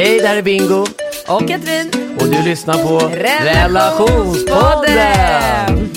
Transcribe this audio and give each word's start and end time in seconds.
Hej, 0.00 0.18
där 0.18 0.36
är 0.36 0.42
Bingo 0.42 0.80
Och 1.28 1.48
Katrin. 1.48 1.90
och 2.20 2.26
du 2.26 2.42
lyssnar 2.44 2.74
på 2.74 2.98
Relationspodden. 3.08 4.96
Relationspodden! 4.96 5.90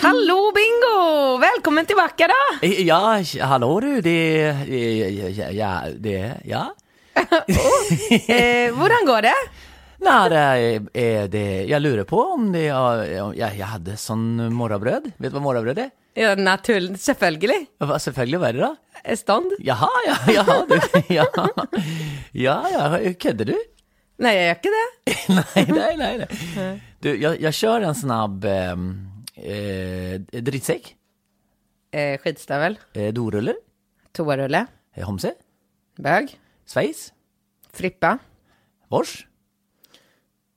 Hallå 0.00 0.52
Bingo! 0.54 1.38
Välkommen 1.40 1.86
tillbaka 1.86 2.28
då! 2.28 2.66
Eh, 2.66 2.82
Ja, 2.86 3.22
hallå 3.40 3.80
du, 3.80 4.00
det... 4.00 4.40
eh, 4.48 5.30
Ja, 5.38 5.50
ja, 5.50 5.80
det... 5.98 6.32
Ja? 6.44 6.74
Eh, 8.10 8.74
hur 8.76 9.06
går 9.06 9.22
det? 9.22 9.32
Nej, 10.00 10.30
det 10.30 10.36
är, 10.36 11.22
är 11.22 11.28
det... 11.28 11.64
Jag 11.64 11.82
lurar 11.82 12.04
på 12.04 12.20
om 12.22 12.52
det... 12.52 12.62
Ja, 12.62 13.06
ja, 13.06 13.32
jag 13.34 13.66
hade 13.66 13.96
sån 13.96 14.52
morrabröd. 14.54 15.02
Vet 15.04 15.12
du 15.16 15.28
vad 15.28 15.42
morrabröd 15.42 15.78
är? 15.78 15.90
Ja, 16.18 16.34
naturligt. 16.34 17.00
Selvfølgelig. 17.00 17.66
Vad 17.78 18.02
Selvfølgelig, 18.02 18.40
vad 18.40 18.48
är 18.48 18.52
det 18.52 18.60
då? 18.60 18.76
Eh, 19.04 19.16
Stånd? 19.16 19.52
Jaha, 19.58 19.88
ja, 20.06 20.16
jaha, 20.34 20.66
du, 20.68 21.14
ja. 21.14 21.26
Ja, 22.32 22.68
ja, 22.72 23.14
kunde 23.20 23.44
du? 23.44 23.56
Nej, 24.18 24.36
jag 24.36 24.44
gör 24.46 24.54
inte 24.54 24.68
det. 24.68 25.34
nej, 25.54 25.96
nej, 25.96 25.96
nej. 26.18 26.26
nej. 26.56 26.82
Du, 27.00 27.20
jag, 27.22 27.40
jag 27.40 27.54
kör 27.54 27.80
en 27.80 27.94
snabb 27.94 28.44
ehm, 28.44 29.08
eh, 29.34 30.20
drittsäck, 30.42 30.94
Eh, 31.90 32.18
skitstövel. 32.18 32.78
eh, 32.92 33.12
dorulle, 33.12 33.54
Toarulle. 34.12 34.66
eh, 34.94 35.06
homse, 35.06 35.34
Bög. 35.96 36.38
Schweiz, 36.66 37.12
Frippa. 37.72 38.18
vors, 38.88 39.26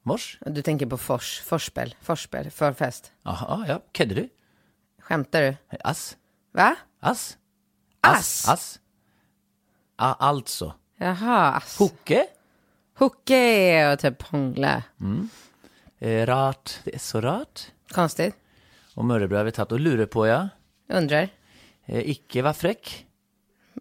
vors. 0.03 0.37
Du 0.45 0.61
tänker 0.61 0.85
på 0.85 0.97
fors. 0.97 1.41
Forspel. 1.45 1.95
Forspel. 2.01 2.49
Förfest. 2.51 3.11
Jaha, 3.23 3.65
ja, 3.67 3.81
kunde 3.93 4.15
du? 4.15 4.29
Skämtar 5.11 5.41
du? 5.41 5.55
Ass, 5.83 6.17
Va? 6.51 6.75
ass, 6.99 7.37
Ass? 8.01 8.47
ass. 8.49 8.79
A, 9.95 10.15
alltså, 10.19 10.73
Jaha. 10.97 11.51
ass. 11.51 11.77
hocke, 11.77 12.27
Hockey 12.97 13.85
och 13.93 13.99
typ 13.99 14.21
hångla. 14.21 14.83
eh, 15.99 16.25
rart, 16.25 16.71
det 16.83 16.95
är 16.95 16.99
så 16.99 17.21
rart. 17.21 17.61
Konstigt. 17.89 18.35
Och 18.95 19.05
mörrebröd 19.05 19.37
har 19.39 19.45
vi 19.45 19.51
tagit 19.51 19.71
och 19.71 19.79
lurar 19.79 20.05
på 20.05 20.27
ja. 20.27 20.49
Undrar. 20.89 21.29
Eh, 21.85 22.09
icke 22.09 22.41
var 22.41 22.53
fräck. 22.53 23.05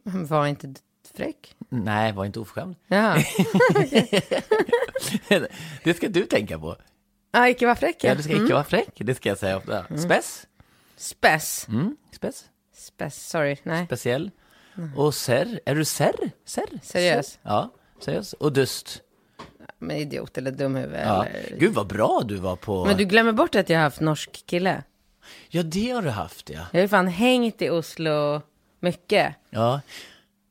Var 0.02 0.46
inte 0.46 0.74
fräck? 1.14 1.56
Nej, 1.69 2.12
var 2.12 2.24
inte 2.24 2.40
oförskämd. 2.40 2.76
Ja. 2.86 3.14
det 5.84 5.94
ska 5.96 6.08
du 6.08 6.26
tänka 6.26 6.58
på. 6.58 6.76
Ja, 7.32 7.48
icke 7.48 7.66
var 7.66 7.74
fräck. 7.74 8.04
Ja, 8.04 8.14
du 8.14 8.22
ska 8.22 8.32
icke 8.32 8.52
vara 8.52 8.64
fräck, 8.64 8.88
det 8.96 9.14
ska 9.14 9.28
jag 9.28 9.38
säga 9.38 9.56
ofta. 9.56 9.84
Spess, 9.98 10.46
Spess. 11.00 11.66
mm, 11.69 11.97
spess. 12.12 12.44
Spess, 12.72 13.28
sorry. 13.28 13.56
Nej. 13.62 13.87
speciell. 13.87 14.31
Och 14.97 15.15
serr, 15.15 15.61
är 15.66 15.75
du 15.75 15.84
serr? 15.84 16.31
Serr? 16.44 16.81
Seriös? 16.83 17.38
Ja, 17.43 17.71
seriös. 18.00 18.33
Och 18.33 18.53
dust. 18.53 19.03
Men 19.78 19.97
idiot 19.97 20.38
eller 20.38 20.50
dum 20.50 20.75
huvud. 20.75 21.00
Ja. 21.00 21.25
Eller... 21.25 21.56
Gud 21.59 21.75
vad 21.75 21.87
bra 21.87 22.22
du 22.25 22.37
var 22.37 22.56
på. 22.56 22.84
Men 22.84 22.97
du 22.97 23.05
glömmer 23.05 23.33
bort 23.33 23.55
att 23.55 23.69
jag 23.69 23.78
har 23.78 23.83
haft 23.83 24.00
norsk 24.00 24.47
kille. 24.47 24.83
Ja, 25.49 25.62
det 25.62 25.91
har 25.91 26.03
du 26.03 26.11
haft 26.11 26.50
ja. 26.50 26.61
Jag 26.72 26.78
har 26.78 26.83
ju 26.83 26.88
fan 26.88 27.09
hängt 27.09 27.62
i 27.62 27.71
Oslo 27.71 28.43
mycket. 28.81 29.34
Ja. 29.50 29.81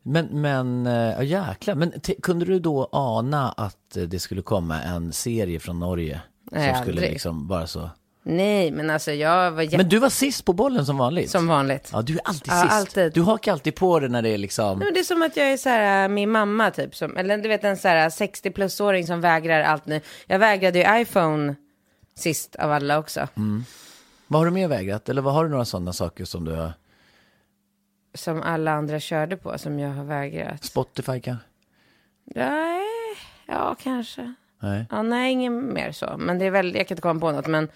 Men, 0.04 0.42
men, 0.42 0.88
eh, 0.88 0.94
ja 0.94 1.24
jäklar. 1.24 1.76
Men 1.76 1.94
kunde 2.22 2.46
du 2.46 2.60
då 2.60 2.90
ana 2.92 3.52
att 3.52 3.98
eh, 3.98 4.04
det 4.04 4.20
skulle 4.20 4.42
komma 4.42 4.82
en 4.82 5.14
serie 5.14 5.60
från 5.60 5.80
Norge? 5.80 6.22
Nej, 6.52 6.74
som 6.74 6.82
skulle 6.82 6.98
aldrig. 6.98 7.12
liksom 7.12 7.48
bara 7.48 7.68
så. 7.68 7.90
Nej, 8.24 8.72
men 8.72 8.90
alltså 8.90 9.12
jag 9.12 9.52
var 9.52 9.62
jätte... 9.62 9.78
Men 9.78 9.90
du 9.90 10.00
var 10.00 10.10
sist 10.10 10.46
på 10.46 10.54
bollen 10.54 10.86
som 10.86 10.98
vanligt. 10.98 11.30
Som 11.30 11.48
vanligt. 11.48 11.90
Ja, 11.94 12.02
du 12.02 12.14
är 12.14 12.22
alltid 12.24 12.54
Ja, 12.54 12.62
sist. 12.62 12.74
alltid. 12.74 13.14
Du 13.14 13.22
hakar 13.22 13.52
alltid 13.52 13.76
på 13.76 14.00
det 14.00 14.08
när 14.08 14.22
det 14.22 14.30
är 14.30 14.38
liksom. 14.38 14.80
Nej, 14.80 14.86
men 14.86 14.94
det 14.94 15.00
är 15.00 15.04
som 15.04 15.22
att 15.22 15.38
jag 15.38 15.52
är 15.52 15.58
så 15.58 15.70
här, 15.70 16.04
äh, 16.04 16.10
min 16.10 16.32
mamma 16.32 16.72
typ, 16.72 16.96
som, 16.96 17.18
eller 17.18 17.38
du 17.38 17.50
vet 17.50 17.64
en 17.64 17.78
så 17.78 17.88
här 17.88 18.10
60 18.10 18.52
plus-åring 18.52 19.08
som 19.08 19.22
vägrar 19.22 19.62
allt 19.64 19.86
nu. 19.86 20.02
Jag 20.28 20.40
vägrade 20.40 20.80
ju 20.80 21.02
iPhone 21.02 21.56
sist 22.16 22.56
av 22.56 22.72
alla 22.72 23.00
också. 23.00 23.28
Mm. 23.38 23.64
Vad 24.28 24.40
har 24.42 24.46
du 24.46 24.52
mer 24.52 24.68
vägrat? 24.68 25.10
Eller 25.10 25.22
vad 25.22 25.34
har 25.34 25.44
du 25.44 25.50
några 25.50 25.66
sådana 25.66 25.94
saker 25.94 26.26
som 26.26 26.46
du 26.46 26.52
har? 26.56 26.74
Som 28.14 28.42
alla 28.42 28.72
andra 28.72 29.00
körde 29.00 29.38
på, 29.38 29.58
som 29.58 29.80
jag 29.80 29.90
har 29.90 30.04
vägrat. 30.04 30.64
Spotify 30.66 31.20
kanske? 31.22 31.46
Nej, 32.26 32.82
ja 33.48 33.76
kanske. 33.84 34.34
Nej. 34.60 34.86
Ja, 34.92 35.02
nej, 35.02 35.32
ingen 35.32 35.74
mer 35.74 35.92
så. 35.92 36.16
Men 36.18 36.40
det 36.40 36.46
är 36.46 36.52
väldigt, 36.52 36.78
jag 36.78 36.88
kan 36.88 36.96
inte 36.96 37.02
komma 37.02 37.20
på 37.20 37.32
något, 37.32 37.48
men 37.48 37.68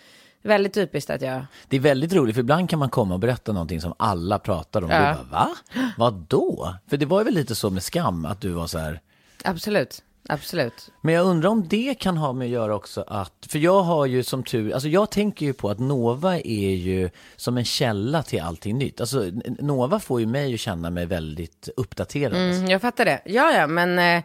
väldigt 0.43 0.73
typiskt 0.73 1.09
att 1.09 1.21
jag... 1.21 1.45
Det 1.67 1.75
är 1.75 1.79
väldigt 1.79 2.13
roligt, 2.13 2.35
för 2.35 2.41
ibland 2.41 2.69
kan 2.69 2.79
man 2.79 2.89
komma 2.89 3.13
och 3.13 3.19
berätta 3.19 3.51
någonting 3.51 3.81
som 3.81 3.93
alla 3.99 4.39
pratar 4.39 4.83
om. 4.83 4.89
Ja. 4.89 4.99
Du 4.99 5.03
bara, 5.03 5.23
va? 5.31 5.49
Vad 5.97 6.13
då? 6.13 6.75
För 6.87 6.97
det 6.97 7.05
var 7.05 7.19
ju 7.19 7.25
väl 7.25 7.33
lite 7.33 7.55
så 7.55 7.69
med 7.69 7.83
skam, 7.83 8.25
att 8.25 8.41
du 8.41 8.49
var 8.49 8.67
så 8.67 8.77
här. 8.77 9.01
Absolut, 9.43 10.03
absolut. 10.29 10.91
Men 11.01 11.13
jag 11.13 11.25
undrar 11.25 11.49
om 11.49 11.67
det 11.67 11.99
kan 11.99 12.17
ha 12.17 12.33
med 12.33 12.45
att 12.45 12.51
göra 12.51 12.75
också 12.75 13.03
att, 13.07 13.47
för 13.49 13.59
jag 13.59 13.81
har 13.81 14.05
ju 14.05 14.23
som 14.23 14.43
tur, 14.43 14.73
alltså 14.73 14.89
jag 14.89 15.09
tänker 15.11 15.45
ju 15.45 15.53
på 15.53 15.69
att 15.69 15.79
Nova 15.79 16.39
är 16.39 16.75
ju 16.75 17.09
som 17.35 17.57
en 17.57 17.65
källa 17.65 18.23
till 18.23 18.41
allting 18.41 18.77
nytt. 18.77 19.01
Alltså 19.01 19.31
Nova 19.59 19.99
får 19.99 20.19
ju 20.19 20.25
mig 20.25 20.53
att 20.53 20.59
känna 20.59 20.89
mig 20.89 21.05
väldigt 21.05 21.69
uppdaterad. 21.75 22.37
Mm, 22.37 22.67
jag 22.67 22.81
fattar 22.81 23.05
det. 23.05 23.21
Ja, 23.25 23.51
ja, 23.51 23.67
men, 23.67 23.99
eh, 23.99 24.23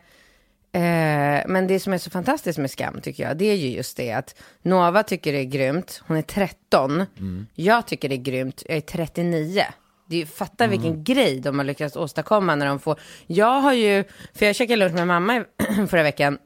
eh, 0.73 1.43
men 1.47 1.67
det 1.67 1.81
som 1.81 1.93
är 1.93 1.99
så 1.99 2.11
fantastiskt 2.11 2.59
med 2.59 2.71
Skam 2.71 3.01
tycker 3.01 3.23
jag, 3.23 3.37
det 3.37 3.45
är 3.45 3.55
ju 3.55 3.69
just 3.69 3.97
det 3.97 4.13
att 4.13 4.35
Nova 4.63 5.03
tycker 5.03 5.33
det 5.33 5.39
är 5.39 5.45
grymt, 5.45 6.03
hon 6.07 6.17
är 6.17 6.23
13. 6.23 7.07
Jag 7.55 7.87
tycker 7.87 8.09
det 8.09 8.15
är 8.15 8.17
grymt, 8.17 8.63
jag 8.67 8.77
är 8.77 8.81
39. 8.81 9.65
Det 10.07 10.23
är, 10.23 10.27
fatta 10.27 10.67
vilken 10.67 11.05
grej 11.05 11.41
de 11.41 11.59
har 11.59 11.65
lyckats 11.65 11.97
åstadkomma 11.97 12.55
när 12.55 12.67
de 12.67 12.81
får... 12.81 13.01
Jag 13.27 13.61
har 13.61 13.73
ju, 13.73 14.05
för 14.35 14.47
jag 14.47 14.57
käkade 14.57 14.77
lunch 14.77 14.95
med 14.95 15.07
mamma 15.07 15.45
förra 15.89 16.03
veckan, 16.03 16.39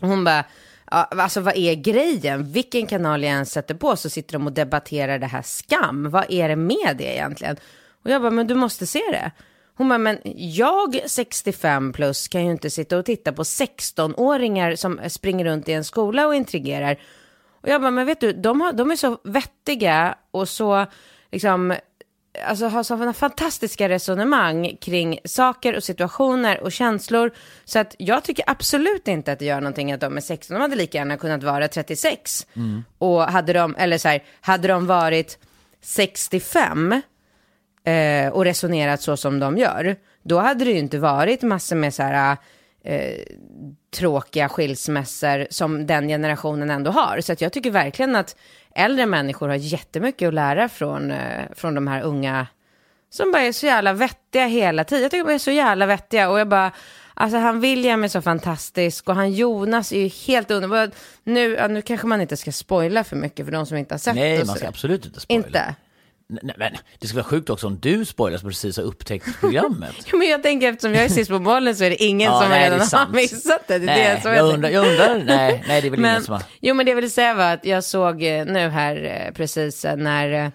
och 0.00 0.08
hon 0.08 0.24
bara, 0.24 0.44
ja, 0.90 1.04
alltså 1.04 1.40
vad 1.40 1.56
är 1.56 1.74
grejen? 1.74 2.52
Vilken 2.52 2.86
kanal 2.86 3.22
jag 3.22 3.32
än 3.32 3.46
sätter 3.46 3.74
på 3.74 3.96
så 3.96 4.10
sitter 4.10 4.32
de 4.32 4.46
och 4.46 4.52
debatterar 4.52 5.18
det 5.18 5.26
här 5.26 5.42
skam. 5.42 6.10
Vad 6.10 6.24
är 6.28 6.48
det 6.48 6.56
med 6.56 6.96
det 6.98 7.14
egentligen? 7.14 7.56
Och 8.04 8.10
jag 8.10 8.22
bara, 8.22 8.30
men 8.30 8.46
du 8.46 8.54
måste 8.54 8.86
se 8.86 9.02
det. 9.12 9.30
Hon 9.76 9.88
bara, 9.88 9.98
men 9.98 10.18
jag 10.34 11.00
65 11.06 11.92
plus 11.92 12.28
kan 12.28 12.44
ju 12.44 12.50
inte 12.50 12.70
sitta 12.70 12.98
och 12.98 13.04
titta 13.04 13.32
på 13.32 13.42
16-åringar 13.42 14.76
som 14.76 15.00
springer 15.08 15.44
runt 15.44 15.68
i 15.68 15.72
en 15.72 15.84
skola 15.84 16.26
och 16.26 16.34
intrigerar. 16.34 16.98
Och 17.62 17.68
jag 17.68 17.80
bara, 17.80 17.90
men 17.90 18.06
vet 18.06 18.20
du, 18.20 18.32
de, 18.32 18.60
har, 18.60 18.72
de 18.72 18.90
är 18.90 18.96
så 18.96 19.18
vettiga 19.24 20.14
och 20.30 20.48
så, 20.48 20.86
liksom, 21.32 21.74
alltså 22.46 22.66
har 22.66 22.82
sådana 22.82 23.12
fantastiska 23.12 23.88
resonemang 23.88 24.76
kring 24.80 25.18
saker 25.24 25.76
och 25.76 25.84
situationer 25.84 26.62
och 26.62 26.72
känslor. 26.72 27.30
Så 27.64 27.78
att 27.78 27.94
jag 27.98 28.24
tycker 28.24 28.44
absolut 28.46 29.08
inte 29.08 29.32
att 29.32 29.38
det 29.38 29.44
gör 29.44 29.60
någonting 29.60 29.92
att 29.92 30.00
de 30.00 30.16
är 30.16 30.20
16. 30.20 30.54
De 30.54 30.60
hade 30.60 30.76
lika 30.76 30.98
gärna 30.98 31.16
kunnat 31.16 31.42
vara 31.42 31.68
36. 31.68 32.46
Och 32.98 33.22
hade 33.22 33.52
de, 33.52 33.76
eller 33.76 33.98
så 33.98 34.08
här, 34.08 34.24
hade 34.40 34.68
de 34.68 34.86
varit 34.86 35.38
65 35.80 37.02
eh, 37.84 38.32
och 38.32 38.44
resonerat 38.44 39.00
så 39.00 39.16
som 39.16 39.40
de 39.40 39.58
gör, 39.58 39.96
då 40.22 40.38
hade 40.38 40.64
det 40.64 40.70
ju 40.70 40.78
inte 40.78 40.98
varit 40.98 41.42
massor 41.42 41.76
med 41.76 41.94
så 41.94 42.02
här 42.02 42.36
eh, 42.84 43.18
tråkiga 43.96 44.48
skilsmässor 44.48 45.46
som 45.50 45.86
den 45.86 46.08
generationen 46.08 46.70
ändå 46.70 46.90
har. 46.90 47.20
Så 47.20 47.32
att 47.32 47.40
jag 47.40 47.52
tycker 47.52 47.70
verkligen 47.70 48.16
att 48.16 48.36
äldre 48.74 49.06
människor 49.06 49.48
har 49.48 49.54
jättemycket 49.54 50.28
att 50.28 50.34
lära 50.34 50.68
från, 50.68 51.10
eh, 51.10 51.44
från 51.54 51.74
de 51.74 51.86
här 51.86 52.02
unga 52.02 52.46
som 53.10 53.32
bara 53.32 53.42
är 53.42 53.52
så 53.52 53.66
jävla 53.66 53.92
vettiga 53.92 54.46
hela 54.46 54.84
tiden. 54.84 55.02
Jag 55.02 55.10
tycker 55.10 55.24
de 55.24 55.34
är 55.34 55.38
så 55.38 55.50
jävla 55.50 55.86
vettiga 55.86 56.30
och 56.30 56.40
jag 56.40 56.48
bara, 56.48 56.72
alltså 57.14 57.38
han 57.38 57.60
William 57.60 58.04
är 58.04 58.08
så 58.08 58.22
fantastisk 58.22 59.08
och 59.08 59.14
han 59.14 59.32
Jonas 59.32 59.92
är 59.92 60.00
ju 60.00 60.08
helt 60.08 60.50
underbar. 60.50 60.90
Nu, 61.24 61.54
ja, 61.54 61.68
nu 61.68 61.82
kanske 61.82 62.06
man 62.06 62.20
inte 62.20 62.36
ska 62.36 62.52
spoila 62.52 63.04
för 63.04 63.16
mycket 63.16 63.46
för 63.46 63.52
de 63.52 63.66
som 63.66 63.76
inte 63.76 63.94
har 63.94 63.98
sett 63.98 64.14
Nej, 64.14 64.44
man 64.44 64.56
ska 64.56 64.68
absolut 64.68 65.06
inte 65.06 65.20
spoila. 65.20 65.46
Inte? 65.46 65.74
Nej, 66.42 66.54
men 66.58 66.72
det 66.98 67.06
skulle 67.06 67.22
vara 67.22 67.30
sjukt 67.30 67.50
också 67.50 67.66
om 67.66 67.78
du 67.80 68.04
spoilas 68.04 68.42
precis 68.42 68.76
har 68.76 68.84
upptäckt 68.84 69.40
programmet. 69.40 69.94
Jo, 70.12 70.18
men 70.18 70.28
jag 70.28 70.42
tänker 70.42 70.68
eftersom 70.68 70.94
jag 70.94 71.04
är 71.04 71.08
sist 71.08 71.30
på 71.30 71.38
bollen 71.38 71.76
så 71.76 71.84
är 71.84 71.90
det 71.90 72.02
ingen 72.04 72.32
Ja, 72.32 72.40
som 72.40 72.50
nej, 72.50 72.64
redan 72.70 72.80
har 72.80 73.12
missat 73.14 73.68
det. 73.68 73.78
det, 73.78 73.86
nej, 73.86 74.20
det 74.24 74.34
jag, 74.36 74.54
undrar, 74.54 74.70
jag 74.70 74.86
undrar, 74.86 75.18
nej, 75.24 75.64
nej 75.68 75.80
det 75.80 75.88
är 75.88 75.90
väl 75.90 76.00
Men, 76.00 76.10
ingen 76.10 76.22
som 76.22 76.32
har... 76.34 76.42
jo, 76.60 76.74
men 76.74 76.86
det 76.86 76.90
jag 76.90 76.96
ville 76.96 77.10
säga 77.10 77.34
var 77.34 77.52
att 77.52 77.64
jag 77.64 77.84
såg 77.84 78.22
eh, 78.22 78.44
nu 78.46 78.68
här 78.68 79.24
eh, 79.26 79.32
precis 79.34 79.84
eh, 79.84 79.96
när, 79.96 80.52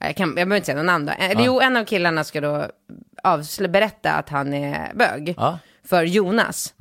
jag, 0.00 0.16
kan, 0.16 0.26
jag 0.28 0.34
behöver 0.34 0.56
inte 0.56 0.66
säga 0.66 0.76
någon 0.76 0.86
namn 0.86 1.06
då. 1.06 1.12
Eh, 1.12 1.32
Jo, 1.44 1.60
en 1.60 1.76
av 1.76 1.84
killarna 1.84 2.24
ska 2.24 2.40
då 2.40 2.66
avslö, 3.22 3.68
berätta 3.68 4.12
att 4.12 4.28
han 4.28 4.54
är 4.54 4.94
bög 4.94 5.34
Ja. 5.36 5.46
Mm. 5.48 5.58
för 5.88 6.02
Jonas. 6.04 6.74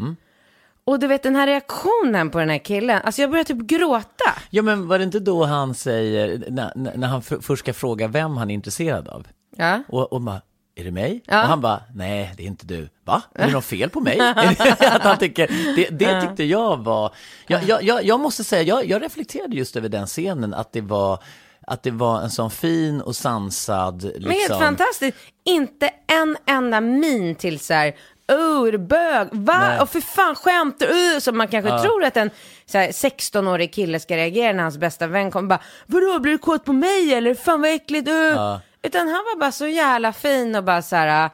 Och 0.87 0.99
du 0.99 1.07
vet 1.07 1.23
den 1.23 1.35
här 1.35 1.47
reaktionen 1.47 2.29
på 2.29 2.39
den 2.39 2.49
här 2.49 2.57
killen, 2.57 3.01
alltså 3.03 3.21
jag 3.21 3.31
började 3.31 3.47
typ 3.47 3.67
gråta. 3.67 4.33
Ja 4.49 4.61
men 4.61 4.87
var 4.87 4.97
det 4.97 5.03
inte 5.03 5.19
då 5.19 5.45
han 5.45 5.73
säger, 5.75 6.43
när, 6.49 6.97
när 6.97 7.07
han 7.07 7.21
först 7.21 7.59
ska 7.59 7.73
fråga 7.73 8.07
vem 8.07 8.37
han 8.37 8.49
är 8.49 8.53
intresserad 8.53 9.07
av? 9.07 9.27
Ja. 9.57 9.83
Och, 9.87 10.13
och 10.13 10.21
bara, 10.21 10.41
är 10.75 10.83
det 10.83 10.91
mig? 10.91 11.23
Ja. 11.25 11.41
Och 11.41 11.49
han 11.49 11.61
bara, 11.61 11.81
nej 11.93 12.33
det 12.37 12.43
är 12.43 12.47
inte 12.47 12.65
du. 12.65 12.89
Va? 13.03 13.21
Är 13.35 13.47
det 13.47 13.53
något 13.53 13.65
fel 13.65 13.89
på 13.89 13.99
mig? 13.99 14.19
att 14.79 15.01
han 15.01 15.17
tycker, 15.17 15.47
det, 15.75 15.89
det 15.89 16.21
tyckte 16.21 16.43
jag 16.43 16.77
var, 16.77 17.13
jag, 17.47 17.63
jag, 17.63 17.83
jag, 17.83 18.05
jag 18.05 18.19
måste 18.19 18.43
säga, 18.43 18.61
jag, 18.61 18.85
jag 18.89 19.01
reflekterade 19.01 19.55
just 19.55 19.75
över 19.75 19.89
den 19.89 20.07
scenen, 20.07 20.53
att 20.53 20.73
det 20.73 20.81
var, 20.81 21.23
att 21.67 21.83
det 21.83 21.91
var 21.91 22.21
en 22.21 22.29
sån 22.29 22.51
fin 22.51 23.01
och 23.01 23.15
sansad, 23.15 24.03
liksom. 24.03 24.23
Men 24.23 24.31
helt 24.31 24.59
fantastiskt, 24.59 25.17
inte 25.45 25.89
en 26.07 26.37
enda 26.45 26.81
min 26.81 27.35
till 27.35 27.59
så 27.59 27.73
här, 27.73 27.95
oh, 28.27 28.67
är 28.67 28.71
du 28.71 28.77
bög? 28.77 29.27
Va? 29.31 29.81
Och 29.81 29.89
för 29.89 30.01
fan 30.01 30.35
skämtar 30.35 30.87
du? 30.87 31.21
Så 31.21 31.31
man 31.31 31.47
kanske 31.47 31.79
tror 31.79 32.03
att 32.03 32.17
en 32.17 32.29
så 32.65 32.77
här, 32.77 32.87
16-årig 32.87 33.73
kille 33.73 33.99
ska 33.99 34.17
reagera 34.17 34.53
när 34.53 34.63
hans 34.63 34.77
bästa 34.77 35.07
vän 35.07 35.31
kommer 35.31 35.49
bara, 35.49 35.61
vadå, 35.85 36.19
blir 36.19 36.31
du 36.31 36.37
kåt 36.37 36.65
på 36.65 36.73
mig 36.73 37.13
eller? 37.13 37.35
Fan 37.35 37.61
vad 37.61 37.75
äckligt. 37.75 38.07
Uh. 38.07 38.57
Utan 38.83 39.07
han 39.07 39.23
var 39.25 39.39
bara 39.39 39.51
så 39.51 39.67
jävla 39.67 40.13
fin 40.13 40.55
och 40.55 40.63
bara 40.63 40.81
så 40.81 40.95
här, 40.95 41.29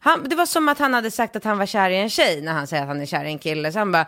han, 0.00 0.28
det 0.28 0.36
var 0.36 0.46
som 0.46 0.68
att 0.68 0.78
han 0.78 0.94
hade 0.94 1.10
sagt 1.10 1.36
att 1.36 1.44
han 1.44 1.58
var 1.58 1.66
kär 1.66 1.90
i 1.90 1.96
en 1.96 2.10
tjej 2.10 2.40
när 2.40 2.52
han 2.52 2.66
säger 2.66 2.82
att 2.82 2.88
han 2.88 3.00
är 3.00 3.06
kär 3.06 3.24
i 3.24 3.28
en 3.28 3.38
kille. 3.38 3.72
Så 3.72 3.78
han 3.78 3.92
bara 3.92 4.06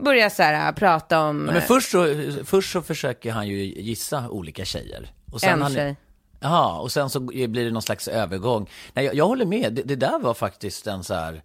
började 0.00 0.30
så 0.30 0.42
här, 0.42 0.72
prata 0.72 1.20
om 1.20 1.44
Ja, 1.46 1.52
men 1.52 1.62
först 1.62 1.90
så, 1.90 2.14
först 2.44 2.72
så 2.72 2.82
försöker 2.82 3.32
han 3.32 3.48
ju 3.48 3.56
gissa 3.64 4.28
olika 4.28 4.64
tjejer. 4.64 5.12
Och 5.32 5.44
en 5.44 5.62
han, 5.62 5.74
tjej. 5.74 5.96
Jaha, 6.40 6.80
och 6.80 6.92
sen 6.92 7.10
så 7.10 7.20
blir 7.20 7.64
det 7.64 7.70
någon 7.70 7.82
slags 7.82 8.08
övergång. 8.08 8.70
Nej, 8.92 9.04
jag, 9.04 9.14
jag 9.14 9.26
håller 9.26 9.46
med, 9.46 9.72
det, 9.72 9.82
det 9.82 9.96
där 9.96 10.18
var 10.18 10.34
faktiskt 10.34 10.86
en 10.86 11.04
så 11.04 11.14
här... 11.14 11.42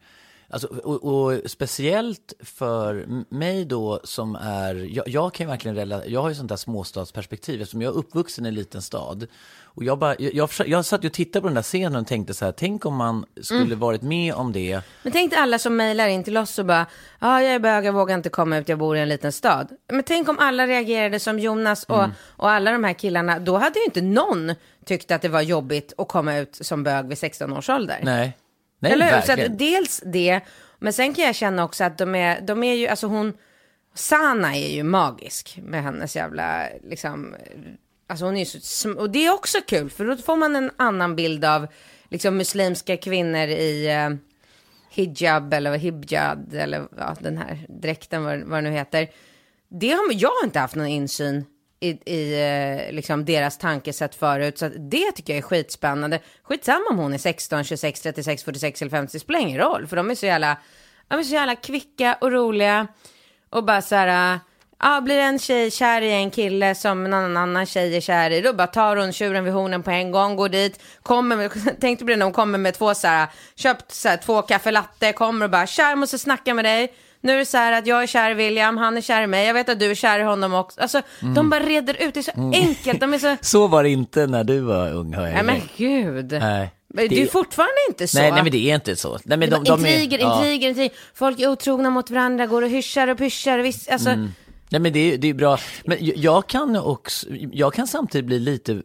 Alltså, 0.49 0.67
och, 0.67 1.03
och 1.03 1.39
speciellt 1.45 2.33
för 2.39 3.05
mig 3.29 3.65
då 3.65 3.99
som 4.03 4.35
är, 4.35 4.75
jag, 4.75 5.07
jag 5.07 5.33
kan 5.33 5.47
verkligen 5.47 5.75
rela, 5.75 6.05
jag 6.05 6.21
har 6.21 6.29
ju 6.29 6.35
sånt 6.35 6.49
där 6.49 6.55
småstadsperspektiv 6.55 7.61
eftersom 7.61 7.81
jag 7.81 7.93
är 7.93 7.97
uppvuxen 7.97 8.45
i 8.45 8.47
en 8.47 8.55
liten 8.55 8.81
stad. 8.81 9.27
Och 9.75 9.83
jag, 9.83 9.99
bara, 9.99 10.15
jag, 10.19 10.33
jag, 10.33 10.49
jag 10.65 10.85
satt 10.85 11.05
och 11.05 11.13
tittade 11.13 11.41
på 11.41 11.47
den 11.47 11.55
där 11.55 11.61
scenen 11.61 12.01
och 12.01 12.07
tänkte 12.07 12.33
så 12.33 12.45
här, 12.45 12.51
tänk 12.51 12.85
om 12.85 12.95
man 12.95 13.25
skulle 13.41 13.75
varit 13.75 14.01
med 14.01 14.33
om 14.33 14.51
det. 14.51 14.81
Men 15.03 15.11
tänk 15.11 15.31
dig 15.31 15.39
alla 15.39 15.59
som 15.59 15.75
mejlar 15.75 16.07
in 16.07 16.23
till 16.23 16.37
oss 16.37 16.59
och 16.59 16.65
bara, 16.65 16.85
ja 17.19 17.27
ah, 17.27 17.41
jag 17.41 17.55
är 17.55 17.59
bög, 17.59 17.85
jag 17.85 17.93
vågar 17.93 18.15
inte 18.15 18.29
komma 18.29 18.57
ut, 18.57 18.69
jag 18.69 18.79
bor 18.79 18.97
i 18.97 18.99
en 18.99 19.09
liten 19.09 19.31
stad. 19.31 19.67
Men 19.91 20.03
tänk 20.03 20.29
om 20.29 20.39
alla 20.39 20.67
reagerade 20.67 21.19
som 21.19 21.39
Jonas 21.39 21.83
och, 21.83 22.05
och 22.27 22.49
alla 22.49 22.71
de 22.71 22.83
här 22.83 22.93
killarna, 22.93 23.39
då 23.39 23.57
hade 23.57 23.79
ju 23.79 23.85
inte 23.85 24.01
någon 24.01 24.55
tyckt 24.85 25.11
att 25.11 25.21
det 25.21 25.29
var 25.29 25.41
jobbigt 25.41 25.93
att 25.97 26.07
komma 26.07 26.37
ut 26.37 26.55
som 26.61 26.83
bög 26.83 27.07
vid 27.07 27.17
16 27.17 27.53
års 27.53 27.69
ålder. 27.69 27.99
Nej, 28.03 28.37
nej 28.83 28.91
Eller 28.91 29.15
hur? 29.15 29.21
Så 29.21 29.31
att 29.31 29.59
dels 29.59 30.03
det, 30.05 30.41
men 30.79 30.93
sen 30.93 31.13
kan 31.13 31.25
jag 31.25 31.35
känna 31.35 31.63
också 31.63 31.83
att 31.83 31.97
de 31.97 32.15
är, 32.15 32.41
de 32.41 32.63
är 32.63 32.73
ju, 32.73 32.87
alltså 32.87 33.07
hon, 33.07 33.33
Sana 33.95 34.55
är 34.55 34.75
ju 34.75 34.83
magisk 34.83 35.59
med 35.63 35.83
hennes 35.83 36.15
jävla, 36.15 36.67
liksom, 36.83 37.35
alltså 38.07 38.25
hon 38.25 38.35
är 38.35 38.39
ju 38.39 38.45
så, 38.45 38.93
och 38.93 39.09
det 39.09 39.25
är 39.25 39.33
också 39.33 39.57
kul, 39.67 39.89
för 39.89 40.05
då 40.05 40.17
får 40.17 40.35
man 40.35 40.55
en 40.55 40.71
annan 40.77 41.15
bild 41.15 41.45
av, 41.45 41.67
liksom 42.09 42.37
muslimska 42.37 42.97
kvinnor 42.97 43.47
i 43.47 43.87
eh, 43.87 44.09
hijab 44.89 45.53
eller 45.53 45.77
hibjad 45.77 46.53
eller 46.53 46.87
ja, 46.97 47.15
den 47.19 47.37
här 47.37 47.65
dräkten, 47.69 48.23
vad, 48.23 48.39
vad 48.39 48.63
det 48.63 48.69
nu 48.69 48.75
heter. 48.75 49.09
Det 49.69 49.89
har, 49.89 50.03
jag 50.11 50.29
har 50.29 50.45
inte 50.45 50.59
haft 50.59 50.75
någon 50.75 50.87
insyn 50.87 51.45
i, 51.83 52.13
i 52.13 52.41
eh, 52.41 52.93
liksom 52.93 53.25
deras 53.25 53.57
tankesätt 53.57 54.15
förut. 54.15 54.57
Så 54.57 54.65
att 54.65 54.73
det 54.77 55.11
tycker 55.11 55.33
jag 55.33 55.37
är 55.37 55.41
skitspännande. 55.41 56.19
Skitsamma 56.43 56.85
om 56.89 56.97
hon 56.97 57.13
är 57.13 57.17
16, 57.17 57.63
26, 57.63 58.01
36, 58.01 58.43
46 58.43 58.81
eller 58.81 58.91
50. 58.91 59.11
Det 59.13 59.19
spelar 59.19 59.39
ingen 59.39 59.57
roll. 59.57 59.87
För 59.87 59.95
de 59.95 60.11
är 60.11 60.15
så 60.15 60.25
jävla, 60.25 60.57
de 61.07 61.19
är 61.19 61.23
så 61.23 61.33
jävla 61.33 61.55
kvicka 61.55 62.17
och 62.21 62.31
roliga. 62.31 62.87
Och 63.49 63.63
bara 63.63 63.81
så 63.81 63.95
här, 63.95 64.39
ja, 64.79 65.01
blir 65.01 65.17
en 65.17 65.39
tjej 65.39 65.71
kär 65.71 66.01
i 66.01 66.11
en 66.11 66.31
kille 66.31 66.75
som 66.75 67.03
någon 67.03 67.37
annan 67.37 67.65
tjej 67.65 67.97
är 67.97 68.01
kär 68.01 68.31
i, 68.31 68.41
då 68.41 68.53
bara 68.53 68.67
tar 68.67 68.95
hon 68.95 69.13
tjuren 69.13 69.43
vid 69.43 69.53
hornen 69.53 69.83
på 69.83 69.91
en 69.91 70.11
gång, 70.11 70.35
går 70.35 70.49
dit, 70.49 70.79
kommer 71.03 71.35
med, 71.35 71.51
tänkte 71.81 72.05
dig 72.05 72.17
när 72.17 72.25
hon 72.25 72.33
kommer 72.33 72.57
med 72.57 72.73
två 72.73 72.93
så 72.95 73.07
här, 73.07 73.27
köpt 73.55 73.91
så 73.91 74.09
här, 74.09 74.17
två 74.17 74.41
kaffe 74.41 74.71
latte, 74.71 75.13
kommer 75.13 75.45
och 75.45 75.51
bara, 75.51 75.67
tja, 75.67 75.89
jag 75.89 75.97
måste 75.97 76.19
snacka 76.19 76.53
med 76.53 76.65
dig. 76.65 76.93
Nu 77.23 77.33
är 77.33 77.37
det 77.37 77.45
så 77.45 77.57
här 77.57 77.71
att 77.79 77.87
jag 77.87 78.03
är 78.03 78.07
kär 78.07 78.31
i 78.31 78.33
William, 78.33 78.77
han 78.77 78.97
är 78.97 79.01
kär 79.01 79.21
i 79.21 79.27
mig, 79.27 79.47
jag 79.47 79.53
vet 79.53 79.69
att 79.69 79.79
du 79.79 79.91
är 79.91 79.95
kär 79.95 80.19
i 80.19 80.23
honom 80.23 80.53
också. 80.53 80.81
Alltså, 80.81 81.01
de 81.35 81.49
bara 81.49 81.59
reder 81.59 82.03
ut, 82.03 82.13
det 82.13 82.19
är 82.19 82.21
så 82.21 82.51
enkelt, 82.53 82.99
de 82.99 83.13
är 83.13 83.17
så, 83.17 83.35
Så 83.41 83.67
var 83.67 83.83
det 83.83 83.89
inte 83.89 84.27
när 84.27 84.43
du 84.43 84.59
var 84.59 84.91
ung, 84.93 85.13
hör 85.13 85.25
jag. 85.27 85.33
nej 85.33 85.43
men 85.43 85.61
gud. 85.77 86.31
Nej. 86.31 86.71
Det 86.87 87.03
är 87.03 87.09
Det- 87.09 87.31
fortfarande 87.31 87.73
inte 87.89 88.07
så. 88.07 88.17
Nej, 88.19 88.31
nej, 88.31 88.43
men 88.43 88.51
det 88.51 88.69
är 88.71 88.75
inte 88.75 88.95
så. 88.95 89.19
Nej, 89.23 89.37
men 89.37 89.49
de, 89.49 89.63
de 89.63 89.79
intriger, 89.79 90.19
är, 90.19 90.21
ja. 90.23 90.35
intriger, 90.37 90.69
intriger. 90.69 90.91
Folk 91.13 91.39
är 91.39 91.47
otrogna 91.47 91.89
mot 91.89 92.09
varandra, 92.09 92.45
går 92.47 92.61
och 92.61 92.69
hyschar 92.69 93.07
och 93.07 93.17
pyschar. 93.17 93.59
Visst, 93.59 93.89
alltså, 93.89 94.09
Mm. 94.09 94.31
Nej, 94.69 94.79
men 94.81 94.93
det 94.93 95.13
är, 95.13 95.17
det 95.17 95.27
är 95.29 95.33
bra. 95.33 95.57
Men 95.85 95.97
jag- 96.01 96.47
kan 96.47 96.75
också, 96.75 97.27
jag 97.51 97.73
kan 97.73 97.87
samtidigt 97.87 98.25
bli 98.25 98.39
lite 98.39 98.81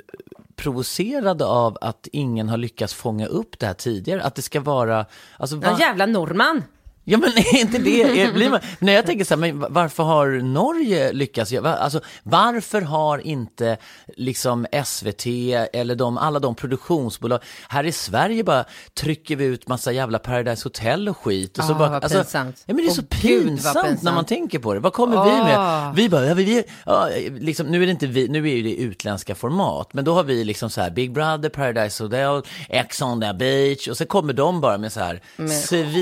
provocerad 0.57 1.43
av 1.43 1.79
att 1.81 2.09
ingen 2.13 2.49
har 2.49 2.57
lyckats 2.57 2.95
fånga 2.95 3.27
upp 3.27 3.59
det 3.59 3.67
här 3.67 3.75
tidigare. 3.75 4.23
Att 4.23 4.35
det 4.35 4.43
ska 4.43 4.61
vara, 4.61 5.07
alltså, 5.37 5.57
va- 5.57 5.71
någon 5.71 5.79
jävla 5.81 6.07
norrman. 6.07 6.63
Ja 7.11 7.19
men 7.19 7.31
är 7.31 7.61
inte 7.61 7.79
det, 7.79 8.03
är, 8.03 8.33
blir 8.33 8.51
man, 8.51 8.61
när 8.79 8.93
jag 8.93 9.07
tänker 9.07 9.25
så 9.25 9.35
här, 9.35 9.53
men 9.53 9.73
varför 9.73 10.03
har 10.03 10.27
Norge 10.43 11.13
lyckats, 11.13 11.53
alltså 11.53 12.01
varför 12.23 12.83
har 12.83 13.19
inte 13.19 13.77
liksom 14.17 14.67
SVT 14.85 15.27
eller 15.73 15.95
de, 15.95 16.19
alla 16.19 16.39
de 16.39 16.55
produktionsbolag, 16.55 17.41
här 17.69 17.85
i 17.85 17.93
Sverige 17.93 18.45
bara 18.45 18.65
trycker 19.01 19.37
vi 19.37 19.45
ut 19.45 19.69
massa 19.69 19.93
jävla 19.93 20.19
Paradise 20.19 20.67
Hotel 20.67 21.09
och 21.09 21.17
skit. 21.17 21.59
Och 21.59 21.65
så 21.65 21.73
Ah, 21.73 21.79
bara, 21.79 21.91
vad 22.01 22.11
pinsamt. 22.11 22.63
Ja 22.67 22.75
men 22.75 22.77
det 22.85 22.91
är 22.91 22.95
så 22.95 23.03
Gud, 23.03 23.11
vad 23.11 23.23
pinsamt, 23.23 23.75
när 23.75 23.83
pinsamt. 23.83 24.15
man 24.15 24.25
tänker 24.25 24.59
på 24.59 24.75
det. 24.75 24.81
Vad 24.81 24.93
kommer 24.93 25.25
vi 25.25 25.31
med? 25.31 25.59
Ah. 25.59 25.93
Vi 25.97 26.09
bara, 26.09 26.27
ja, 26.27 26.35
vi, 26.35 26.45
vi, 26.45 26.65
ja, 26.87 27.09
liksom, 27.41 27.67
nu 27.67 27.83
är 27.83 27.87
det 27.87 27.93
inte 27.93 28.07
vi, 28.07 28.29
nu 28.29 28.51
är 28.51 28.57
ju 28.57 28.63
det 28.63 28.75
utländska 28.75 29.35
format, 29.35 29.95
men 29.95 30.05
då 30.05 30.15
har 30.15 30.23
vi 30.25 30.45
liksom 30.45 30.71
så 30.71 30.81
här 30.81 30.91
Big 30.91 31.13
Brother, 31.13 31.49
Paradise 31.49 32.05
Hotel, 32.05 32.43
Ex 32.69 33.03
on 33.03 33.21
the 33.21 33.33
beach 33.35 33.89
och 33.89 33.97
så 33.97 34.07
kommer 34.07 34.33
de 34.33 34.61
bara 34.61 34.79
med 34.79 34.93
så 34.93 35.01
här 35.01 35.21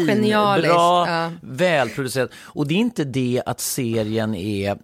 genialiskt, 0.06 0.72
svinbra, 1.04 1.22
ja. 1.22 1.32
välproducerat. 1.42 2.30
Och 2.36 2.66
det 2.66 2.74
är 2.74 2.78
inte 2.78 3.04
det 3.04 3.42
att 3.46 3.60
serien 3.60 4.34
är 4.34 4.78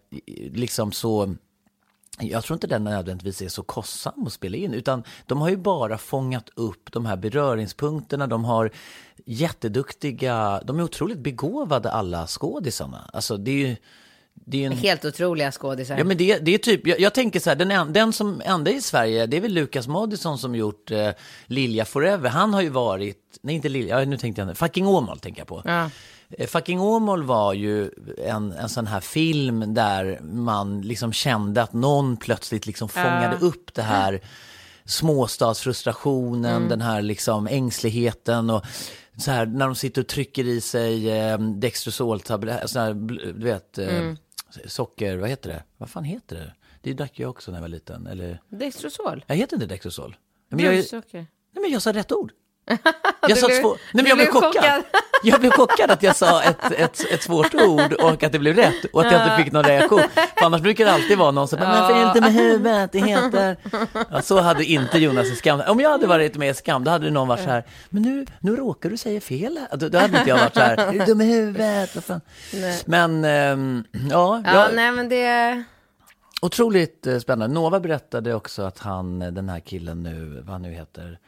liksom 0.53 0.93
så 0.93 1.35
jag 2.19 2.45
tror 2.45 2.55
inte 2.55 2.67
den 2.67 2.85
nödvändigtvis 2.85 3.43
är 3.43 3.49
så 3.49 3.63
kostsam 3.63 4.27
att 4.27 4.33
spela 4.33 4.57
in, 4.57 4.75
utan 4.75 5.05
de 5.27 5.41
har 5.41 5.49
ju 5.49 5.57
bara 5.57 5.99
fångat 5.99 6.49
upp 6.55 6.93
de 6.93 7.07
här 7.07 7.17
beröringspunkterna, 7.17 8.27
de 8.27 8.45
har 8.45 8.71
jätteduktiga, 9.27 10.63
de 10.65 10.79
är 10.79 10.83
otroligt 10.83 11.19
begåvade 11.19 11.91
alla 11.91 12.27
skådisarna. 12.27 13.11
Alltså 13.13 13.37
det 13.37 13.51
är 13.51 13.69
ju, 13.69 13.77
det 14.45 14.63
är 14.63 14.67
en... 14.67 14.73
Helt 14.73 15.05
otroliga 15.05 15.53
skådisar. 15.53 15.99
Ja 15.99 16.05
men 16.05 16.17
det, 16.17 16.39
det 16.39 16.55
är 16.55 16.59
typ, 16.59 16.87
jag, 16.87 17.01
jag 17.01 17.15
tänker 17.15 17.41
så 17.41 17.51
här, 17.51 17.57
den, 17.57 17.71
en, 17.71 17.93
den 17.93 18.13
som 18.13 18.43
enda 18.45 18.71
i 18.71 18.81
Sverige, 18.81 19.27
det 19.27 19.37
är 19.37 19.41
väl 19.41 19.53
Lukas 19.53 19.89
Moodysson 19.89 20.39
som 20.39 20.55
gjort 20.55 20.91
eh, 20.91 21.11
Lilja 21.47 21.85
Forever. 21.85 22.29
Han 22.29 22.55
har 22.55 22.61
ju 22.61 22.69
varit, 22.69 23.39
nej 23.43 23.55
inte 23.55 23.69
Lilja, 23.69 23.99
ja, 23.99 24.05
nu 24.05 24.17
tänkte 24.17 24.43
jag, 24.43 24.59
Fucking 24.59 24.87
Åmål 24.87 25.19
tänker 25.19 25.41
jag 25.41 25.49
på. 25.49 25.63
Ja. 25.65 25.91
Eh, 26.39 26.47
Fucking 26.47 26.81
Åmål 26.81 27.23
var 27.23 27.53
ju 27.53 27.91
en, 28.25 28.53
en 28.53 28.69
sån 28.69 28.87
här 28.87 29.01
film 29.01 29.75
där 29.75 30.21
man 30.23 30.81
liksom 30.81 31.13
kände 31.13 31.63
att 31.63 31.73
någon 31.73 32.17
plötsligt 32.17 32.67
liksom 32.67 32.89
fångade 32.89 33.37
upp 33.41 33.75
det 33.75 33.83
här 33.83 34.21
småstadsfrustrationen, 34.85 36.69
den 36.69 36.81
här 36.81 37.03
liksom 37.03 37.47
ängsligheten 37.47 38.51
och 38.51 38.65
så 39.17 39.31
här 39.31 39.47
när 39.47 39.67
de 39.67 39.75
sitter 39.75 40.01
och 40.01 40.09
trycker 40.09 40.45
i 40.45 40.61
sig 40.61 41.11
eh, 41.11 41.39
Dextrosoltabletter, 41.39 42.95
du 43.33 43.45
vet, 43.45 43.79
eh, 43.79 44.15
socker, 44.67 45.17
vad 45.17 45.29
heter 45.29 45.51
det? 45.51 45.65
Vad 45.77 45.91
fan 45.91 46.05
heter 46.05 46.37
det? 46.37 46.55
Det 46.81 46.93
drack 46.93 47.19
jag 47.19 47.31
också 47.31 47.51
när 47.51 47.59
jag 47.59 47.63
var 47.63 47.69
liten, 47.69 48.07
eller? 48.07 48.41
Dextrosol. 48.49 49.25
Jag 49.29 49.37
heter 49.37 49.57
inte 49.57 49.67
Dextrosol. 49.67 50.17
Men 50.49 50.65
jag, 50.65 50.85
nej 50.93 51.27
men 51.53 51.71
jag 51.71 51.83
sa 51.83 51.93
rätt 51.93 52.13
ord. 52.13 52.33
Jag 53.29 53.39
sa 53.39 53.47
blev- 53.47 53.61
två, 53.63 53.77
nej 53.93 54.05
men 54.05 54.07
jag 54.07 54.19
blev 54.19 54.27
chockad. 54.27 54.53
chockad. 54.53 54.83
jag 55.23 55.41
blev 55.41 55.51
chockad 55.51 55.91
att 55.91 56.03
jag 56.03 56.17
sa 56.17 56.43
ett, 56.43 56.73
ett, 56.73 57.05
ett 57.11 57.23
svårt 57.23 57.55
ord 57.55 57.93
och 57.93 58.23
att 58.23 58.33
det 58.33 58.39
blev 58.39 58.57
rätt 58.57 58.85
och 58.93 59.01
att 59.07 59.13
jag 59.13 59.23
inte 59.23 59.45
fick 59.45 59.53
någon 59.53 59.65
reaktion. 59.65 60.03
För 60.39 60.45
annars 60.47 60.61
brukar 60.61 60.85
det 60.85 60.93
alltid 60.93 61.19
vara 61.19 61.31
någon 61.31 61.49
som 61.49 61.59
bara, 61.59 61.69
men 61.71 61.89
för 61.89 62.07
inte 62.07 62.21
med 62.21 62.33
huvudet, 62.33 62.93
det 62.93 62.99
heter... 62.99 63.57
Ja, 64.11 64.23
så 64.23 64.41
hade 64.41 64.65
inte 64.65 64.99
Jonas 64.99 65.27
i 65.27 65.37
Skam. 65.37 65.63
Om 65.69 65.81
jag 65.81 65.91
hade 65.91 66.07
varit 66.07 66.37
med 66.37 66.51
i 66.51 66.55
Skam, 66.55 66.85
då 66.85 66.91
hade 66.91 67.11
någon 67.11 67.29
varit 67.29 67.45
så 67.45 67.51
här, 67.51 67.65
men 67.91 68.03
nu, 68.03 68.27
nu 68.41 68.57
råkar 68.57 68.91
du 68.91 68.97
säga 68.97 69.21
fel. 69.21 69.61
Då, 69.73 69.89
då 69.89 69.99
hade 69.99 70.19
inte 70.19 70.31
jag 70.31 70.39
varit 70.39 70.55
så 70.55 70.61
här, 70.61 70.77
är 70.77 70.93
du 70.93 70.99
dum 71.05 71.21
i 71.21 71.25
huvudet? 71.25 71.97
Men, 72.85 73.25
ehm, 73.25 73.85
ja, 74.11 74.43
Ja, 74.45 74.53
jag, 74.55 74.75
nej 74.75 74.93
men 74.93 75.09
det... 75.09 75.63
otroligt 76.43 77.07
eh, 77.07 77.19
spännande. 77.19 77.55
Nova 77.55 77.81
berättade 77.81 78.35
också 78.35 78.63
att 78.63 78.79
han, 78.79 79.19
den 79.19 79.49
här 79.49 79.61
killen 79.61 80.03
nu, 80.03 80.41
vad 80.45 80.53
han 80.53 80.63
nu 80.63 80.73
heter, 80.73 81.19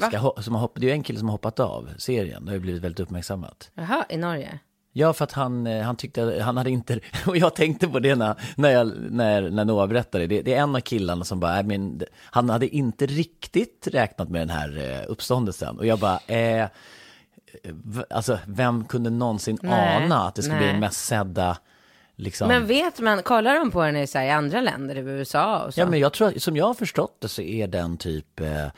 ska, 0.00 0.18
ho- 0.18 0.40
som 0.42 0.54
har 0.54 0.60
hoppat, 0.60 0.80
det 0.80 0.86
är 0.86 0.88
ju 0.88 0.94
en 0.94 1.02
kille 1.02 1.18
som 1.18 1.28
har 1.28 1.32
hoppat 1.32 1.60
av 1.60 1.88
serien, 1.98 2.44
det 2.44 2.50
har 2.50 2.54
ju 2.54 2.60
blivit 2.60 2.82
väldigt 2.82 3.00
uppmärksammat. 3.00 3.70
Jaha, 3.74 4.04
i 4.08 4.16
Norge? 4.16 4.58
Ja, 4.92 5.12
för 5.12 5.24
att 5.24 5.32
han, 5.32 5.66
eh, 5.66 5.82
han 5.82 5.96
tyckte, 5.96 6.42
han 6.42 6.56
hade 6.56 6.70
inte, 6.70 7.00
och 7.26 7.36
jag 7.36 7.54
tänkte 7.54 7.88
på 7.88 7.98
det 7.98 8.14
när, 8.14 8.34
när, 8.56 8.70
jag, 8.70 8.92
när, 9.10 9.50
när 9.50 9.64
Noah 9.64 9.86
berättade 9.88 10.26
det, 10.26 10.42
det 10.42 10.54
är 10.54 10.62
en 10.62 10.76
av 10.76 10.80
killarna 10.80 11.24
som 11.24 11.40
bara, 11.40 11.52
"Nej, 11.52 11.64
men, 11.64 12.02
han 12.16 12.50
hade 12.50 12.68
inte 12.68 13.06
riktigt 13.06 13.88
räknat 13.92 14.28
med 14.28 14.40
den 14.40 14.50
här 14.50 14.78
eh, 15.02 15.10
uppståndelsen. 15.10 15.78
Och 15.78 15.86
jag 15.86 15.98
bara, 15.98 16.18
eh, 16.26 16.66
v- 17.64 18.04
alltså 18.10 18.38
vem 18.46 18.84
kunde 18.84 19.10
någonsin 19.10 19.58
Nej, 19.62 20.04
ana 20.04 20.26
att 20.28 20.34
det 20.34 20.42
skulle 20.42 20.56
bli 20.58 20.66
nej. 20.66 20.72
den 20.72 20.80
mest 20.80 21.04
sedda, 21.04 21.58
liksom. 22.16 22.48
Men 22.48 22.66
vet 22.66 23.00
man, 23.00 23.22
kollar 23.22 23.54
de 23.54 23.70
på 23.70 23.82
den 23.84 23.96
i, 23.96 24.06
så 24.06 24.18
här, 24.18 24.24
i 24.26 24.30
andra 24.30 24.60
länder, 24.60 24.96
i 24.96 25.00
USA 25.00 25.64
och 25.64 25.74
så? 25.74 25.80
Ja, 25.80 25.86
men 25.86 25.98
jag 26.00 26.12
tror, 26.12 26.32
som 26.38 26.56
jag 26.56 26.66
har 26.66 26.74
förstått 26.74 27.16
det 27.20 27.28
så 27.28 27.42
är 27.42 27.66
den 27.68 27.96
typ, 27.96 28.40
eh, 28.40 28.62
eh, 28.64 28.70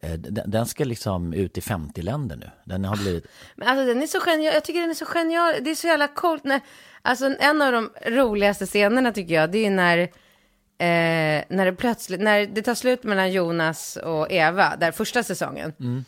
den, 0.00 0.50
den 0.50 0.66
ska 0.66 0.84
liksom 0.84 1.32
ut 1.32 1.58
i 1.58 1.60
50 1.60 2.02
länder 2.02 2.36
nu. 2.36 2.50
Den 2.64 2.84
har 2.84 2.96
blivit, 2.96 3.26
Men 3.54 3.68
alltså 3.68 3.86
den 3.86 4.02
är 4.02 4.06
så 4.06 4.20
genial, 4.20 4.54
jag 4.54 4.64
tycker 4.64 4.80
den 4.80 4.90
är 4.90 4.94
så 4.94 5.06
genial, 5.06 5.54
det 5.60 5.70
är 5.70 5.74
så 5.74 5.86
jävla 5.86 6.08
coolt 6.08 6.44
när, 6.44 6.60
alltså 7.02 7.34
en 7.38 7.62
av 7.62 7.72
de 7.72 7.90
roligaste 8.06 8.66
scenerna 8.66 9.12
tycker 9.12 9.34
jag, 9.34 9.52
det 9.52 9.66
är 9.66 9.70
när, 9.70 9.98
eh, 9.98 11.44
när 11.48 11.64
det 11.64 11.72
plötsligt, 11.72 12.20
när 12.20 12.46
det 12.46 12.62
tar 12.62 12.74
slut 12.74 13.02
mellan 13.02 13.32
Jonas 13.32 13.96
och 13.96 14.30
Eva, 14.30 14.76
där 14.76 14.92
första 14.92 15.22
säsongen. 15.22 15.72
Mm. 15.80 16.04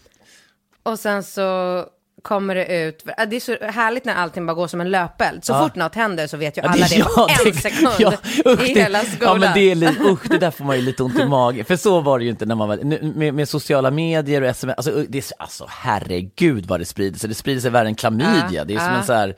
Och 0.83 0.99
sen 0.99 1.23
så 1.23 1.87
kommer 2.23 2.55
det 2.55 2.83
ut, 2.87 3.05
ja, 3.17 3.27
det 3.27 3.37
är 3.37 3.41
så 3.41 3.57
härligt 3.67 4.05
när 4.05 4.15
allting 4.15 4.47
bara 4.47 4.55
går 4.55 4.67
som 4.67 4.81
en 4.81 4.91
löpeld. 4.91 5.45
Så 5.45 5.53
Ja. 5.53 5.63
fort 5.63 5.75
något 5.75 5.95
händer 5.95 6.27
så 6.27 6.37
vet 6.37 6.57
ju 6.59 6.63
Ja, 6.63 6.69
alla 6.69 6.87
det 6.87 7.05
på 7.05 7.11
ja, 7.17 7.29
en 7.45 7.53
det- 7.53 7.59
sekund 7.59 7.95
ja, 7.99 8.13
usch, 8.47 8.69
i 8.69 8.75
det- 8.75 8.81
hela 8.81 9.03
skolan. 9.05 9.33
Ja, 9.33 9.35
men 9.47 9.55
det 9.55 9.71
är 9.71 9.75
lite, 9.75 10.03
usch, 10.03 10.29
det 10.31 10.39
där 10.39 10.51
får 10.51 10.65
man 10.65 10.77
ju 10.77 10.83
lite 10.83 11.03
ont 11.03 11.19
i 11.19 11.25
magen. 11.27 11.65
För 11.65 11.77
så 11.77 12.01
var 12.01 12.19
det 12.19 12.25
ju 12.25 12.31
inte 12.31 12.47
när 12.47 12.55
man 12.55 12.69
var, 12.69 12.77
med, 13.15 13.35
med 13.35 13.49
sociala 13.49 13.91
medier 13.91 14.43
och 14.43 14.49
sms, 14.49 14.75
alltså, 14.77 15.05
det 15.09 15.33
alltså 15.39 15.67
herregud 15.71 16.67
vad 16.67 16.81
det 16.81 16.85
sprider 16.85 17.19
sig. 17.19 17.29
Det 17.29 17.35
sprider 17.35 17.61
sig 17.61 17.71
värre 17.71 17.89
än 17.89 17.95
klamydia. 17.95 18.45
Ja, 18.51 18.65
det 18.65 18.75
är 18.75 18.79
som 18.79 18.87
ja. 18.93 18.99
en 18.99 19.05
så 19.05 19.13
här, 19.13 19.35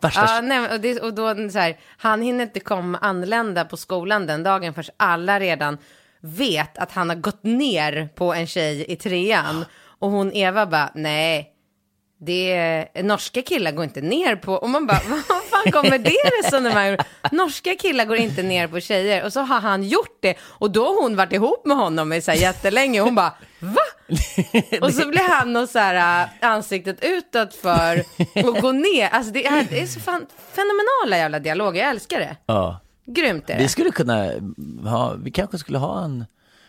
värsta... 0.00 0.20
Ja, 0.26 0.40
nej, 0.40 0.68
och, 0.74 0.80
det, 0.80 1.00
och 1.00 1.14
då 1.14 1.34
så 1.50 1.58
här, 1.58 1.76
han 1.98 2.22
hinner 2.22 2.42
inte 2.44 2.60
komma 2.60 2.98
anlända 2.98 3.64
på 3.64 3.76
skolan 3.76 4.26
den 4.26 4.42
dagen 4.42 4.74
förrän 4.74 4.90
alla 4.96 5.40
redan 5.40 5.78
vet 6.20 6.78
att 6.78 6.92
han 6.92 7.08
har 7.08 7.16
gått 7.16 7.42
ner 7.44 8.08
på 8.14 8.34
en 8.34 8.46
tjej 8.46 8.84
i 8.88 8.96
trean. 8.96 9.64
Och 9.98 10.10
hon 10.10 10.32
Eva 10.32 10.66
bara, 10.66 10.90
nej, 10.94 11.51
det 12.24 12.52
är, 12.52 13.02
norska 13.02 13.42
killar 13.42 13.72
går 13.72 13.84
inte 13.84 14.00
ner 14.00 14.36
på, 14.36 14.52
och 14.54 14.70
man 14.70 14.86
bara, 14.86 15.00
vad 15.08 15.42
fan 15.42 15.72
kommer 15.72 15.98
det 15.98 16.16
resonemanget? 16.42 17.00
Norska 17.32 17.74
killar 17.74 18.04
går 18.04 18.16
inte 18.16 18.42
ner 18.42 18.68
på 18.68 18.80
tjejer. 18.80 19.24
Och 19.24 19.32
så 19.32 19.40
har 19.40 19.60
han 19.60 19.82
gjort 19.82 20.18
det, 20.20 20.34
och 20.42 20.70
då 20.70 20.84
har 20.86 21.02
hon 21.02 21.16
varit 21.16 21.32
ihop 21.32 21.66
med 21.66 21.76
honom 21.76 22.12
i 22.12 22.20
så 22.20 22.30
här 22.30 22.38
jättelänge, 22.38 23.00
och 23.00 23.06
hon 23.06 23.14
bara, 23.14 23.34
va? 23.58 23.82
Och 24.80 24.94
så 24.94 25.08
blir 25.08 25.28
han 25.30 25.56
och 25.56 25.68
så 25.68 25.78
här 25.78 26.22
äh, 26.40 26.48
ansiktet 26.50 26.98
utåt 27.04 27.54
för 27.54 27.98
att 28.34 28.60
gå 28.60 28.72
ner. 28.72 29.08
Alltså 29.08 29.32
det 29.32 29.46
är, 29.46 29.66
det 29.70 29.80
är 29.80 29.86
så 29.86 30.00
fan 30.00 30.26
fenomenala 30.52 31.22
jävla 31.22 31.38
dialoger, 31.38 31.80
jag 31.80 31.90
älskar 31.90 32.18
det. 32.20 32.36
Ja. 32.46 32.80
Grymt 33.06 33.50
är 33.50 33.56
Vi 33.56 33.62
det. 33.62 33.68
skulle 33.68 33.90
kunna 33.90 34.30
ha, 34.84 35.14
vi 35.24 35.30
kanske 35.30 35.58
skulle 35.58 35.78
ha 35.78 36.04
en, 36.04 36.24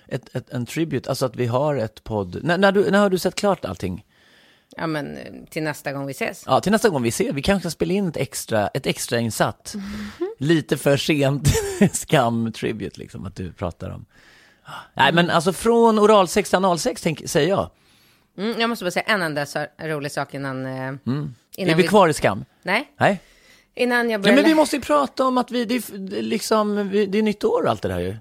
ett, 0.07 0.35
ett, 0.35 0.49
en 0.49 0.65
tribute, 0.65 1.09
alltså 1.09 1.25
att 1.25 1.35
vi 1.35 1.45
har 1.45 1.75
ett 1.75 2.03
podd. 2.03 2.39
När, 2.43 2.57
när, 2.57 2.71
du, 2.71 2.91
när 2.91 2.99
har 2.99 3.09
du 3.09 3.17
sett 3.17 3.35
klart 3.35 3.65
allting? 3.65 4.05
Ja 4.77 4.87
men 4.87 5.17
till 5.49 5.63
nästa 5.63 5.93
gång 5.93 6.05
vi 6.05 6.11
ses. 6.11 6.43
Ja, 6.47 6.61
till 6.61 6.71
nästa 6.71 6.89
gång 6.89 7.01
vi 7.03 7.11
ser, 7.11 7.33
vi 7.33 7.41
kanske 7.41 7.69
ska 7.69 7.75
spela 7.75 7.93
in 7.93 8.07
ett 8.07 8.17
extra, 8.17 8.67
ett 8.67 8.85
extra 8.87 9.19
insatt. 9.19 9.75
Lite 10.37 10.77
för 10.77 10.97
sent 10.97 11.47
skam-tribute 11.93 12.99
liksom, 12.99 13.25
att 13.25 13.35
du 13.35 13.51
pratar 13.53 13.89
om. 13.89 14.05
Nej, 14.93 15.13
men 15.13 15.29
alltså 15.29 15.53
från 15.53 15.99
oralsex 15.99 16.49
till 16.49 16.57
analsex, 16.57 17.01
tänk, 17.01 17.29
säger 17.29 17.49
jag. 17.49 17.69
Mm, 18.37 18.59
jag 18.61 18.69
måste 18.69 18.85
bara 18.85 18.91
säga 18.91 19.03
en 19.07 19.21
enda 19.21 19.45
så 19.45 19.65
rolig 19.81 20.11
sak 20.11 20.33
innan... 20.33 20.65
Eh, 20.65 20.71
innan 20.71 20.99
Mm. 21.07 21.69
är 21.69 21.75
vi 21.75 21.87
kvar 21.87 22.07
i 22.09 22.13
skam? 22.13 22.45
Nej, 22.61 22.91
Nej? 22.99 23.19
innan 23.75 24.09
jag 24.09 24.19
Ja, 24.19 24.23
börjar... 24.23 24.35
men 24.35 24.45
vi 24.45 24.55
måste 24.55 24.75
ju 24.75 24.81
prata 24.81 25.25
om 25.25 25.37
att 25.37 25.51
vi, 25.51 25.65
det 25.65 25.75
är, 25.75 26.21
liksom, 26.21 26.89
det 27.09 27.17
är 27.17 27.23
nytt 27.23 27.43
år 27.43 27.63
och 27.63 27.69
allt 27.69 27.81
det 27.81 27.87
där 27.87 27.99
ju. 27.99 28.15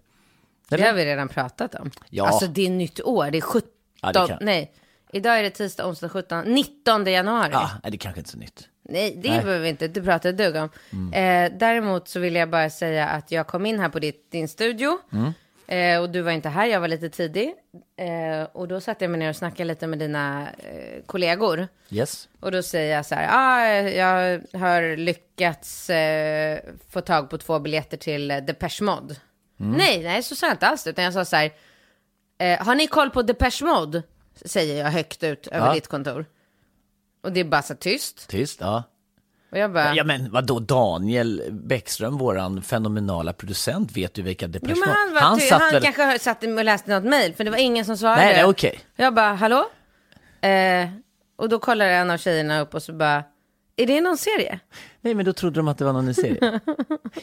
Det 0.68 0.82
har 0.82 0.92
vi 0.92 1.04
redan 1.04 1.28
pratat 1.28 1.74
om. 1.74 1.90
Ja. 2.10 2.26
Alltså 2.26 2.46
det 2.46 2.66
är 2.66 2.70
nytt 2.70 3.00
år, 3.00 3.30
det 3.30 3.38
är 3.38 3.42
17... 3.42 3.68
Ja, 4.00 4.12
det 4.12 4.26
kan- 4.28 4.38
Nej, 4.40 4.72
idag 5.12 5.38
är 5.38 5.42
det 5.42 5.50
tisdag, 5.50 5.86
onsdag, 5.86 6.08
17, 6.08 6.44
19 6.44 7.06
januari. 7.06 7.50
Ja, 7.52 7.70
nej, 7.82 7.92
det 7.92 7.98
kanske 7.98 8.20
inte 8.20 8.28
är 8.28 8.32
så 8.32 8.38
nytt. 8.38 8.68
Nej, 8.88 9.18
det 9.22 9.30
Nej. 9.30 9.40
behöver 9.40 9.62
vi 9.62 9.68
inte 9.68 9.84
inte 9.84 10.02
prata 10.02 10.28
ett 10.28 10.36
dugg 10.38 10.56
om. 10.56 10.68
Eh, 11.12 11.52
däremot 11.58 12.08
så 12.08 12.20
vill 12.20 12.34
jag 12.34 12.50
bara 12.50 12.70
säga 12.70 13.08
att 13.08 13.30
jag 13.30 13.46
kom 13.46 13.66
in 13.66 13.80
här 13.80 13.88
på 13.88 13.98
ditt, 13.98 14.30
din 14.30 14.48
studio. 14.48 14.98
Eh, 15.66 16.00
och 16.00 16.10
du 16.10 16.20
var 16.22 16.32
inte 16.32 16.48
här, 16.48 16.66
jag 16.66 16.80
var 16.80 16.88
lite 16.88 17.08
tidig. 17.08 17.54
Eh, 17.96 18.42
och 18.52 18.68
då 18.68 18.80
satte 18.80 19.04
jag 19.04 19.10
mig 19.10 19.18
ner 19.20 19.28
och 19.28 19.36
snackade 19.36 19.64
lite 19.64 19.86
med 19.86 19.98
dina 19.98 20.48
eh, 20.58 21.02
kollegor. 21.06 21.68
Yes. 21.90 22.28
Och 22.40 22.52
då 22.52 22.62
säger 22.62 22.96
jag 22.96 23.06
så 23.06 23.14
här, 23.14 23.28
ah, 23.30 23.66
jag 23.88 24.42
har 24.60 24.96
lyckats 24.96 25.90
eh, 25.90 26.58
få 26.90 27.00
tag 27.00 27.30
på 27.30 27.38
två 27.38 27.58
biljetter 27.58 27.96
till 27.96 28.30
eh, 28.30 28.36
Depeche 28.38 28.82
Mode. 28.84 29.14
Nej, 29.56 30.02
nej, 30.02 30.22
så 30.22 30.36
sa 30.36 30.46
jag 30.46 30.54
inte 30.54 30.66
alls, 30.66 30.86
utan 30.86 31.04
jag 31.04 31.12
sa 31.12 31.24
så 31.24 31.36
här, 31.36 31.50
eh, 32.38 32.64
har 32.64 32.74
ni 32.74 32.86
koll 32.86 33.10
på 33.10 33.22
Depeche 33.22 33.64
Mode? 33.64 34.02
Säger 34.44 34.84
jag 34.84 34.90
högt 34.90 35.22
ut 35.22 35.46
över 35.46 35.66
Ja. 35.66 35.74
ditt 35.74 35.88
kontor. 35.88 36.26
Och 37.22 37.32
det 37.32 37.40
är 37.40 37.44
bara 37.44 37.62
så 37.62 37.74
tyst. 37.74 38.28
Tyst, 38.28 38.60
ja. 38.60 38.82
Och 39.52 39.58
jag 39.58 39.72
bara, 39.72 39.94
Ja 39.94 40.04
men 40.04 40.30
vadå, 40.30 40.58
Daniel 40.60 41.42
Bäckström, 41.50 42.18
våran 42.18 42.62
fenomenala 42.62 43.32
producent, 43.32 43.92
vet 43.96 44.14
du 44.14 44.22
vilka 44.22 44.46
Depeche 44.48 44.72
Jo, 44.76 44.80
men 44.80 44.88
han, 44.88 45.14
var, 45.14 45.20
han 45.20 45.38
ty- 45.38 45.46
satt 45.46 45.60
han 45.62 45.72
väl... 45.72 45.82
kanske 45.82 46.18
satt 46.18 46.42
och 46.44 46.64
läste 46.64 46.90
något 47.00 47.04
mejl, 47.10 47.34
för 47.34 47.44
det 47.44 47.50
var 47.50 47.58
ingen 47.58 47.84
som 47.84 47.96
svarade. 47.96 48.20
Nej, 48.22 48.34
nej, 48.34 48.44
okej. 48.44 48.80
Jag 48.96 49.14
bara, 49.14 49.32
hallå? 49.34 49.64
Eh, 50.40 50.88
och 51.36 51.48
då 51.48 51.58
kollar 51.58 51.86
en 51.86 52.10
av 52.10 52.18
tjejerna 52.18 52.60
upp 52.60 52.74
och 52.74 52.82
så 52.82 52.92
bara, 52.92 53.24
är 53.76 53.86
det 53.86 54.00
någon 54.00 54.18
serie? 54.18 54.60
Nej 55.04 55.14
men 55.14 55.24
då 55.24 55.32
trodde 55.32 55.60
de 55.60 55.68
att 55.68 55.78
det 55.78 55.84
var 55.84 55.92
någon 55.92 56.06
ny 56.06 56.14
serie. 56.14 56.60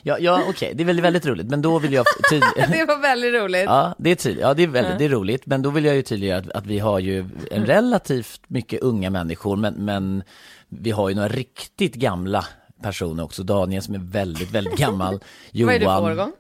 ja, 0.04 0.18
ja 0.20 0.44
okej, 0.50 0.74
det 0.76 0.84
är 0.84 0.86
väldigt, 0.86 1.06
väldigt 1.06 1.26
roligt, 1.26 1.48
men 1.48 1.62
då 1.62 1.80
vill 1.80 1.94
jag 1.94 2.06
tydliga... 2.30 2.68
Det 2.72 2.86
var 2.86 3.02
väldigt 3.02 3.34
roligt. 3.34 3.64
Ja, 3.66 3.96
det 3.98 4.10
är 4.10 4.16
tydligt. 4.16 4.42
Ja, 4.42 4.54
det 4.54 4.64
är 4.64 4.68
väldigt, 4.68 4.98
det 5.00 5.06
är 5.06 5.10
roligt, 5.10 5.46
men 5.46 5.62
då 5.62 5.70
vill 5.70 5.86
jag 5.86 5.96
ju 5.96 6.02
tydliggöra 6.02 6.38
att, 6.38 6.50
att 6.50 6.66
vi 6.66 6.80
har 6.80 7.00
ju 7.00 7.30
en 7.52 7.66
relativt 7.66 8.42
mycket 8.48 8.82
unga 8.82 9.10
människor, 9.10 9.56
men, 9.56 9.74
men 9.74 10.24
vi 10.70 10.92
har 10.92 11.10
ju 11.10 11.16
några 11.16 11.30
riktigt 11.30 11.96
gamla 11.96 12.46
personer 12.82 13.24
också. 13.24 13.44
Daniel 13.44 13.82
som 13.82 13.96
är 13.96 14.00
väldigt, 14.00 14.52
väldigt 14.52 14.78
gammal. 14.78 15.20
Johan. 15.52 15.68
Vad 15.68 15.76
är 15.76 15.80
du 15.80 15.86
för 15.86 16.12
årgång? 16.12 16.32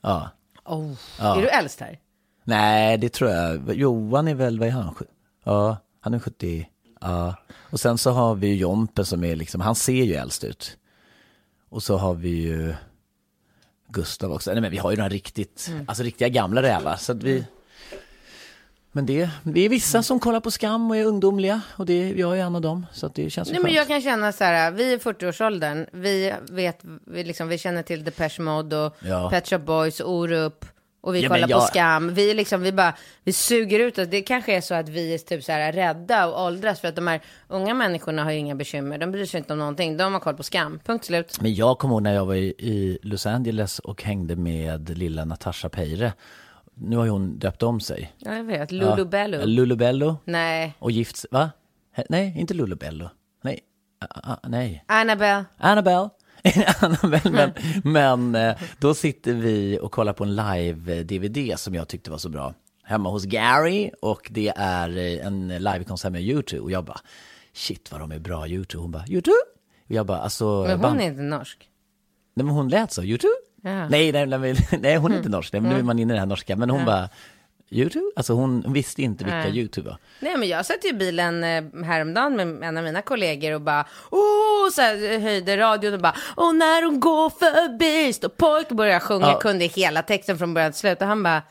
Ja. 0.00 0.30
Oh. 0.64 0.92
Är 1.20 1.42
du 1.42 1.48
äldst 1.48 1.80
här? 1.80 1.98
Nej, 2.44 2.98
det 2.98 3.08
tror 3.08 3.30
jag. 3.30 3.74
Johan 3.74 4.28
är 4.28 4.34
väl, 4.34 4.58
vad 4.58 4.68
är 4.68 4.72
han? 4.72 4.94
Ja, 5.44 5.76
han 6.00 6.14
är 6.14 6.18
70. 6.18 6.68
Ja. 7.04 7.34
Och 7.70 7.80
sen 7.80 7.98
så 7.98 8.10
har 8.10 8.34
vi 8.34 8.46
ju 8.46 8.54
Jompe 8.54 9.04
som 9.04 9.24
är 9.24 9.36
liksom, 9.36 9.60
han 9.60 9.74
ser 9.74 10.04
ju 10.04 10.14
äldst 10.14 10.44
ut. 10.44 10.76
Och 11.68 11.82
så 11.82 11.96
har 11.96 12.14
vi 12.14 12.28
ju 12.28 12.74
Gustav 13.88 14.32
också. 14.32 14.52
Nej 14.52 14.60
men 14.60 14.70
vi 14.70 14.78
har 14.78 14.90
ju 14.90 14.96
några 14.96 15.08
riktigt, 15.08 15.66
Mm. 15.70 15.84
alltså 15.88 16.02
riktiga 16.02 16.28
gamla 16.28 16.62
rävar. 16.62 16.96
Så 16.96 17.14
vi... 17.14 17.44
Men 18.92 19.06
det, 19.06 19.30
det 19.42 19.60
är 19.60 19.68
vissa 19.68 20.02
som 20.02 20.20
kollar 20.20 20.40
på 20.40 20.50
skam 20.50 20.90
och 20.90 20.96
är 20.96 21.04
ungdomliga. 21.04 21.60
Och 21.76 21.86
det, 21.86 22.10
jag 22.10 22.38
är 22.38 22.42
en 22.42 22.54
av 22.54 22.60
dem. 22.60 22.86
Så 22.92 23.08
det 23.08 23.30
känns 23.30 23.50
Nej, 23.50 23.60
men 23.62 23.72
jag 23.72 23.86
kan 23.88 24.02
känna 24.02 24.32
så 24.32 24.44
här, 24.44 24.70
vi 24.70 24.92
är 24.92 24.98
40-årsåldern, 24.98 25.86
vi 25.92 26.32
vet, 26.50 26.78
vi, 27.06 27.24
liksom, 27.24 27.48
vi 27.48 27.58
känner 27.58 27.82
till 27.82 28.04
Depeche 28.04 28.40
Mode 28.42 28.76
och 28.76 28.96
Ja. 29.00 29.30
Pet 29.30 29.48
Shop 29.48 29.58
Boys 29.58 30.00
Orup. 30.00 30.64
Och 31.04 31.14
vi 31.14 31.20
Ja, 31.20 31.28
kollar 31.28 31.46
på 31.46 31.50
jag- 31.50 31.62
Skam. 31.68 32.14
Vi, 32.14 32.34
liksom, 32.34 32.62
vi, 32.62 32.72
bara, 32.72 32.94
vi 33.24 33.32
suger 33.32 33.80
ut 33.80 33.98
oss. 33.98 34.08
Det 34.08 34.22
kanske 34.22 34.56
är 34.56 34.60
så 34.60 34.74
att 34.74 34.88
vi 34.88 35.14
är 35.14 35.18
typ 35.18 35.44
så 35.44 35.52
här 35.52 35.72
rädda 35.72 36.26
och 36.26 36.44
åldras. 36.44 36.80
För 36.80 36.88
att 36.88 36.96
de 36.96 37.06
här 37.06 37.20
unga 37.48 37.74
människorna 37.74 38.24
har 38.24 38.30
ju 38.30 38.38
inga 38.38 38.54
bekymmer. 38.54 38.98
De 38.98 39.12
bryr 39.12 39.26
sig 39.26 39.38
inte 39.38 39.52
om 39.52 39.58
någonting. 39.58 39.96
De 39.96 40.12
har 40.12 40.20
koll 40.20 40.34
på 40.36 40.42
Skam. 40.42 40.80
Punkt 40.84 41.04
slut. 41.04 41.40
Men 41.40 41.54
jag 41.54 41.78
kommer 41.78 41.94
ihåg 41.94 42.02
när 42.02 42.14
jag 42.14 42.26
var 42.26 42.34
i, 42.34 42.44
i 42.58 42.98
Los 43.02 43.26
Angeles 43.26 43.78
och 43.78 44.02
hängde 44.02 44.36
med 44.36 44.98
lilla 44.98 45.24
Natasha 45.24 45.68
Peire. 45.68 46.12
Nu 46.74 46.96
har 46.96 47.04
ju 47.04 47.10
hon 47.10 47.38
döpt 47.38 47.62
om 47.62 47.80
sig. 47.80 48.12
Ja, 48.18 48.34
jag 48.36 48.44
vet. 48.44 48.72
Lulu 48.72 49.04
Bello. 49.04 49.38
Ja, 49.38 49.44
Lulubello. 49.44 50.16
Nej. 50.24 50.74
Och 50.78 50.90
gift 50.90 51.24
va? 51.30 51.50
Nej, 52.08 52.34
inte 52.38 52.54
Lulubello. 52.54 53.08
Nej, 53.42 53.60
ah, 54.00 54.32
ah, 54.32 54.36
nej. 54.48 54.84
Annabelle. 54.86 55.44
Annabelle. 55.58 56.08
Annabelle, 56.80 57.30
men, 57.30 57.52
men 57.84 58.34
eh, 58.48 58.56
då 58.78 58.94
sitter 58.94 59.32
vi 59.34 59.78
och 59.82 59.92
kollar 59.92 60.12
på 60.12 60.24
en 60.24 60.36
live-DVD 60.36 61.56
som 61.56 61.74
jag 61.74 61.88
tyckte 61.88 62.10
var 62.10 62.18
så 62.18 62.28
bra. 62.28 62.54
Hemma 62.82 63.10
hos 63.10 63.24
Gary 63.24 63.90
och 64.02 64.28
det 64.30 64.52
är 64.56 64.96
eh, 64.98 65.26
en 65.26 65.48
livekonsert 65.48 66.12
med 66.12 66.22
YouTube 66.22 66.60
och 66.62 66.70
jag 66.70 66.84
bara 66.84 67.00
shit 67.52 67.92
vad 67.92 68.00
de 68.00 68.12
är 68.12 68.18
bra 68.18 68.48
YouTube. 68.48 68.82
Hon 68.82 68.90
bara, 68.90 69.04
YouTube? 69.08 69.36
Och 69.88 69.90
jag 69.94 70.06
bara, 70.06 70.18
alltså. 70.18 70.62
Men 70.62 70.70
hon 70.70 70.80
band- 70.80 71.00
är 71.00 71.04
inte 71.04 71.22
norsk. 71.22 71.68
Nej 72.34 72.46
men 72.46 72.54
hon 72.54 72.68
lät 72.68 72.92
så, 72.92 73.02
YouTube? 73.02 73.32
Ja. 73.62 73.88
Nej, 73.88 74.12
nej, 74.12 74.26
nej, 74.26 74.56
nej, 74.80 74.96
hon 74.96 75.12
är 75.12 75.16
inte 75.16 75.28
norsk, 75.28 75.52
nej, 75.52 75.62
men 75.62 75.72
nu 75.72 75.78
är 75.78 75.82
man 75.82 75.98
inne 75.98 76.12
i 76.12 76.14
det 76.14 76.20
här 76.20 76.26
norska. 76.26 76.56
Men 76.56 76.70
hon 76.70 76.84
bara, 76.84 77.08
YouTube? 77.70 78.04
Alltså 78.16 78.32
hon 78.32 78.72
visste 78.72 79.02
inte 79.02 79.24
vilka 79.24 79.36
Nej. 79.36 79.58
YouTube 79.58 79.88
var. 79.90 79.98
Nej 80.20 80.36
men 80.36 80.48
jag 80.48 80.66
satt 80.66 80.84
ju 80.84 80.88
i 80.88 80.92
bilen 80.92 81.44
eh, 81.44 81.84
häromdagen 81.84 82.36
med 82.36 82.68
en 82.68 82.76
av 82.76 82.84
mina 82.84 83.02
kollegor 83.02 83.52
och 83.52 83.60
bara 83.60 83.86
åh, 84.10 84.70
så 84.72 84.80
här, 84.80 85.18
höjde 85.18 85.56
radion 85.56 85.94
och 85.94 86.00
bara 86.00 86.16
åh 86.36 86.52
när 86.54 86.82
hon 86.82 87.00
går 87.00 87.30
förbi 87.30 88.12
står 88.12 88.28
pojk 88.28 88.70
och 88.70 88.76
började 88.76 89.00
sjunga, 89.00 89.26
Ja. 89.26 89.38
kunde 89.38 89.64
hela 89.64 90.02
texten 90.02 90.38
från 90.38 90.54
början 90.54 90.72
till 90.72 90.80
slut 90.80 91.00
och 91.02 91.06
han 91.08 91.22
bara 91.22 91.42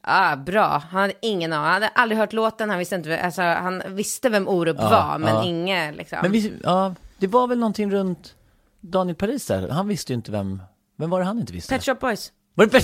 ah, 0.00 0.36
bra, 0.36 0.82
han 0.90 1.00
hade 1.00 1.14
ingen 1.20 1.52
aning, 1.52 1.64
han 1.64 1.72
hade 1.74 1.88
aldrig 1.88 2.18
hört 2.18 2.32
låten, 2.32 2.70
han 2.70 2.78
visste 2.78 2.94
inte, 2.94 3.20
alltså 3.20 3.42
han 3.42 3.82
visste 3.86 4.28
vem 4.28 4.48
Orup 4.48 4.76
var 4.76 5.18
men 5.18 5.34
ja. 5.34 5.44
inget 5.44 5.96
liksom. 5.96 6.18
Men 6.22 6.32
vi, 6.32 6.52
ja, 6.62 6.94
det 7.18 7.26
var 7.26 7.46
väl 7.46 7.58
någonting 7.58 7.90
runt 7.90 8.34
Daniel 8.80 9.16
Paris 9.16 9.46
där. 9.46 9.68
Han 9.68 9.88
visste 9.88 10.12
ju 10.12 10.14
inte 10.14 10.30
vem, 10.30 10.62
vem 10.96 11.10
var 11.10 11.20
det 11.20 11.26
han 11.26 11.38
inte 11.38 11.52
visste? 11.52 11.74
Pet 11.74 11.84
Shop 11.84 11.94
Boys. 11.94 12.32
Det 12.54 12.68
Pet? 12.68 12.82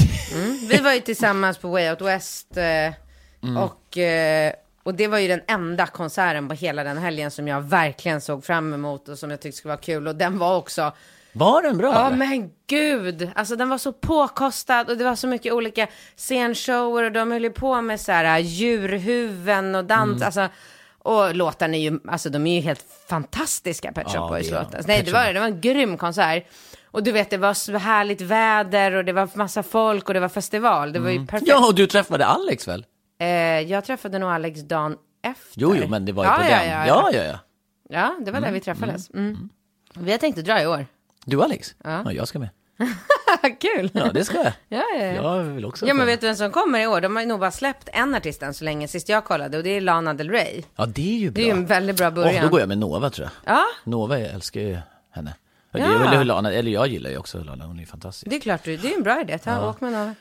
Vi 0.71 0.79
var 0.83 0.93
ju 0.93 1.01
tillsammans 1.01 1.59
på 1.59 1.69
Way 1.69 1.91
Out 1.91 2.01
West 2.01 2.57
eh, 2.57 2.93
och, 3.65 3.99
eh, 3.99 4.53
och 4.83 4.95
det 4.95 5.07
var 5.09 5.19
ju 5.19 5.29
den 5.29 5.41
enda 5.49 5.87
konserten 5.87 6.49
på 6.49 6.55
hela 6.55 6.85
den 6.85 6.99
helgen 6.99 7.31
som 7.31 7.49
jag 7.49 7.61
verkligen 7.61 8.21
såg 8.21 8.45
fram 8.45 8.75
emot 8.75 9.09
och 9.09 9.19
som 9.19 9.31
jag 9.31 9.41
tyckte 9.41 9.59
skulle 9.59 9.71
vara 9.73 9.81
kul 9.81 10.09
och 10.09 10.17
den 10.17 10.39
var 10.39 10.57
också 10.57 10.93
Var 11.33 11.63
den 11.63 11.79
bra? 11.79 11.93
Ja 11.93 12.07
eller? 12.07 12.17
men 12.17 12.51
gud, 12.67 13.31
alltså 13.35 13.57
den 13.57 13.69
var 13.69 13.79
så 13.79 13.93
påkostad 13.93 14.91
och 14.91 14.97
det 14.97 15.05
var 15.05 15.15
så 15.15 15.27
mycket 15.27 15.53
olika 15.53 15.87
scenshower 16.17 17.05
och 17.05 17.13
de 17.13 17.33
höll 17.33 17.43
ju 17.45 17.51
på 17.51 17.83
med 17.83 18.01
så 18.01 18.13
här 18.13 18.39
djurhuven 18.39 19.75
och 19.75 19.85
dans, 19.85 20.11
Mm. 20.17 20.23
alltså 20.27 20.49
och 21.03 21.35
låtarna 21.35 21.77
är 21.77 21.81
ju, 21.81 22.01
alltså 22.09 22.31
de 22.31 22.47
är 22.47 22.55
ju 22.55 22.61
helt 22.61 22.85
fantastiska 23.09 23.93
Pet 23.93 24.07
Shop 24.07 24.15
Ja, 24.15 24.29
Boys 24.29 24.49
det 24.49 24.55
är 24.55 24.59
de. 24.59 24.65
låtar. 24.65 24.83
Nej 24.87 25.03
det 25.03 25.13
var, 25.13 25.33
det 25.33 25.41
var 25.41 25.47
en 25.47 25.61
grym 25.61 25.97
konsert. 25.97 26.45
Och 26.99 27.05
du 27.05 27.13
vet 27.13 27.31
det 27.31 27.37
var 27.37 27.55
så 27.55 27.77
härligt 27.77 28.21
väder 28.21 28.93
och 28.93 29.05
det 29.05 29.13
var 29.13 29.29
massa 29.35 29.63
folk 29.63 30.09
och 30.09 30.15
det 30.15 30.21
var 30.21 30.29
festival. 30.29 30.93
Det 30.93 30.99
var 30.99 31.11
ju 31.11 31.27
perfekt. 31.27 31.49
Ja, 31.49 31.67
och 31.67 31.75
du 31.75 31.87
träffade 31.87 32.27
Alex 32.27 32.69
väl? 32.69 32.87
Eh, 33.21 33.29
jag 33.61 33.85
träffade 33.85 34.19
nog 34.19 34.31
Alex 34.31 34.61
dagen 34.61 34.97
efter. 35.23 35.61
Jo, 35.61 35.75
jo, 35.77 35.89
men 35.89 36.05
det 36.05 36.13
var 36.13 36.25
ju 36.25 36.31
ja, 36.31 36.37
på 36.37 36.43
ja, 36.43 36.49
den. 36.49 36.69
Ja, 36.69 36.87
Ja, 36.87 37.11
ja. 37.13 37.19
ja, 37.19 37.25
ja. 37.25 37.39
ja, 37.89 38.17
det 38.25 38.31
var 38.31 38.41
där 38.41 38.53
vi 38.53 38.61
träffades. 38.61 39.11
Mm. 39.11 39.49
Vi 39.95 40.11
har 40.11 40.19
tänkt 40.19 40.39
att 40.39 40.45
dra 40.45 40.63
i 40.63 40.67
år. 40.67 40.87
Du 41.25 41.43
Alex? 41.43 41.75
Ja. 41.85 42.13
jag 42.13 42.29
ska 42.29 42.39
med. 42.39 42.49
Kul! 43.61 43.91
Ja, 43.93 44.13
det 44.13 44.25
ska 44.25 44.37
jag. 44.37 44.53
Ja, 44.69 44.85
ja, 44.99 45.05
ja. 45.05 45.37
Jag 45.37 45.45
vill 45.45 45.65
också. 45.65 45.87
Ja 45.87 45.95
men 45.95 46.07
vet 46.07 46.21
du 46.21 46.27
vem 46.27 46.37
som 46.37 46.51
kommer 46.51 46.81
i 46.81 46.87
år? 46.87 47.01
De 47.01 47.17
har 47.17 47.23
ju 47.23 47.29
nog 47.29 47.41
bara 47.41 47.51
släppt 47.51 47.89
en 47.93 48.15
artist 48.15 48.43
än 48.43 48.55
så 48.55 48.65
länge, 48.65 48.89
sist 48.89 49.09
jag 49.09 49.25
kollade, 49.25 49.57
och 49.57 49.63
det 49.63 49.71
är 49.71 49.81
Lana 49.81 50.15
Del 50.15 50.31
Rey. 50.31 50.63
Ja, 50.77 50.87
det 50.87 51.15
är 51.17 51.19
ju 51.19 51.31
bra. 51.31 51.43
Det 51.43 51.51
är 51.51 51.55
ju 51.55 51.59
en 51.59 51.67
väldigt 51.67 51.97
bra 51.97 52.11
början. 52.11 52.35
Åh, 52.37 52.43
då 52.43 52.49
går 52.49 52.61
jag 52.61 52.69
med 52.69 52.79
Nova 52.79 53.11
tror 53.11 53.29
jag. 53.45 53.55
Ja, 53.55 53.65
Nova, 53.85 54.19
jag 54.19 54.31
älskar 54.31 54.61
ju 54.61 54.79
henne. 55.11 55.35
Ja. 55.81 55.87
Det 55.89 56.15
är 56.15 56.19
väl 56.19 56.27
Lana, 56.27 56.53
eller 56.53 56.71
jag 56.71 56.87
gillar 56.89 57.11
ju 57.11 57.19
också 57.19 57.39
Lana, 57.43 57.65
hon 57.67 57.81
är 57.81 57.87
fantastisk. 57.87 58.31
det 58.31 58.37
är 58.37 58.41
klart, 58.41 58.65
du- 58.65 58.77
det 58.77 58.93
är 58.93 58.97
en 58.97 59.03
bra 59.03 59.21
idé. 59.21 59.39
Ta, 59.39 59.69
åk 59.71 59.81
med 59.81 59.93
några. 59.93 60.15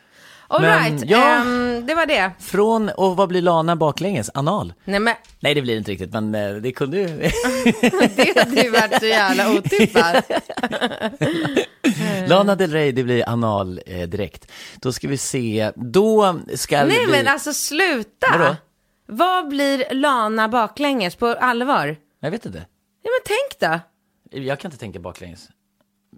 All 0.50 0.62
Men, 0.62 0.84
right, 0.84 1.10
ja. 1.10 1.36
ehm, 1.36 1.86
det 1.88 1.96
var 1.96 2.06
det. 2.06 2.32
Från, 2.40 2.90
och 2.90 3.16
vad 3.18 3.30
blir 3.30 3.42
Lana 3.42 3.76
baklänges? 3.76 4.30
Anal? 4.34 4.74
Nej 4.84 5.00
men, 5.00 5.14
Nej, 5.40 5.54
det 5.56 5.62
blir 5.62 5.74
det 5.74 5.78
inte 5.78 5.92
riktigt, 5.92 6.14
men 6.14 6.36
eh, 6.36 6.56
det 6.56 6.72
kunde 6.72 6.98
ju... 6.98 7.08
det 8.16 8.38
hade 8.40 8.62
ju 8.62 8.70
varit 8.70 9.00
så 9.00 9.06
jävla 9.06 9.52
otippat. 9.52 10.32
Lana 12.28 12.56
Del 12.56 12.72
Rey, 12.72 12.92
det 12.92 13.04
blir 13.04 13.30
anal 13.30 13.82
eh, 13.86 14.08
direkt. 14.08 14.52
Då 14.82 14.92
ska 14.92 15.08
vi 15.08 15.18
se, 15.18 15.72
då 15.76 16.40
ska 16.56 16.86
Nej 16.86 17.06
vi... 17.06 17.12
men 17.12 17.28
alltså 17.28 17.54
sluta! 17.54 18.28
Vadå? 18.38 18.56
Vad 19.08 19.48
blir 19.48 19.94
Lana 19.94 20.48
baklänges 20.48 21.16
på 21.16 21.28
allvar? 21.28 21.96
Jag 22.20 22.32
vet 22.32 22.46
inte. 22.46 22.66
Ja 23.04 23.10
men 23.12 23.22
tänk 23.26 23.72
då. 23.72 23.80
Jag 24.32 24.60
kan 24.60 24.70
inte 24.72 24.80
tänka 24.80 25.00
baklänges. 25.00 25.50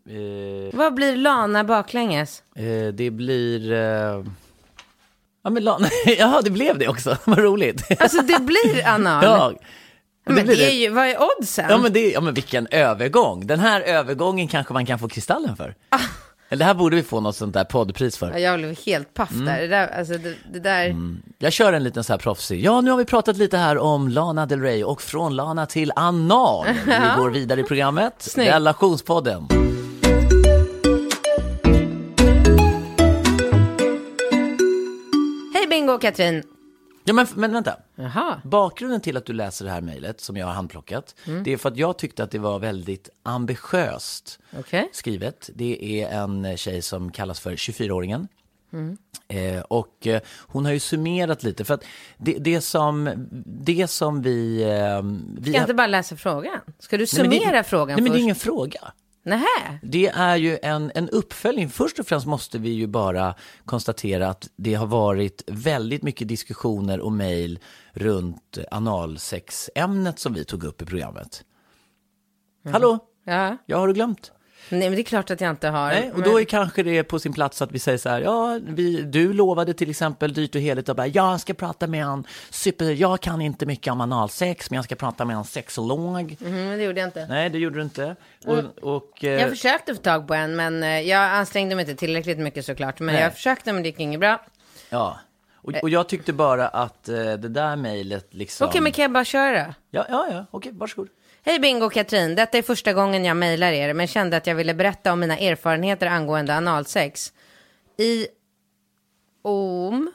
Eh, 0.09 0.77
Vad 0.77 0.93
blir 0.93 1.15
Lana 1.15 1.63
baklänges? 1.63 2.43
eh, 2.55 2.87
det 2.93 3.11
blir... 3.11 3.71
Eh... 3.71 4.23
Ja, 5.43 5.49
men 5.49 5.63
Lana... 5.63 5.89
ja, 6.17 6.41
det 6.43 6.49
blev 6.49 6.77
det 6.77 6.87
också. 6.87 7.17
Vad 7.25 7.39
roligt. 7.39 8.01
Alltså 8.01 8.21
det 8.21 8.39
blir 8.39 8.87
anal. 8.87 9.23
ja. 9.23 9.53
men 10.23 10.45
blir 10.45 10.55
det 10.55 10.71
är 10.71 10.75
ju, 10.75 10.89
vad 10.89 11.05
är 11.07 11.17
oddsen? 11.21 11.65
Ja 11.69 11.77
men, 11.77 11.93
det, 11.93 12.11
ja 12.11 12.21
men 12.21 12.33
vilken 12.33 12.67
övergång. 12.71 13.47
Den 13.47 13.59
här 13.59 13.81
övergången 13.81 14.47
kanske 14.47 14.73
man 14.73 14.85
kan 14.85 14.99
få 14.99 15.07
Kristallen 15.07 15.55
för. 15.55 15.75
Eller 16.51 16.59
det 16.59 16.65
här 16.65 16.73
borde 16.73 16.95
vi 16.95 17.03
få 17.03 17.19
något 17.21 17.35
sånt 17.35 17.53
där 17.53 17.63
poddpris 17.63 18.17
för. 18.17 18.31
Ja, 18.31 18.39
Jag 18.39 18.59
blev 18.59 18.77
helt 18.85 19.13
paff 19.13 19.31
Mm. 19.31 19.45
där. 19.45 19.61
Det 19.61 19.67
där, 19.67 19.87
alltså 19.87 20.13
det, 20.17 20.33
det 20.53 20.59
där. 20.59 20.95
Jag 21.37 21.53
kör 21.53 21.73
en 21.73 21.83
liten 21.83 22.03
så 22.03 22.13
här 22.13 22.17
proffsig. 22.17 22.63
Ja, 22.65 22.81
nu 22.81 22.91
har 22.91 22.97
vi 22.97 23.05
pratat 23.05 23.37
lite 23.37 23.57
här 23.57 23.77
om 23.77 24.07
Lana 24.09 24.45
Del 24.45 24.61
Rey 24.61 24.83
och 24.83 25.01
från 25.01 25.35
Lana 25.35 25.65
till 25.65 25.91
anal. 25.95 26.65
Vi 26.85 27.21
går 27.21 27.29
vidare 27.29 27.59
i 27.59 27.63
programmet. 27.63 28.13
Snyggt. 28.17 28.51
Relationspodden. 28.51 29.47
Hej 35.53 35.67
Bingo 35.69 35.93
och 35.93 36.01
Katrin. 36.01 36.43
Ja 37.03 37.13
men, 37.13 37.27
men 37.35 37.53
vänta. 37.53 37.75
Jaha. 38.01 38.41
Bakgrunden 38.43 39.01
till 39.01 39.17
att 39.17 39.25
du 39.25 39.33
läser 39.33 39.65
det 39.65 39.71
här 39.71 39.81
mejlet 39.81 40.21
som 40.21 40.37
jag 40.37 40.45
har 40.45 40.53
handplockat, 40.53 41.15
det 41.43 41.53
är 41.53 41.57
för 41.57 41.69
att 41.69 41.77
jag 41.77 41.97
tyckte 41.97 42.23
att 42.23 42.31
det 42.31 42.39
var 42.39 42.59
väldigt 42.59 43.09
ambitiöst 43.23 44.39
Okej. 44.59 44.89
skrivet. 44.93 45.49
Det 45.55 46.01
är 46.01 46.21
en 46.21 46.57
tjej 46.57 46.81
som 46.81 47.11
kallas 47.11 47.39
för 47.39 47.51
24-åringen. 47.51 48.27
Eh, 49.27 49.61
och 49.61 50.07
eh, 50.07 50.21
hon 50.47 50.65
har 50.65 50.71
ju 50.71 50.79
summerat 50.79 51.43
lite, 51.43 51.65
för 51.65 51.73
att 51.73 51.83
det, 52.17 52.37
det, 52.39 52.61
som, 52.61 53.09
det 53.45 53.87
som 53.87 54.21
vi... 54.21 54.61
Eh, 54.63 55.01
vi 55.37 55.41
Ska 55.41 55.51
jag 55.51 55.63
inte 55.63 55.73
bara 55.73 55.87
läsa 55.87 56.15
frågan? 56.15 56.59
Ska 56.79 56.97
du 56.97 57.01
Nej, 57.01 57.07
summera 57.07 57.57
det, 57.57 57.63
frågan 57.63 57.95
Nej 57.95 58.03
men 58.03 58.03
det 58.03 58.09
är 58.09 58.11
först? 58.11 58.23
ingen 58.23 58.35
fråga. 58.35 58.91
Nähä. 59.23 59.79
Det 59.81 60.07
är 60.07 60.35
ju 60.35 60.59
en, 60.61 60.91
en 60.95 61.09
uppföljning. 61.09 61.69
Först 61.69 61.99
och 61.99 62.07
främst 62.07 62.27
måste 62.27 62.57
vi 62.57 62.69
ju 62.69 62.87
bara 62.87 63.35
konstatera 63.65 64.29
att 64.29 64.49
det 64.55 64.73
har 64.73 64.87
varit 64.87 65.43
väldigt 65.47 66.03
mycket 66.03 66.27
diskussioner 66.27 66.99
och 66.99 67.11
mejl 67.11 67.59
runt 67.91 68.57
analsexämnet 68.71 70.19
som 70.19 70.33
vi 70.33 70.45
tog 70.45 70.63
upp 70.63 70.81
i 70.81 70.85
programmet. 70.85 71.43
Hallå? 72.71 72.99
Ja. 73.25 73.57
Ja, 73.65 73.77
har 73.77 73.87
du 73.87 73.93
glömt? 73.93 74.31
Nej, 74.69 74.79
men 74.89 74.91
det 74.95 75.01
är 75.01 75.03
klart 75.03 75.31
att 75.31 75.41
jag 75.41 75.49
inte 75.49 75.67
har. 75.67 75.87
Nej, 75.87 76.11
och 76.11 76.19
men- 76.19 76.29
då 76.29 76.39
är 76.41 76.43
kanske 76.43 76.83
det 76.83 77.03
på 77.03 77.19
sin 77.19 77.33
plats 77.33 77.61
att 77.61 77.71
vi 77.71 77.79
säger 77.79 77.97
så 77.97 78.09
här, 78.09 78.21
ja, 78.21 78.59
vi, 78.67 79.01
du 79.01 79.33
lovade 79.33 79.73
till 79.73 79.89
exempel 79.89 80.33
dyrt 80.33 80.55
och 80.55 80.61
heligt 80.61 80.89
och 80.89 80.95
bara, 80.95 81.07
jag 81.07 81.39
ska 81.39 81.53
prata 81.53 81.87
med 81.87 82.03
en 82.05 82.23
super, 82.49 82.85
jag 82.91 83.21
kan 83.21 83.41
inte 83.41 83.65
mycket 83.65 83.91
om 83.91 84.01
analsex, 84.01 84.69
men 84.69 84.75
jag 84.75 84.85
ska 84.85 84.95
prata 84.95 85.25
med 85.25 85.35
en 85.35 85.43
sexolog. 85.43 86.35
Men 86.39 86.77
det 86.77 86.83
gjorde 86.83 86.99
jag 86.99 87.07
inte. 87.07 87.25
Nej, 87.27 87.49
det 87.49 87.57
gjorde 87.57 87.75
du 87.75 87.81
inte. 87.81 88.15
Och, 88.45 88.57
och, 88.95 89.23
eh, 89.23 89.29
Jag 89.41 89.49
försökte 89.49 89.95
få 89.95 90.01
tag 90.01 90.27
på 90.27 90.33
en, 90.33 90.55
men 90.55 90.83
eh, 90.83 90.99
jag 91.01 91.21
ansträngde 91.31 91.75
mig 91.75 91.89
inte 91.89 91.99
tillräckligt 91.99 92.39
mycket 92.39 92.65
såklart. 92.65 92.99
Men 92.99 93.15
Nej. 93.15 93.23
jag 93.23 93.33
försökte, 93.33 93.73
men 93.73 93.83
det 93.83 93.89
gick 93.89 93.99
inget 93.99 94.19
bra. 94.19 94.41
Ja, 94.89 95.19
och, 95.61 95.73
och 95.81 95.89
jag 95.89 96.09
tyckte 96.09 96.33
bara 96.33 96.67
att 96.67 97.09
eh, 97.09 97.15
det 97.15 97.37
där 97.37 97.75
mejlet 97.75 98.33
liksom... 98.33 98.67
Okej, 98.67 98.81
men 98.81 98.91
kan 98.91 99.01
jag 99.03 99.11
bara 99.11 99.25
köra? 99.25 99.75
Ja, 99.91 100.05
ja, 100.09 100.27
ja, 100.31 100.45
okej, 100.51 100.71
varsågod. 100.75 101.07
Hej 101.49 101.59
Bingo 101.59 101.85
och 101.85 101.93
Katrin, 101.93 102.35
detta 102.35 102.57
är 102.57 102.61
första 102.61 102.93
gången 102.93 103.25
jag 103.25 103.37
mejlar 103.37 103.71
er, 103.71 103.93
men 103.93 104.07
kände 104.07 104.37
att 104.37 104.47
jag 104.47 104.55
ville 104.55 104.73
berätta 104.73 105.13
om 105.13 105.19
mina 105.19 105.37
erfarenheter 105.37 106.07
angående 106.07 106.55
analsex. 106.55 107.33
I 107.97 108.27
om, 109.41 110.11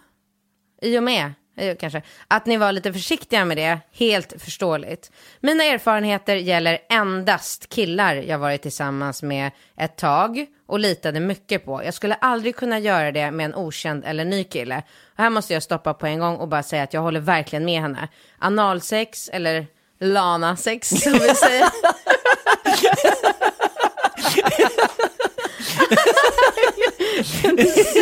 i 0.83 0.99
och 0.99 1.03
med, 1.03 1.33
eh, 1.57 1.77
kanske, 1.77 2.03
att 2.29 2.47
ni 2.47 2.57
var 2.57 2.73
lite 2.73 2.93
försiktiga 2.93 3.45
med 3.45 3.57
det, 3.57 3.79
helt 3.93 4.43
förståeligt. 4.43 5.13
Mina 5.41 5.65
erfarenheter 5.65 6.37
gäller 6.37 6.79
endast 6.89 7.69
killar 7.69 8.15
jag 8.15 8.39
varit 8.39 8.63
tillsammans 8.63 9.23
med 9.23 9.51
ett 9.77 9.97
tag 9.97 10.47
och 10.67 10.79
litade 10.79 11.21
mycket 11.21 11.65
på. 11.65 11.85
Jag 11.85 11.95
skulle 11.95 12.15
aldrig 12.15 12.57
kunna 12.57 12.79
göra 12.79 13.13
det 13.13 13.31
med 13.31 13.45
en 13.45 13.55
okänd 13.55 14.05
eller 14.05 14.25
ny 14.25 14.45
kille. 14.45 14.83
Och 15.13 15.19
här 15.19 15.31
måste 15.31 15.55
jag 15.55 15.63
stoppa 15.63 15.95
på 15.95 16.07
en 16.07 16.19
gång 16.19 16.37
och 16.37 16.49
bara 16.49 16.63
säga 16.63 16.83
att 16.83 16.95
jag 16.95 17.01
håller 17.01 17.21
verkligen 17.21 17.65
med 17.65 17.81
henne. 17.81 18.09
Analsex, 18.39 19.29
eller 19.29 19.67
Lana-sex 20.05 20.89
som 20.89 21.13
vi 21.13 21.35
säger. 21.35 21.69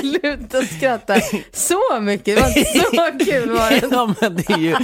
Sluta 0.00 0.62
skratta 0.62 1.14
så 1.52 2.00
mycket? 2.00 2.36
Det 2.36 2.40
var 2.42 3.12
så 3.18 3.24
kul 3.24 3.50
var 3.50 3.70
det. 3.70 3.88
ja, 3.96 4.14
men 4.20 4.36
det 4.36 4.50
är 4.50 4.58
ju 4.58 4.76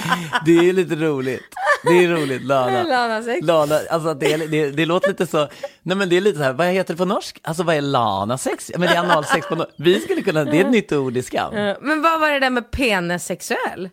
det 0.47 0.69
är 0.69 0.73
lite 0.73 0.95
roligt. 0.97 1.43
Det 1.85 2.05
är 2.05 2.09
roligt, 2.09 2.43
Lana. 2.43 2.83
Lana-sex. 2.83 3.47
Lana, 3.47 3.81
alltså 3.91 4.15
det, 4.15 4.33
är- 4.33 4.49
det, 4.49 4.71
det 4.71 4.87
låter 4.87 5.09
lite 5.09 5.27
så, 5.27 5.49
nej 5.83 5.97
men 5.97 6.09
det 6.09 6.17
är 6.17 6.21
lite 6.21 6.39
så 6.39 6.45
här, 6.45 6.53
vad 6.53 6.67
heter 6.67 6.95
det 6.95 6.99
på 6.99 7.05
norsk? 7.05 7.41
Alltså 7.43 7.63
vad 7.63 7.77
är 7.77 7.81
Lana-sex? 7.81 8.71
Ja, 8.73 8.79
Men 8.79 8.89
det 8.89 8.95
är 8.95 9.01
analsex 9.01 9.47
på 9.47 9.55
norsk. 9.55 9.71
Vi 9.77 10.01
skulle 10.01 10.23
kunna, 10.23 10.45
det 10.45 10.57
är 10.61 10.65
ett 10.65 10.71
nytt 10.71 10.93
ord 10.93 11.17
i 11.17 11.23
skam. 11.23 11.55
Men 11.81 12.03
vad 12.03 12.21
var 12.21 12.31
det 12.31 12.41
där 12.41 12.51
med 12.51 12.71
penissexuell? 12.71 13.91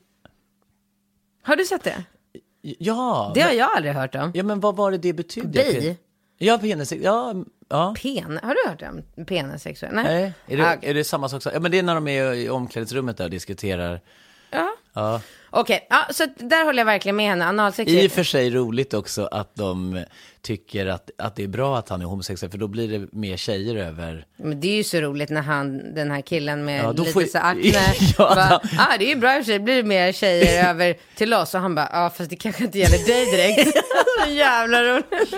Har 1.44 1.56
du 1.56 1.66
sett 1.66 1.84
det? 1.84 2.04
Ja, 2.80 3.32
Det 3.36 3.42
har 3.42 3.50
men, 3.50 3.58
jag 3.58 3.70
aldrig 3.76 3.94
hört 3.94 4.16
om. 4.16 4.32
ja 4.34 4.44
men 4.44 4.60
vad 4.60 4.76
var 4.76 4.92
det 4.92 4.98
det 4.98 5.14
betydde? 5.14 5.64
Bi? 5.64 5.98
Ja, 6.38 6.58
penis, 6.58 6.92
ja, 6.92 7.34
ja. 7.70 7.96
Pen, 8.02 8.40
har 8.44 8.56
du 8.64 8.70
hört 8.70 8.82
om 9.18 9.26
penissexuell? 9.26 9.96
Nej. 9.96 10.04
Nej, 10.06 10.34
är 10.48 10.58
det, 10.58 10.70
Ah, 10.70 10.76
är 10.82 10.94
det 10.94 11.04
samma 11.04 11.30
sak? 11.30 11.44
Ja, 11.54 11.60
men 11.60 11.72
det 11.72 11.80
är 11.80 11.84
när 11.84 11.96
de 11.96 12.08
är 12.08 12.34
i 12.34 12.50
omklädningsrummet 12.50 13.18
där 13.18 13.24
och 13.24 13.30
diskuterar. 13.32 14.02
Ja. 14.56 14.76
Ja. 14.94 15.22
Okej, 15.50 15.88
ja, 15.90 16.06
så 16.12 16.26
där 16.38 16.66
håller 16.66 16.80
jag 16.80 16.86
verkligen 16.86 17.16
med 17.16 17.26
henne. 17.30 17.46
Analsex 17.46 17.92
I 17.92 18.08
och 18.08 18.12
för 18.12 18.24
sig 18.24 18.50
roligt 18.50 18.94
också 18.94 19.26
att 19.26 19.56
de 19.56 20.04
tycker 20.42 20.86
att, 20.86 21.10
att 21.18 21.36
det 21.36 21.44
är 21.44 21.48
bra 21.48 21.78
att 21.78 21.90
han 21.90 22.02
är 22.02 22.06
homosexuell, 22.06 22.52
för 22.52 22.58
då 22.58 22.68
blir 22.68 23.00
det 23.00 23.08
mer 23.12 23.38
tjejer 23.38 23.76
över. 23.76 24.26
Men 24.38 24.60
det 24.60 24.68
är 24.68 24.76
ju 24.76 24.84
så 24.84 24.98
roligt 24.98 25.30
när 25.30 25.42
han, 25.42 25.94
den 25.96 26.12
här 26.12 26.22
killen 26.22 26.66
med 26.66 26.84
Ja, 26.84 26.92
lite 26.92 27.12
får 27.12 27.22
så 27.24 27.38
akne, 27.38 27.64
Ja, 28.18 28.36
bara, 28.36 28.62
ah, 28.78 28.98
det 29.00 29.06
är 29.06 29.10
ju 29.10 29.16
bra 29.16 29.38
i 29.38 29.42
och 29.42 29.46
för 29.46 29.52
sig, 29.52 29.58
det 29.60 29.64
blir 29.64 29.84
mer 29.84 30.12
tjejer 30.12 30.70
över 30.70 30.96
till 31.16 31.34
oss. 31.34 31.54
Och 31.54 31.60
han 31.62 31.76
bara, 31.76 31.90
ja 31.92 32.06
ah, 32.06 32.10
fast 32.10 32.30
det 32.30 32.36
kanske 32.36 32.64
inte 32.64 32.80
gäller 32.80 33.06
dig 33.08 33.26
direkt. 33.26 33.78
så 34.24 34.30
jävla 34.32 34.84
roligt. 34.84 35.34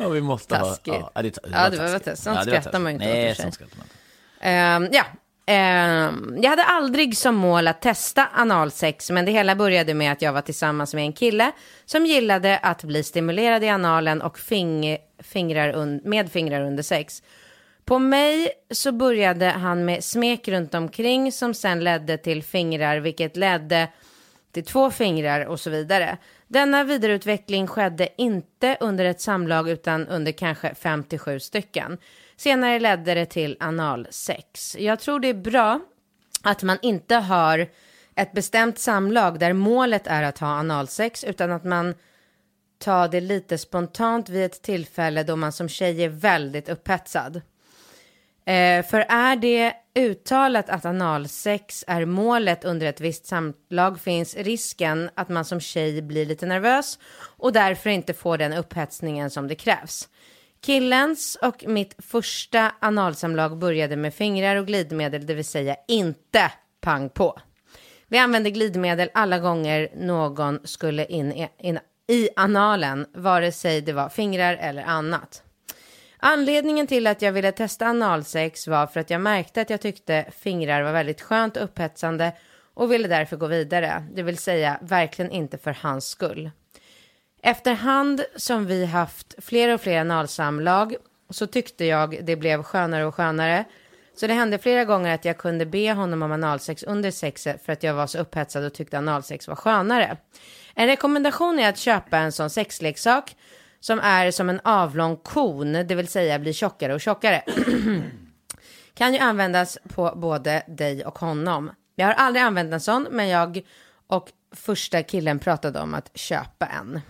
Ja, 0.00 0.08
vi 0.08 0.20
måste 0.20 0.54
Taskigt. 0.54 0.94
ha. 0.94 1.12
Ja, 1.14 1.22
det, 1.22 1.38
Ja, 1.52 1.70
det 1.70 1.76
var 1.76 1.98
taskigt. 1.98 2.18
Sånt 2.18 2.38
Ja, 2.38 2.44
det 2.44 2.50
var 2.50 2.60
skrattar 2.60 2.78
man 2.78 2.92
ju 2.92 2.94
inte 2.94 3.06
åt 3.08 3.14
Nej, 3.14 3.34
sig. 3.34 3.42
sånt 3.42 3.54
skrattar 3.54 3.76
man 3.76 3.84
inte. 3.86 3.96
Ehm, 4.40 4.88
ja. 4.92 5.04
Ehm, 5.52 6.38
jag 6.42 6.50
hade 6.50 6.64
aldrig 6.64 7.16
som 7.16 7.34
mål 7.34 7.68
att 7.68 7.82
testa 7.82 8.28
analsex, 8.34 9.10
men 9.10 9.24
det 9.24 9.32
hela 9.32 9.56
började 9.56 9.94
med 9.94 10.12
att 10.12 10.22
jag 10.22 10.32
var 10.32 10.40
tillsammans 10.40 10.94
med 10.94 11.04
en 11.04 11.12
kille 11.12 11.52
som 11.84 12.06
gillade 12.06 12.58
att 12.58 12.84
bli 12.84 13.02
stimulerad 13.02 13.64
i 13.64 13.68
analen 13.68 14.22
och 14.22 14.38
fing 14.38 14.98
fingrar 15.18 16.08
med 16.08 16.32
fingrar 16.32 16.60
under 16.60 16.82
sex. 16.82 17.22
På 17.84 17.98
mig 17.98 18.48
så 18.70 18.92
började 18.92 19.46
han 19.46 19.84
med 19.84 20.04
smek 20.04 20.48
runt 20.48 20.74
omkring 20.74 21.32
som 21.32 21.54
sen 21.54 21.84
ledde 21.84 22.18
till 22.18 22.42
fingrar, 22.42 22.96
vilket 22.96 23.36
ledde 23.36 23.88
till 24.52 24.64
två 24.64 24.90
fingrar 24.90 25.46
och 25.46 25.60
så 25.60 25.70
vidare. 25.70 26.16
Denna 26.48 26.84
vidareutveckling 26.84 27.66
skedde 27.66 28.08
inte 28.18 28.76
under 28.80 29.04
ett 29.04 29.20
samlag 29.20 29.68
utan 29.68 30.08
under 30.08 30.32
kanske 30.32 30.74
57 30.74 31.40
stycken. 31.40 31.98
Senare 32.42 32.78
ledde 32.78 33.14
det 33.14 33.26
till 33.26 33.56
analsex. 33.60 34.76
Jag 34.78 35.00
tror 35.00 35.20
det 35.20 35.28
är 35.28 35.34
bra 35.34 35.80
att 36.42 36.62
man 36.62 36.78
inte 36.82 37.14
har 37.14 37.68
ett 38.14 38.32
bestämt 38.32 38.78
samlag 38.78 39.38
där 39.38 39.52
målet 39.52 40.06
är 40.06 40.22
att 40.22 40.38
ha 40.38 40.48
analsex 40.48 41.24
utan 41.24 41.52
att 41.52 41.64
man 41.64 41.94
tar 42.78 43.08
det 43.08 43.20
lite 43.20 43.58
spontant 43.58 44.28
vid 44.28 44.44
ett 44.44 44.62
tillfälle 44.62 45.22
då 45.22 45.36
man 45.36 45.52
som 45.52 45.68
tjej 45.68 46.04
är 46.04 46.08
väldigt 46.08 46.68
upphetsad. 46.68 47.36
Eh, 48.44 48.86
för 48.86 49.00
är 49.08 49.36
det 49.36 49.74
uttalat 49.94 50.70
att 50.70 50.84
analsex 50.84 51.84
är 51.86 52.04
målet 52.04 52.64
under 52.64 52.86
ett 52.86 53.00
visst 53.00 53.26
samlag 53.26 54.00
finns 54.00 54.36
risken 54.36 55.10
att 55.14 55.28
man 55.28 55.44
som 55.44 55.60
tjej 55.60 56.02
blir 56.02 56.26
lite 56.26 56.46
nervös 56.46 56.98
och 57.36 57.52
därför 57.52 57.90
inte 57.90 58.14
får 58.14 58.38
den 58.38 58.52
upphetsningen 58.52 59.30
som 59.30 59.48
det 59.48 59.54
krävs. 59.54 60.08
Killens 60.64 61.38
och 61.42 61.64
mitt 61.66 61.94
första 61.98 62.72
analsamlag 62.80 63.58
började 63.58 63.96
med 63.96 64.14
fingrar 64.14 64.56
och 64.56 64.66
glidmedel, 64.66 65.26
det 65.26 65.34
vill 65.34 65.44
säga 65.44 65.76
inte 65.88 66.52
pang 66.80 67.10
på. 67.10 67.38
Vi 68.08 68.18
använde 68.18 68.50
glidmedel 68.50 69.10
alla 69.14 69.38
gånger 69.38 69.88
någon 69.96 70.66
skulle 70.66 71.06
in 71.06 71.32
i, 71.32 71.48
in 71.58 71.78
i 72.08 72.28
analen, 72.36 73.06
vare 73.14 73.52
sig 73.52 73.80
det 73.80 73.92
var 73.92 74.08
fingrar 74.08 74.56
eller 74.56 74.82
annat. 74.82 75.42
Anledningen 76.16 76.86
till 76.86 77.06
att 77.06 77.22
jag 77.22 77.32
ville 77.32 77.52
testa 77.52 77.86
analsex 77.86 78.68
var 78.68 78.86
för 78.86 79.00
att 79.00 79.10
jag 79.10 79.20
märkte 79.20 79.60
att 79.60 79.70
jag 79.70 79.80
tyckte 79.80 80.26
fingrar 80.38 80.82
var 80.82 80.92
väldigt 80.92 81.20
skönt 81.20 81.56
och 81.56 81.64
upphetsande 81.64 82.32
och 82.74 82.92
ville 82.92 83.08
därför 83.08 83.36
gå 83.36 83.46
vidare, 83.46 84.06
det 84.14 84.22
vill 84.22 84.38
säga 84.38 84.78
verkligen 84.82 85.30
inte 85.30 85.58
för 85.58 85.76
hans 85.80 86.08
skull. 86.08 86.50
Efterhand 87.42 88.24
som 88.36 88.66
vi 88.66 88.86
haft 88.86 89.34
fler 89.38 89.74
och 89.74 89.80
fler 89.80 90.00
analsamlag 90.00 90.96
så 91.30 91.46
tyckte 91.46 91.84
jag 91.84 92.24
det 92.24 92.36
blev 92.36 92.62
skönare 92.62 93.06
och 93.06 93.14
skönare. 93.14 93.64
Så 94.14 94.26
det 94.26 94.34
hände 94.34 94.58
flera 94.58 94.84
gånger 94.84 95.14
att 95.14 95.24
jag 95.24 95.38
kunde 95.38 95.66
be 95.66 95.92
honom 95.92 96.22
om 96.22 96.32
analsex 96.32 96.82
under 96.82 97.10
sexet 97.10 97.64
för 97.64 97.72
att 97.72 97.82
jag 97.82 97.94
var 97.94 98.06
så 98.06 98.18
upphetsad 98.18 98.64
och 98.64 98.74
tyckte 98.74 98.98
analsex 98.98 99.48
var 99.48 99.54
skönare. 99.54 100.16
En 100.74 100.86
rekommendation 100.86 101.58
är 101.58 101.68
att 101.68 101.78
köpa 101.78 102.18
en 102.18 102.32
sån 102.32 102.50
sexleksak 102.50 103.36
som 103.80 104.00
är 104.00 104.30
som 104.30 104.48
en 104.48 104.60
avlång 104.64 105.16
kon, 105.16 105.72
det 105.72 105.94
vill 105.94 106.08
säga 106.08 106.38
blir 106.38 106.52
tjockare 106.52 106.94
och 106.94 107.00
tjockare. 107.00 107.42
kan 108.94 109.12
ju 109.12 109.18
användas 109.18 109.78
på 109.94 110.12
både 110.16 110.62
dig 110.68 111.04
och 111.04 111.18
honom. 111.18 111.70
Jag 111.94 112.06
har 112.06 112.14
aldrig 112.14 112.42
använt 112.42 112.72
en 112.72 112.80
sån, 112.80 113.08
men 113.10 113.28
jag 113.28 113.62
och 114.06 114.28
första 114.54 115.02
killen 115.02 115.38
pratade 115.38 115.80
om 115.80 115.94
att 115.94 116.10
köpa 116.14 116.66
en. 116.66 117.00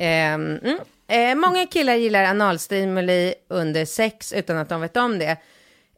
Ehm, 0.00 0.58
mm. 0.62 0.78
Eh, 1.08 1.34
många 1.34 1.66
killar 1.66 1.94
gillar 1.94 2.24
analstimuli 2.24 3.34
under 3.48 3.84
sex 3.84 4.32
utan 4.32 4.56
att 4.58 4.68
de 4.68 4.80
vet 4.80 4.96
om 4.96 5.18
det. 5.18 5.36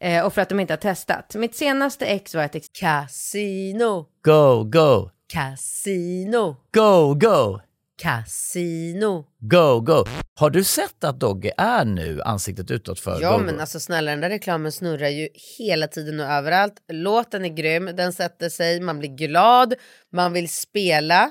Eh, 0.01 0.25
och 0.27 0.35
för 0.35 0.43
att 0.43 0.49
de 0.49 0.61
inte 0.61 0.73
har 0.73 0.79
testat. 0.79 1.35
Mitt 1.35 1.55
senaste 1.57 2.07
ex 2.07 2.35
var 2.35 2.43
ett 2.43 2.55
ex- 2.55 2.69
Casino, 2.69 4.07
Go, 4.25 4.65
go, 4.65 5.11
casino, 5.33 6.57
go, 6.75 7.15
go, 7.15 7.61
casino. 8.03 9.25
go, 9.41 9.81
go. 9.81 10.05
Har 10.35 10.51
du 10.51 10.65
sett 10.65 11.05
att 11.05 11.21
Dogge 11.21 11.53
är 11.57 11.85
nu 11.85 12.23
ansiktet 12.23 12.71
utåt 12.71 13.01
för 13.01 13.19
Ja 13.21 13.33
Go, 13.37 13.45
men 13.45 13.55
Go? 13.55 13.61
alltså 13.61 13.81
snälla 13.81 14.11
den 14.11 14.21
där 14.21 14.29
reklamen 14.29 14.73
snurrar 14.73 15.09
ju 15.09 15.29
hela 15.59 15.87
tiden 15.89 16.21
och 16.21 16.27
överallt. 16.27 16.75
Låten 16.93 17.45
är 17.45 17.49
grym, 17.49 17.91
den 17.97 18.13
sätter 18.13 18.49
sig, 18.49 18.81
man 18.81 18.99
blir 18.99 19.09
glad, 19.17 19.75
man 20.13 20.33
vill 20.33 20.49
spela 20.49 21.31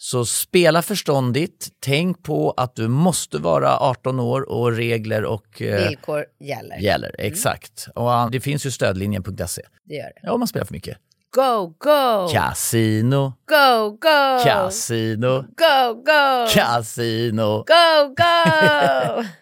Så 0.00 0.24
spela 0.26 0.82
förståndigt, 0.82 1.68
tänk 1.80 2.22
på 2.22 2.54
att 2.56 2.76
du 2.76 2.88
måste 2.88 3.38
vara 3.38 3.76
18 3.78 4.20
år 4.20 4.50
och 4.50 4.72
regler 4.72 5.24
och 5.24 5.62
eh, 5.62 5.88
Villkor 5.88 6.24
gäller. 6.40 6.76
gäller. 6.78 7.14
Exakt. 7.18 7.88
Och 7.94 8.10
ah, 8.10 8.28
det 8.32 8.40
finns 8.40 8.66
ju 8.66 8.70
stödlinjen.se. 8.70 9.62
Det 9.84 9.94
gör 9.94 10.04
det. 10.04 10.20
Ja, 10.22 10.32
om 10.32 10.40
man 10.40 10.48
spelar 10.48 10.66
för 10.66 10.74
mycket. 10.74 10.98
Go, 11.34 11.74
go! 11.78 12.28
Casino, 12.32 13.32
Go, 13.48 13.90
go! 13.90 14.44
casino, 14.44 15.42
Go, 15.42 15.94
go! 15.94 16.46
casino. 16.54 17.64
Go, 17.66 18.14
go! 18.16 19.24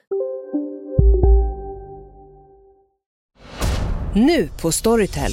Nu 4.15 4.49
på 4.63 4.73
Storytel. 4.73 5.33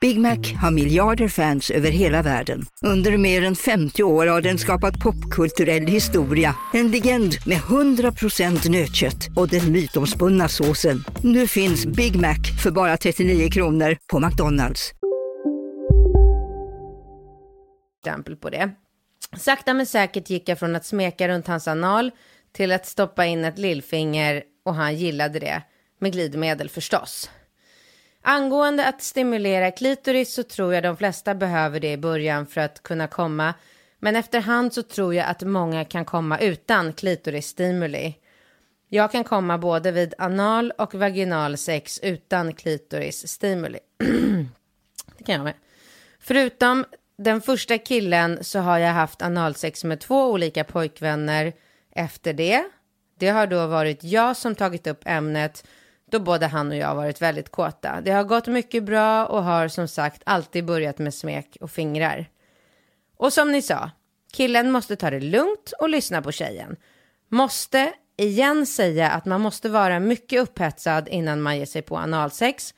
Big 0.00 0.20
Mac 0.20 0.38
har 0.62 0.70
miljarder 0.70 1.28
fans 1.28 1.70
över 1.70 1.90
hela 1.90 2.22
världen. 2.22 2.62
Under 2.82 3.16
mer 3.16 3.44
än 3.44 3.56
50 3.56 4.02
år 4.02 4.26
har 4.26 4.40
den 4.40 4.58
skapat 4.58 4.98
popkulturell 4.98 5.86
historia. 5.86 6.54
En 6.74 6.90
legend 6.90 7.34
med 7.46 7.58
100% 7.58 8.70
nötkött 8.70 9.28
och 9.36 9.48
den 9.48 9.72
mytomspunna 9.72 10.48
såsen. 10.48 11.04
Nu 11.22 11.46
finns 11.46 11.86
Big 11.86 12.16
Mac 12.16 12.36
för 12.62 12.70
bara 12.70 12.96
39 12.96 13.50
kronor 13.50 13.96
på 14.12 14.20
McDonalds. 14.20 14.92
exempel 18.06 18.36
på 18.36 18.50
det. 18.50 18.70
Sakta 19.36 19.74
men 19.74 19.86
säkert 19.86 20.30
gick 20.30 20.48
jag 20.48 20.58
från 20.58 20.76
att 20.76 20.84
smeka 20.84 21.28
runt 21.28 21.46
hans 21.46 21.68
anal 21.68 22.10
till 22.52 22.72
att 22.72 22.86
stoppa 22.86 23.26
in 23.26 23.44
ett 23.44 23.58
lillfinger 23.58 24.42
och 24.64 24.74
han 24.74 24.96
gillade 24.96 25.38
det. 25.38 25.62
Med 26.00 26.12
glidmedel 26.12 26.68
förstås. 26.68 27.30
Angående 28.22 28.88
att 28.88 29.02
stimulera 29.02 29.70
klitoris 29.70 30.34
så 30.34 30.42
tror 30.42 30.74
jag 30.74 30.82
de 30.82 30.96
flesta 30.96 31.34
behöver 31.34 31.80
det 31.80 31.92
i 31.92 31.96
början 31.96 32.46
för 32.46 32.60
att 32.60 32.82
kunna 32.82 33.06
komma. 33.06 33.54
Men 33.98 34.16
efterhand 34.16 34.72
så 34.72 34.82
tror 34.82 35.14
jag 35.14 35.26
att 35.26 35.42
många 35.42 35.84
kan 35.84 36.04
komma 36.04 36.38
utan 36.38 36.92
klitorisstimuli. 36.92 38.14
Jag 38.88 39.12
kan 39.12 39.24
komma 39.24 39.58
både 39.58 39.92
vid 39.92 40.14
anal 40.18 40.70
och 40.78 40.94
vaginal 40.94 41.56
sex 41.56 42.00
utan 42.02 42.54
klitorisstimuli. 42.54 43.78
det 45.18 45.24
kan 45.24 45.34
jag 45.34 45.44
med. 45.44 45.54
Förutom 46.20 46.84
den 47.18 47.40
första 47.40 47.78
killen 47.78 48.44
så 48.44 48.58
har 48.58 48.78
jag 48.78 48.92
haft 48.92 49.22
analsex 49.22 49.84
med 49.84 50.00
två 50.00 50.30
olika 50.30 50.64
pojkvänner 50.64 51.52
efter 51.94 52.32
det. 52.32 52.64
Det 53.18 53.28
har 53.28 53.46
då 53.46 53.66
varit 53.66 54.04
jag 54.04 54.36
som 54.36 54.54
tagit 54.54 54.86
upp 54.86 55.02
ämnet 55.04 55.64
då 56.10 56.20
både 56.20 56.46
han 56.46 56.70
och 56.70 56.76
jag 56.76 56.94
varit 56.94 57.22
väldigt 57.22 57.50
kåta. 57.50 58.00
Det 58.00 58.10
har 58.10 58.24
gått 58.24 58.46
mycket 58.46 58.84
bra 58.84 59.26
och 59.26 59.44
har 59.44 59.68
som 59.68 59.88
sagt 59.88 60.22
alltid 60.26 60.64
börjat 60.64 60.98
med 60.98 61.14
smek 61.14 61.56
och 61.60 61.70
fingrar. 61.70 62.26
Och 63.16 63.32
som 63.32 63.52
ni 63.52 63.62
sa, 63.62 63.90
killen 64.32 64.70
måste 64.70 64.96
ta 64.96 65.10
det 65.10 65.20
lugnt 65.20 65.72
och 65.80 65.88
lyssna 65.88 66.22
på 66.22 66.32
tjejen. 66.32 66.76
Måste 67.28 67.92
igen 68.16 68.66
säga 68.66 69.10
att 69.10 69.24
man 69.24 69.40
måste 69.40 69.68
vara 69.68 70.00
mycket 70.00 70.42
upphetsad 70.42 71.08
innan 71.08 71.42
man 71.42 71.58
ger 71.58 71.66
sig 71.66 71.82
på 71.82 71.98
analsex, 71.98 72.74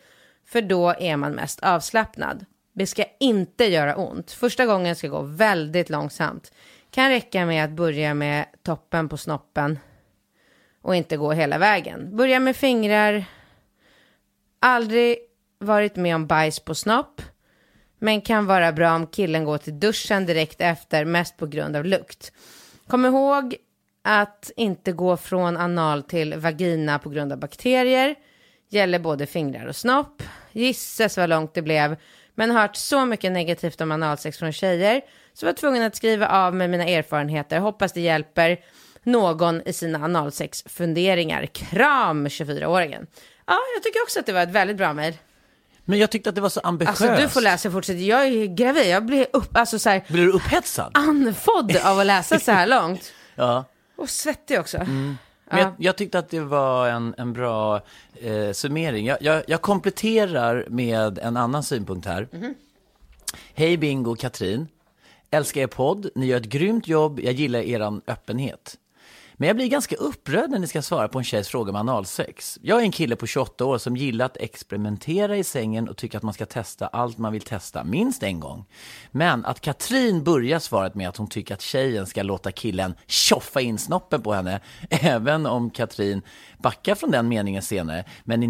för 0.46 0.62
då 0.62 0.94
är 0.98 1.16
man 1.16 1.32
mest 1.32 1.60
avslappnad. 1.60 2.44
Det 2.72 2.86
ska 2.86 3.04
inte 3.20 3.64
göra 3.64 3.96
ont. 3.96 4.32
Första 4.32 4.66
gången 4.66 4.96
ska 4.96 5.08
gå 5.08 5.22
väldigt 5.22 5.90
långsamt. 5.90 6.52
Kan 6.90 7.10
räcka 7.10 7.46
med 7.46 7.64
att 7.64 7.70
börja 7.70 8.14
med 8.14 8.46
toppen 8.62 9.08
på 9.08 9.16
snoppen 9.16 9.78
och 10.82 10.96
inte 10.96 11.16
gå 11.16 11.32
hela 11.32 11.58
vägen. 11.58 12.16
Börja 12.16 12.40
med 12.40 12.56
fingrar. 12.56 13.24
Aldrig 14.60 15.18
varit 15.58 15.96
med 15.96 16.14
om 16.14 16.26
bajs 16.26 16.60
på 16.60 16.74
snopp. 16.74 17.22
Men 17.98 18.20
kan 18.20 18.46
vara 18.46 18.72
bra 18.72 18.94
om 18.94 19.06
killen 19.06 19.44
går 19.44 19.58
till 19.58 19.80
duschen 19.80 20.26
direkt 20.26 20.60
efter, 20.60 21.04
mest 21.04 21.36
på 21.36 21.46
grund 21.46 21.76
av 21.76 21.84
lukt. 21.84 22.32
Kom 22.86 23.06
ihåg 23.06 23.56
att 24.02 24.50
inte 24.56 24.92
gå 24.92 25.16
från 25.16 25.56
anal 25.56 26.02
till 26.02 26.34
vagina 26.34 26.98
på 26.98 27.08
grund 27.10 27.32
av 27.32 27.38
bakterier. 27.38 28.14
Gäller 28.68 28.98
både 28.98 29.26
fingrar 29.26 29.66
och 29.66 29.76
snopp. 29.76 30.22
Gisses 30.52 31.16
vad 31.16 31.28
långt 31.28 31.54
det 31.54 31.62
blev. 31.62 31.96
Men 32.34 32.50
hört 32.50 32.76
så 32.76 33.04
mycket 33.04 33.32
negativt 33.32 33.80
om 33.80 33.92
analsex 33.92 34.38
från 34.38 34.52
tjejer. 34.52 35.00
Så 35.32 35.46
var 35.46 35.52
tvungen 35.52 35.82
att 35.82 35.96
skriva 35.96 36.28
av 36.28 36.54
med 36.54 36.70
mina 36.70 36.84
erfarenheter. 36.84 37.58
Hoppas 37.58 37.92
det 37.92 38.00
hjälper 38.00 38.58
någon 39.04 39.62
i 39.68 39.72
sina 39.72 40.04
analsexfunderingar. 40.04 41.46
Kram 41.46 42.26
24-åringen. 42.26 43.06
Ja, 43.46 43.58
jag 43.74 43.82
tycker 43.82 44.02
också 44.02 44.20
att 44.20 44.26
det 44.26 44.32
var 44.32 44.42
ett 44.42 44.50
väldigt 44.50 44.76
bra 44.76 44.92
mejl. 44.92 45.14
Men 45.84 45.98
jag 45.98 46.10
tyckte 46.10 46.28
att 46.28 46.34
det 46.34 46.40
var 46.40 46.48
så 46.48 46.60
ambitiöst. 46.60 47.02
Alltså 47.02 47.22
du 47.22 47.28
får 47.28 47.40
läsa 47.40 47.70
fortsätt. 47.70 48.00
Jag 48.00 48.26
är 48.26 48.46
gravid. 48.46 48.86
Jag 48.86 49.04
blir 49.06 49.26
upp, 49.32 49.56
alltså 49.56 49.78
så 49.78 49.90
här, 49.90 50.04
Blir 50.08 50.26
du 50.26 50.32
upphetsad? 50.32 50.90
andfådd 50.94 51.76
av 51.76 51.98
att 51.98 52.06
läsa 52.06 52.38
så 52.38 52.52
här 52.52 52.66
långt. 52.66 53.12
Ja. 53.34 53.64
Och 53.96 54.10
svettig 54.10 54.60
också. 54.60 54.78
Men 54.78 55.16
jag, 55.50 55.72
jag 55.78 55.96
tyckte 55.96 56.18
att 56.18 56.28
det 56.28 56.40
var 56.40 56.88
en, 56.88 57.14
en 57.18 57.32
bra 57.32 57.80
eh, 58.20 58.52
summering. 58.52 59.06
Jag, 59.06 59.18
jag, 59.20 59.42
jag 59.46 59.60
kompletterar 59.62 60.66
med 60.68 61.18
en 61.18 61.36
annan 61.36 61.62
synpunkt 61.62 62.06
här. 62.06 62.28
Hej 63.54 63.76
Bingo 63.76 64.10
och 64.12 64.18
Katrin. 64.18 64.68
Älskar 65.30 65.60
er 65.60 65.66
podd. 65.66 66.10
Ni 66.14 66.26
gör 66.26 66.36
ett 66.36 66.44
grymt 66.46 66.88
jobb. 66.88 67.20
Jag 67.20 67.32
gillar 67.32 67.60
er 67.60 68.00
öppenhet. 68.06 68.74
Men 69.40 69.46
jag 69.46 69.56
blir 69.56 69.66
ganska 69.66 69.96
upprörd 69.96 70.50
när 70.50 70.58
ni 70.58 70.66
ska 70.66 70.82
svara 70.82 71.08
på 71.08 71.18
en 71.18 71.24
tjejs 71.24 71.48
fråga 71.48 71.70
om 71.70 71.76
analsex. 71.76 72.58
Jag 72.62 72.78
är 72.78 72.82
en 72.82 72.92
kille 72.92 73.16
på 73.16 73.26
28 73.26 73.64
år 73.64 73.78
som 73.78 73.96
gillar 73.96 74.26
att 74.26 74.36
experimentera 74.36 75.36
i 75.36 75.44
sängen 75.44 75.88
och 75.88 75.96
tycker 75.96 76.18
att 76.18 76.22
man 76.22 76.34
ska 76.34 76.46
testa 76.46 76.86
allt 76.86 77.18
man 77.18 77.32
vill 77.32 77.42
testa 77.42 77.84
minst 77.84 78.22
en 78.22 78.40
gång. 78.40 78.64
Men 79.10 79.44
att 79.44 79.60
Katrin 79.60 80.24
börjar 80.24 80.58
svaret 80.58 80.94
med 80.94 81.08
att 81.08 81.16
hon 81.16 81.28
tycker 81.28 81.54
att 81.54 81.60
tjejen 81.60 82.06
ska 82.06 82.22
låta 82.22 82.52
killen 82.52 82.94
tjoffa 83.06 83.60
in 83.60 83.78
snoppen 83.78 84.22
på 84.22 84.32
henne, 84.32 84.60
även 84.90 85.46
om 85.46 85.70
Katrin 85.70 86.22
backar 86.58 86.94
från 86.94 87.10
den 87.10 87.28
meningen 87.28 87.62
senare. 87.62 88.04
Men 88.24 88.40
ni 88.40 88.46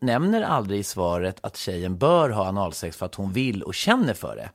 nämner 0.00 0.42
aldrig 0.42 0.80
i 0.80 0.84
svaret 0.84 1.38
att 1.40 1.56
tjejen 1.56 1.98
bör 1.98 2.30
ha 2.30 2.46
analsex 2.46 2.96
för 2.96 3.06
att 3.06 3.14
hon 3.14 3.32
vill 3.32 3.62
och 3.62 3.74
känner 3.74 4.14
för 4.14 4.36
det. 4.36 4.50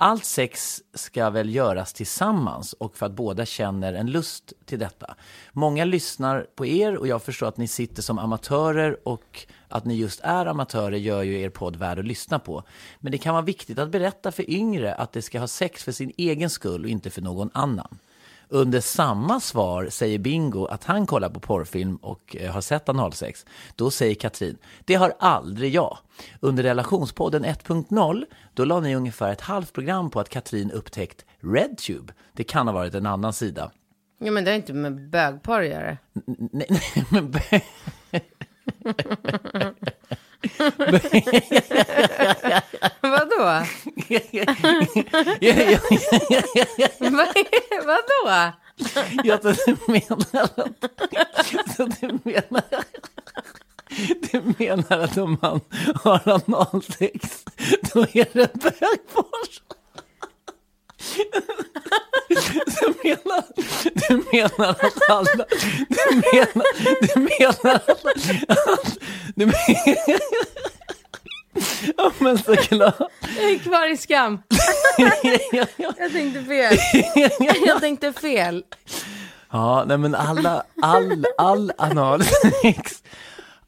Allt 0.00 0.24
sex 0.24 0.82
ska 0.94 1.30
väl 1.30 1.54
göras 1.54 1.92
tillsammans 1.92 2.72
och 2.72 2.96
för 2.96 3.06
att 3.06 3.12
båda 3.12 3.46
känner 3.46 3.92
en 3.92 4.10
lust 4.10 4.52
till 4.64 4.78
detta. 4.78 5.14
Många 5.52 5.84
lyssnar 5.84 6.46
på 6.54 6.66
er 6.66 6.96
och 6.96 7.06
jag 7.06 7.22
förstår 7.22 7.46
att 7.46 7.56
ni 7.56 7.68
sitter 7.68 8.02
som 8.02 8.18
amatörer 8.18 9.08
och 9.08 9.46
att 9.68 9.84
ni 9.84 9.94
just 9.94 10.20
är 10.20 10.46
amatörer 10.46 10.96
gör 10.96 11.22
ju 11.22 11.40
er 11.40 11.50
podd 11.50 11.76
värd 11.76 11.98
att 11.98 12.04
lyssna 12.04 12.38
på. 12.38 12.62
Men 13.00 13.12
det 13.12 13.18
kan 13.18 13.34
vara 13.34 13.44
viktigt 13.44 13.78
att 13.78 13.90
berätta 13.90 14.32
för 14.32 14.50
yngre 14.50 14.94
att 14.94 15.12
de 15.12 15.22
ska 15.22 15.40
ha 15.40 15.46
sex 15.46 15.84
för 15.84 15.92
sin 15.92 16.12
egen 16.16 16.50
skull 16.50 16.84
och 16.84 16.90
inte 16.90 17.10
för 17.10 17.22
någon 17.22 17.50
annan. 17.54 17.98
Under 18.48 18.80
samma 18.80 19.40
svar 19.40 19.88
säger 19.90 20.18
Bingo 20.18 20.66
att 20.66 20.84
han 20.84 21.06
kollar 21.06 21.28
på 21.28 21.40
porrfilm 21.40 21.96
och 21.96 22.36
eh, 22.36 22.52
har 22.52 22.60
sett 22.60 22.88
analsex. 22.88 23.46
Då 23.76 23.90
säger 23.90 24.14
Katrin, 24.14 24.58
det 24.84 24.94
har 24.94 25.14
aldrig 25.18 25.74
jag. 25.74 25.98
Under 26.40 26.62
relationspodden 26.62 27.44
1.0, 27.44 28.24
då 28.54 28.64
la 28.64 28.80
ni 28.80 28.94
ungefär 28.94 29.32
ett 29.32 29.40
halvt 29.40 29.72
program 29.72 30.10
på 30.10 30.20
att 30.20 30.28
Katrin 30.28 30.70
upptäckt 30.70 31.24
RedTube. 31.40 32.12
Det 32.32 32.44
kan 32.44 32.66
ha 32.66 32.74
varit 32.74 32.94
en 32.94 33.06
annan 33.06 33.32
sida. 33.32 33.70
Ja, 34.18 34.30
men 34.30 34.44
det 34.44 34.50
har 34.50 34.56
inte 34.56 34.72
med 34.72 35.10
bögporr 35.10 35.62
att 35.62 35.68
göra. 35.68 35.96
Nej, 36.52 36.66
nej, 36.68 37.06
men 37.10 37.32
Vadå? 43.00 43.38
Vadå? 47.84 48.52
ja, 49.24 49.36
du 49.36 49.76
menar 49.86 50.18
att... 50.54 50.80
Du 51.98 52.18
menar... 52.24 52.84
Du 54.32 54.54
menar 54.58 54.98
att 54.98 55.16
om 55.16 55.38
man 55.42 55.60
har 55.94 56.28
analsex, 56.28 57.44
då 57.92 58.00
är 58.00 58.28
det 58.32 58.54
bögporr? 58.54 59.48
Du 62.80 62.94
menar, 63.04 63.44
du 64.08 64.24
menar 64.32 64.70
att 64.70 65.10
alla... 65.10 65.44
Du 65.88 66.14
menar, 66.32 66.64
du 67.14 67.20
menar 67.20 67.74
att... 67.86 68.04
att 68.58 68.98
ja, 71.96 72.12
men 72.18 72.38
såklart. 72.38 72.98
Jag 73.36 73.50
är 73.50 73.58
kvar 73.58 73.92
i 73.92 73.96
skam. 73.96 74.42
Jag 75.76 76.12
tänkte 76.12 76.42
fel. 76.42 76.78
Jag 77.66 77.80
tänkte 77.80 78.12
fel. 78.12 78.64
Ja, 79.50 79.84
nej 79.88 79.98
men 79.98 80.14
alla, 80.14 80.62
all, 80.82 81.24
all 81.38 81.72
analsex, 81.78 83.02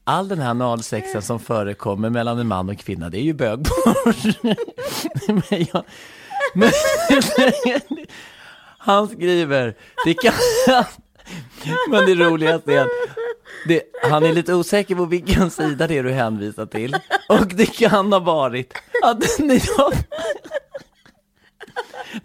all 0.05 0.29
den 0.29 0.39
här 0.39 0.51
analsexen 0.51 1.23
som 1.23 1.41
förekommer 1.41 2.11
mellan 2.11 2.39
en 2.39 2.47
man 2.47 2.69
och 2.69 2.79
kvinna, 2.79 3.11
det 3.11 3.19
är 3.19 3.23
ju 3.23 3.33
bögporr. 3.35 4.35
Men, 5.27 5.67
jag, 5.73 5.85
men 6.55 6.71
han 8.79 9.09
skriver, 9.09 9.75
det 10.05 10.15
kan, 10.15 10.33
men 11.91 12.07
det 12.07 12.15
roligaste 12.15 12.73
är 12.75 12.81
att 12.81 12.89
det, 13.67 13.83
han 14.03 14.25
är 14.25 14.33
lite 14.33 14.55
osäker 14.55 14.95
på 14.95 15.05
vilken 15.05 15.51
sida 15.51 15.87
det 15.87 15.99
är 15.99 16.03
du 16.03 16.11
hänvisar 16.11 16.67
till. 16.67 16.97
Och 17.29 17.47
det 17.47 17.67
kan 17.67 18.13
ha 18.13 18.21
varit 18.21 18.75
att 19.03 19.39
ni 19.39 19.63
har 19.77 19.95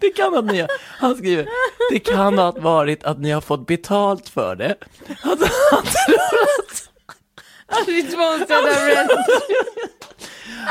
det 0.00 0.10
kan 0.10 0.34
ha 0.34 0.40
ni, 0.40 0.66
han 0.98 1.16
skriver, 1.16 1.48
det 1.90 1.98
kan 1.98 2.38
ha 2.38 2.52
varit 2.52 3.04
att 3.04 3.18
ni 3.18 3.30
har 3.30 3.40
fått 3.40 3.66
betalt 3.66 4.28
för 4.28 4.56
det. 4.56 4.76
Alltså, 5.22 5.48
han 5.70 5.82
tror 5.82 6.16
att, 6.58 6.90
Att 7.66 7.88
vi 7.88 8.02
sponsrade 8.02 8.70
av 8.70 8.86
Red 8.86 9.08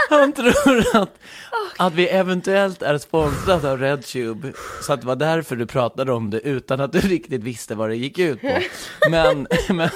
han 0.09 0.33
tror 0.33 0.83
att, 0.93 1.19
att 1.77 1.93
vi 1.93 2.07
eventuellt 2.07 2.81
är 2.81 2.97
sponsrade 2.97 3.71
av 3.71 3.79
RedTube, 3.79 4.53
så 4.81 4.93
att 4.93 5.01
det 5.01 5.07
var 5.07 5.15
därför 5.15 5.55
du 5.55 5.65
pratade 5.65 6.11
om 6.11 6.29
det 6.29 6.39
utan 6.39 6.81
att 6.81 6.91
du 6.91 6.99
riktigt 6.99 7.43
visste 7.43 7.75
vad 7.75 7.89
det 7.89 7.95
gick 7.95 8.19
ut 8.19 8.41
på. 8.41 8.61
Men, 9.09 9.47
men, 9.69 9.89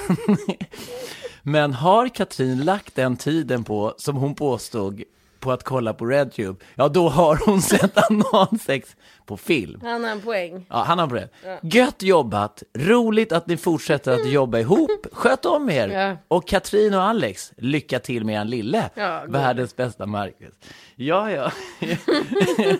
men 1.43 1.73
har 1.73 2.07
Katrin 2.07 2.65
lagt 2.65 2.95
den 2.95 3.17
tiden 3.17 3.63
på, 3.63 3.93
som 3.97 4.15
hon 4.15 4.35
påstod, 4.35 5.03
på 5.39 5.51
att 5.51 5.63
kolla 5.63 5.93
på 5.93 6.05
RedTube, 6.05 6.65
ja 6.75 6.87
då 6.87 7.09
har 7.09 7.39
hon 7.45 7.61
sett 7.61 7.97
analsex 8.11 8.95
på 9.25 9.37
film. 9.37 9.79
Han 9.83 10.03
har 10.03 10.11
en 10.11 10.21
poäng. 10.21 10.65
Ja, 10.69 10.83
han 10.87 10.99
har 10.99 11.07
på 11.07 11.15
det. 11.15 11.29
Gött 11.61 12.01
jobbat! 12.03 12.63
Roligt 12.77 13.31
att 13.31 13.47
ni 13.47 13.57
fortsätter 13.57 14.11
att 14.13 14.29
jobba 14.29 14.59
ihop. 14.59 15.05
Sköt 15.11 15.45
om 15.45 15.69
er! 15.69 15.87
Ja. 15.87 16.17
Och 16.27 16.47
Katrin 16.47 16.93
och 16.93 17.01
Alex, 17.03 17.51
lycka 17.57 17.99
till 17.99 18.25
med 18.25 18.41
er 18.41 18.45
lille. 18.45 18.89
Ja. 18.95 19.23
Världens 19.27 19.75
bästa 19.75 20.05
Marcus. 20.05 20.53
Ja, 20.95 21.31
ja. 21.31 21.51
Åh, 21.81 22.75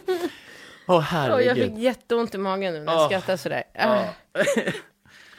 Åh, 0.96 1.00
herregud. 1.02 1.48
jag 1.48 1.56
fick 1.68 1.78
jätteont 1.84 2.36
i 2.36 2.38
magen 2.38 2.74
nu 2.74 2.80
när 2.80 2.92
jag 2.94 3.02
Åh. 3.02 3.08
skrattade 3.08 3.38
sådär. 3.38 3.64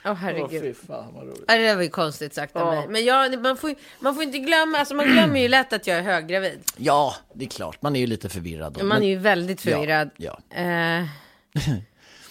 Åh, 0.04 0.10
Åh, 0.10 0.14
herregud. 0.16 0.62
fy 0.62 0.74
fan 0.86 1.14
vad 1.14 1.22
roligt. 1.26 1.44
Ja, 1.48 1.54
det 1.56 1.62
där 1.66 1.76
var 1.76 1.82
ju 1.82 1.88
konstigt 1.88 2.34
sagt 2.34 2.56
av 2.56 2.66
mig. 2.74 2.86
Men 2.88 3.04
jag, 3.04 3.42
man, 3.42 3.56
får, 3.56 3.74
man 4.00 4.14
får 4.14 4.22
inte 4.22 4.38
glömma, 4.38 4.78
alltså 4.78 4.94
man 4.94 5.06
glömmer 5.06 5.40
ju 5.40 5.48
lätt 5.48 5.72
att 5.72 5.86
jag 5.86 5.98
är 5.98 6.02
höggravid. 6.02 6.60
Ja, 6.76 7.14
det 7.34 7.44
är 7.44 7.48
klart. 7.48 7.82
Man 7.82 7.96
är 7.96 8.00
ju 8.00 8.06
lite 8.06 8.28
förvirrad 8.28 8.72
då. 8.72 8.84
Man 8.84 8.96
är 8.96 9.00
men- 9.00 9.08
ju 9.08 9.16
väldigt 9.16 9.60
förvirrad. 9.60 10.10
Ja, 10.16 10.38
Eh, 10.50 11.04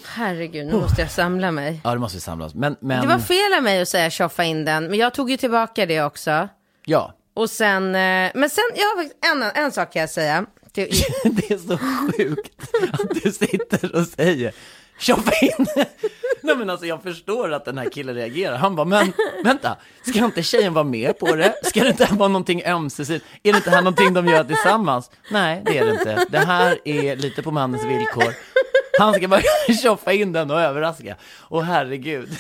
herregud, 0.06 0.68
nu 0.68 0.74
måste 0.74 1.02
jag 1.02 1.12
samla 1.12 1.52
mig. 1.52 1.82
ja, 1.84 1.92
det 1.94 2.00
måste 2.00 2.18
vi 2.18 2.22
samla 2.22 2.46
oss. 2.46 2.54
Men, 2.54 2.76
men 2.82 3.02
Det 3.02 3.08
var 3.08 3.20
fel 3.20 3.54
av 3.58 3.64
mig 3.64 3.82
att 3.82 3.88
säga 3.90 4.10
tjoffa 4.10 4.44
in 4.44 4.66
den, 4.66 4.84
men 4.90 5.00
jag 5.00 5.14
tog 5.14 5.32
ju 5.32 5.38
tillbaka 5.38 5.86
det 5.86 6.02
också. 6.04 6.48
ja, 6.86 7.14
Och 7.34 7.50
sen, 7.50 7.86
eh, 7.96 8.32
men 8.36 8.50
sen, 8.50 8.64
jag 8.76 8.86
har 8.86 9.10
en, 9.36 9.64
en 9.66 9.72
sak 9.72 9.94
kan 9.94 10.00
jag 10.00 10.10
säga. 10.10 10.46
Det 10.74 11.52
är 11.52 11.58
så 11.58 11.78
sjukt 11.78 12.62
att 12.94 13.24
du 13.24 13.32
sitter 13.32 13.96
och 13.96 14.06
säger 14.08 14.54
shoppa 15.00 15.32
in. 15.42 15.66
Nej 16.42 16.56
men 16.56 16.70
alltså 16.70 16.86
jag 16.86 17.04
förstår 17.04 17.54
att 17.54 17.66
den 17.66 17.78
här 17.78 17.90
killen 17.90 18.16
reagerar. 18.16 18.58
Han 18.58 18.76
bara, 18.76 18.86
men 18.86 19.14
vänta, 19.44 19.78
ska 20.06 20.26
inte 20.26 20.44
tjejen 20.44 20.74
vara 20.74 20.84
med 20.84 21.20
på 21.20 21.36
det? 21.36 21.54
Ska 21.64 21.84
det 21.84 21.90
inte 21.90 22.08
vara 22.12 22.30
någonting 22.30 22.64
ömsesidigt? 22.66 23.26
Är 23.44 23.52
det 23.52 23.58
inte 23.58 23.70
här 23.70 23.82
någonting 23.82 24.14
de 24.14 24.28
gör 24.28 24.44
tillsammans? 24.44 25.12
Nej, 25.32 25.62
det 25.66 25.78
är 25.78 25.86
det 25.86 25.92
inte. 25.92 26.26
Det 26.30 26.40
här 26.40 26.80
är 26.86 27.16
lite 27.16 27.42
på 27.42 27.52
mannens 27.52 27.84
villkor. 27.84 28.34
Han 29.00 29.14
ska 29.14 29.28
bara 29.28 29.42
tjoffa 29.82 30.14
in 30.14 30.32
den 30.32 30.52
och 30.52 30.62
överraska. 30.62 31.16
Och 31.40 31.66
herregud. 31.66 32.30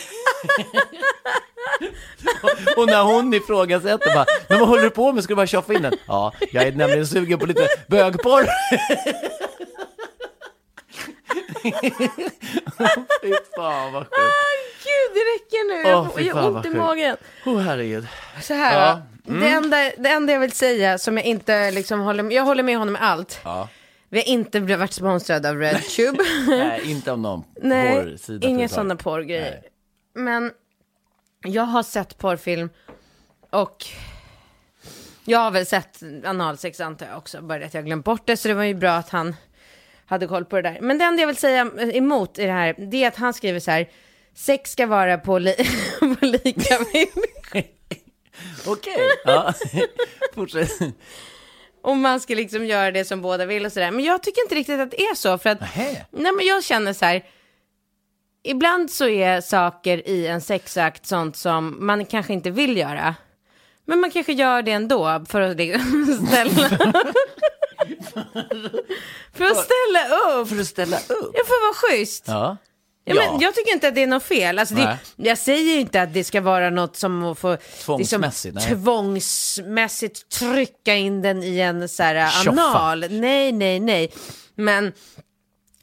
Och 2.77 2.87
när 2.87 3.03
hon 3.03 3.33
ifrågasätter 3.33 4.13
bara, 4.13 4.25
men 4.47 4.59
vad 4.59 4.67
håller 4.67 4.83
du 4.83 4.89
på 4.89 5.13
med? 5.13 5.23
Ska 5.23 5.31
du 5.31 5.35
bara 5.35 5.47
tjoffa 5.47 5.73
in 5.73 5.81
den? 5.81 5.93
Ja, 6.07 6.33
jag 6.51 6.63
är 6.63 6.71
nämligen 6.71 7.07
sugen 7.07 7.39
på 7.39 7.45
lite 7.45 7.67
bögporr. 7.87 8.47
Fy 13.21 13.33
fan 13.55 13.93
vad 13.93 14.03
sjukt. 14.03 14.13
Gud, 14.83 15.13
det 15.13 15.19
räcker 15.19 15.67
nu. 15.83 15.89
Jag 15.89 16.15
fy 16.15 16.21
jag 16.23 16.35
har 16.35 16.55
ont 16.55 16.65
i 16.65 16.69
magen. 16.69 17.17
Åh 17.45 17.59
herregud. 17.59 18.07
Så 18.41 18.53
här 18.53 18.79
Ja. 18.87 19.01
då. 19.23 19.33
Det, 19.39 19.47
enda, 19.49 19.77
det 19.97 20.09
enda 20.09 20.33
jag 20.33 20.39
vill 20.39 20.51
säga 20.51 20.97
som 20.97 21.17
jag 21.17 21.25
inte 21.25 21.71
liksom 21.71 21.99
håller 21.99 22.23
med, 22.23 22.33
jag 22.33 22.43
håller 22.43 22.63
med 22.63 22.77
honom 22.77 22.93
med 22.93 23.01
allt. 23.03 23.39
Ja. 23.43 23.69
Vi 24.09 24.17
har 24.19 24.27
inte 24.27 24.59
varit 24.59 24.93
sponsrade 24.93 25.49
av 25.49 25.55
RedTube. 25.57 26.23
Nej, 26.47 26.91
inte 26.91 27.11
om 27.11 27.21
någon 27.21 27.43
Nej, 27.61 28.11
porrsida. 28.11 28.47
inga 28.47 28.69
sådana 28.69 28.95
porrgrejer. 28.95 29.61
Men 30.15 30.51
jag 31.43 31.63
har 31.63 31.83
sett 31.83 32.17
porrfilm 32.17 32.69
och 33.49 33.85
jag 35.25 35.39
har 35.39 35.51
väl 35.51 35.65
sett 35.65 35.99
analsex 36.25 36.79
antar 36.79 37.05
jag 37.05 37.17
också, 37.17 37.41
bara 37.41 37.65
att 37.65 37.73
jag 37.73 37.85
glömt 37.85 38.05
bort 38.05 38.21
det, 38.25 38.37
så 38.37 38.47
det 38.47 38.53
var 38.53 38.63
ju 38.63 38.73
bra 38.73 38.91
att 38.91 39.09
han 39.09 39.35
hade 40.09 40.27
koll 40.27 40.45
på 40.45 40.55
det 40.55 40.61
där. 40.61 40.77
Men 40.81 40.97
det 40.97 41.05
enda 41.05 41.21
jag 41.21 41.27
vill 41.27 41.37
säga 41.37 41.71
emot 41.93 42.39
i 42.39 42.45
det 42.45 42.51
här, 42.51 42.75
det 42.77 43.03
är 43.03 43.07
att 43.07 43.15
han 43.15 43.33
skriver 43.33 43.59
så 43.59 43.71
här, 43.71 43.89
sex 44.35 44.71
ska 44.71 44.87
vara 44.87 45.17
på, 45.17 45.39
li 45.39 45.55
på 45.99 46.25
lika 46.25 46.77
villkor. 46.93 47.63
Okej, 48.65 48.97
ja. 49.25 49.53
Fortsätt. 50.35 50.71
Och 51.81 51.97
man 51.97 52.19
ska 52.19 52.35
liksom 52.35 52.65
göra 52.65 52.91
det 52.91 53.05
som 53.05 53.21
båda 53.21 53.45
vill 53.45 53.65
och 53.65 53.71
sådär. 53.71 53.91
Men 53.91 54.05
jag 54.05 54.23
tycker 54.23 54.41
inte 54.41 54.55
riktigt 54.55 54.79
att 54.79 54.91
det 54.91 55.01
är 55.01 55.15
så, 55.15 55.37
för 55.37 55.49
att. 55.49 55.59
Nej 56.11 56.31
men 56.37 56.45
jag 56.45 56.63
känner 56.63 56.93
så 56.93 57.05
här. 57.05 57.25
Ibland 58.43 58.91
så 58.91 59.07
är 59.07 59.41
saker 59.41 60.09
i 60.09 60.27
en 60.27 60.41
sexakt 60.41 61.05
sånt 61.05 61.37
som 61.37 61.85
man 61.85 62.05
kanske 62.05 62.33
inte 62.33 62.49
vill 62.49 62.77
göra. 62.77 63.15
Men 63.85 63.99
man 63.99 64.11
kanske 64.11 64.33
gör 64.33 64.61
det 64.61 64.71
ändå 64.71 65.25
för 65.29 65.41
att 65.41 65.57
liksom 65.57 66.19
ställa... 66.27 66.93
för 69.33 69.45
att 69.45 69.57
ställa 69.57 70.31
upp. 70.39 70.47
För 70.49 70.59
att 70.59 70.67
ställa 70.67 70.97
upp. 70.97 71.31
Jag 71.33 71.47
får 71.47 71.65
vara 71.67 71.73
schysst. 71.73 72.23
Ja. 72.27 72.57
Ja. 73.05 73.15
men 73.15 73.39
jag 73.39 73.55
tycker 73.55 73.73
inte 73.73 73.87
att 73.87 73.95
det 73.95 74.03
är 74.03 74.07
något 74.07 74.23
fel. 74.23 74.59
Alltså 74.59 74.75
det, 74.75 74.97
jag 75.15 75.37
säger 75.37 75.79
inte 75.79 76.01
att 76.01 76.13
det 76.13 76.23
ska 76.23 76.41
vara 76.41 76.69
något 76.69 76.95
som 76.95 77.23
att 77.23 77.39
få 77.39 77.57
Tvångsmässigt, 77.85 78.55
nej. 78.55 78.63
liksom, 78.63 78.83
tvångsmässigt 78.83 80.29
trycka 80.29 80.95
in 80.95 81.21
den 81.21 81.43
i 81.43 81.59
en 81.59 81.89
så 81.89 82.03
här, 82.03 82.43
Tjoffa. 82.43 82.61
anal. 82.61 83.05
Nej, 83.09 83.51
nej, 83.51 83.79
nej. 83.79 84.11
Men, 84.55 84.93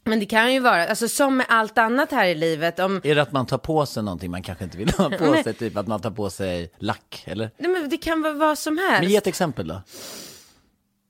men 0.03 0.19
det 0.19 0.25
kan 0.25 0.53
ju 0.53 0.59
vara, 0.59 0.87
alltså 0.87 1.07
som 1.07 1.37
med 1.37 1.45
allt 1.49 1.77
annat 1.77 2.11
här 2.11 2.27
i 2.27 2.35
livet, 2.35 2.79
om, 2.79 3.01
Är 3.03 3.15
det 3.15 3.21
att 3.21 3.31
man 3.31 3.45
tar 3.45 3.57
på 3.57 3.85
sig 3.85 4.03
någonting 4.03 4.31
man 4.31 4.43
kanske 4.43 4.63
inte 4.63 4.77
vill 4.77 4.89
ha 4.89 5.09
på 5.09 5.33
sig? 5.43 5.53
Typ 5.53 5.77
att 5.77 5.87
man 5.87 6.01
tar 6.01 6.11
på 6.11 6.29
sig 6.29 6.71
lack, 6.79 7.23
eller? 7.25 7.51
nej, 7.57 7.71
men 7.71 7.89
det 7.89 7.97
kan 7.97 8.21
vara 8.21 8.33
vad 8.33 8.57
som 8.57 8.77
helst. 8.77 9.01
Men 9.01 9.09
ge 9.11 9.17
ett 9.17 9.27
exempel 9.27 9.67
då. 9.67 9.81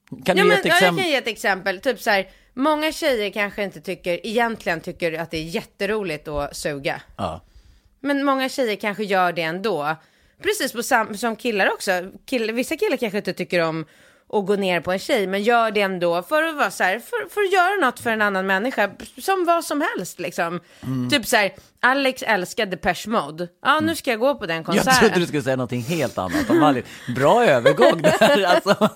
Kan 0.10 0.20
Ja, 0.26 0.34
du 0.34 0.40
ge 0.42 0.44
men, 0.48 0.58
ett 0.58 0.66
ja, 0.66 0.70
jag 0.70 0.78
exempel? 0.78 1.04
kan 1.04 1.12
ge 1.12 1.16
ett 1.18 1.28
exempel. 1.28 1.80
Typ 1.82 2.00
så 2.02 2.10
här, 2.10 2.28
många 2.54 2.92
tjejer 2.92 3.30
kanske 3.30 3.64
inte 3.64 3.82
tycker, 3.82 4.28
egentligen 4.28 4.82
tycker 4.82 5.14
att 5.20 5.32
det 5.32 5.38
är 5.38 5.44
jätteroligt 5.44 6.28
att 6.28 6.56
suga. 6.56 7.02
Ja. 7.18 7.42
Men 8.00 8.24
många 8.26 8.50
tjejer 8.50 8.76
kanske 8.76 9.04
gör 9.04 9.32
det 9.34 9.42
ändå. 9.42 9.96
Precis 10.44 10.74
på 10.74 10.84
sam- 10.84 11.18
som 11.18 11.36
killar 11.36 11.72
också. 11.74 11.92
Kill- 12.26 12.52
vissa 12.52 12.78
killar 12.78 12.98
kanske 12.98 13.18
inte 13.18 13.34
tycker 13.34 13.60
om 13.62 13.86
att 14.34 14.46
gå 14.46 14.56
ner 14.56 14.82
på 14.82 14.92
en 14.92 15.00
tjej, 15.00 15.28
men 15.28 15.44
gör 15.44 15.72
det 15.72 15.82
ändå 15.82 16.22
för 16.22 16.44
att 16.44 16.56
vara 16.56 16.72
så 16.72 16.84
här, 16.84 17.00
för, 17.00 17.30
för 17.30 17.42
att 17.42 17.54
göra 17.54 17.86
något 17.86 18.00
för 18.00 18.10
en 18.10 18.22
annan 18.22 18.46
människa, 18.46 18.90
som 19.22 19.46
vad 19.46 19.64
som 19.66 19.82
helst 19.82 20.20
liksom. 20.20 20.60
Mm. 20.84 21.10
Typ 21.10 21.26
så 21.26 21.36
här, 21.36 21.52
Alex 21.80 22.22
älskar 22.24 22.66
Depeche 22.66 23.08
Mode. 23.10 23.48
Ja, 23.66 23.80
nu 23.80 23.96
ska 23.96 24.12
jag 24.12 24.20
gå 24.20 24.36
på 24.36 24.46
den 24.46 24.56
Jag 24.56 24.66
konserten. 24.66 24.94
trodde 25.00 25.16
du 25.20 25.26
skulle 25.28 25.44
säga 25.44 25.56
någonting 25.56 25.82
helt 25.82 26.18
annat 26.18 26.50
om 26.50 26.60
Malin. 26.60 26.84
Bra 27.16 27.46
övergång 27.46 28.02
där. 28.02 28.18
Alltså, 28.48 28.90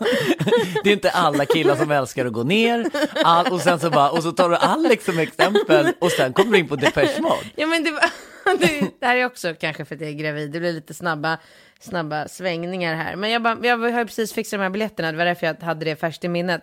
det 0.84 0.90
är 0.90 0.94
inte 0.94 1.10
alla 1.12 1.46
killar 1.46 1.76
som 1.76 1.92
älskar 1.92 2.26
att 2.26 2.34
gå 2.34 2.44
ner. 2.44 2.86
All, 3.24 3.48
och 3.48 3.62
sen 3.62 3.80
så 3.80 3.90
bara, 3.90 4.10
och 4.10 4.24
så 4.24 4.32
tar 4.32 4.50
du 4.50 4.56
Alex 4.56 5.06
som 5.06 5.20
exempel 5.20 5.94
och 6.00 6.12
sen 6.12 6.34
kommer 6.34 6.52
du 6.52 6.58
in 6.58 6.68
på 6.68 6.76
Depeche 6.76 7.22
Mode. 7.22 7.36
Ja 7.56 7.68
men 7.68 7.84
det, 7.84 7.92
var, 7.92 8.04
det, 8.60 8.92
det 9.00 9.06
här 9.06 9.16
är 9.16 9.26
också 9.26 9.56
kanske 9.60 9.86
för 9.86 9.96
att 9.96 10.02
jag 10.02 10.10
är 10.10 10.14
gravid, 10.14 10.52
det 10.52 10.60
blir 10.60 10.74
lite 10.74 10.94
snabba, 10.94 11.38
snabba 11.80 12.28
svängningar 12.28 12.96
här. 12.96 13.16
Men 13.16 13.32
jag, 13.32 13.42
bara, 13.42 13.58
jag 13.64 13.78
har 13.78 14.00
ju 14.00 14.06
precis 14.06 14.34
fixat 14.34 14.60
de 14.60 14.64
här 14.64 14.70
biljetterna, 14.70 15.12
det 15.12 15.18
var 15.18 15.26
därför 15.26 15.48
jag 15.48 15.62
hade 15.62 15.86
det 15.86 15.96
färskt 15.96 16.24
i 16.24 16.28
minnet. 16.28 16.62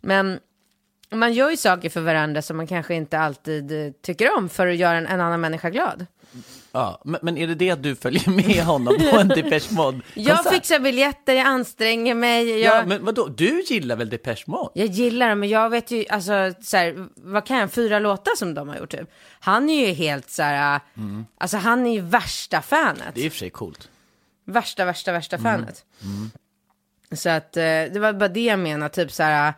Men 0.00 0.38
man 1.10 1.32
gör 1.32 1.50
ju 1.50 1.56
saker 1.56 1.90
för 1.90 2.00
varandra 2.00 2.42
som 2.42 2.56
man 2.56 2.66
kanske 2.66 2.94
inte 2.94 3.18
alltid 3.18 3.86
eh, 3.86 3.92
tycker 4.02 4.36
om 4.36 4.48
för 4.48 4.66
att 4.66 4.76
göra 4.76 4.96
en, 4.98 5.06
en 5.06 5.20
annan 5.20 5.40
människa 5.40 5.70
glad. 5.70 6.06
Ja, 6.72 7.02
men, 7.04 7.20
men 7.22 7.38
är 7.38 7.46
det 7.46 7.54
det 7.54 7.70
att 7.70 7.82
du 7.82 7.96
följer 7.96 8.30
med 8.30 8.64
honom 8.64 8.96
på 9.10 9.18
en 9.18 9.28
Depeche 9.28 9.72
Mode 9.74 10.00
Jag 10.14 10.52
fixar 10.52 10.80
biljetter, 10.80 11.34
jag 11.34 11.46
anstränger 11.46 12.14
mig, 12.14 12.60
jag, 12.60 12.80
Ja, 12.80 12.86
men 12.86 13.04
vadå, 13.04 13.28
du 13.28 13.60
gillar 13.62 13.96
väl 13.96 14.08
Depeche 14.10 14.42
Mode? 14.46 14.70
jag 14.74 14.86
gillar 14.86 15.28
dem, 15.28 15.40
men 15.40 15.48
jag 15.48 15.70
vet 15.70 15.90
ju, 15.90 16.04
alltså, 16.08 16.52
så 16.60 16.76
här, 16.76 17.08
vad 17.16 17.46
kan 17.46 17.56
jag, 17.58 17.72
fyra 17.72 17.98
låtar 17.98 18.36
som 18.36 18.54
de 18.54 18.68
har 18.68 18.76
gjort 18.76 18.90
typ. 18.90 19.10
Han 19.40 19.70
är 19.70 19.86
ju 19.88 19.92
helt 19.94 20.30
så 20.30 20.42
här, 20.42 20.80
alltså 21.38 21.56
han 21.56 21.86
är 21.86 21.92
ju 21.94 22.00
värsta 22.00 22.62
fanet. 22.62 23.14
Det 23.14 23.20
är 23.20 23.24
i 23.24 23.28
och 23.28 23.32
för 23.32 23.38
sig 23.38 23.50
coolt. 23.50 23.88
Värsta, 24.44 24.84
värsta, 24.84 25.12
värsta 25.12 25.36
Mm. 25.36 25.44
fanet. 25.52 25.84
Så 27.12 27.28
att 27.30 27.56
eh, 27.56 27.62
det 27.62 27.98
var 27.98 28.12
bara 28.12 28.28
det 28.28 28.44
jag 28.44 28.58
menar, 28.58 28.88
typ 28.88 29.12
så 29.12 29.22
här. 29.22 29.54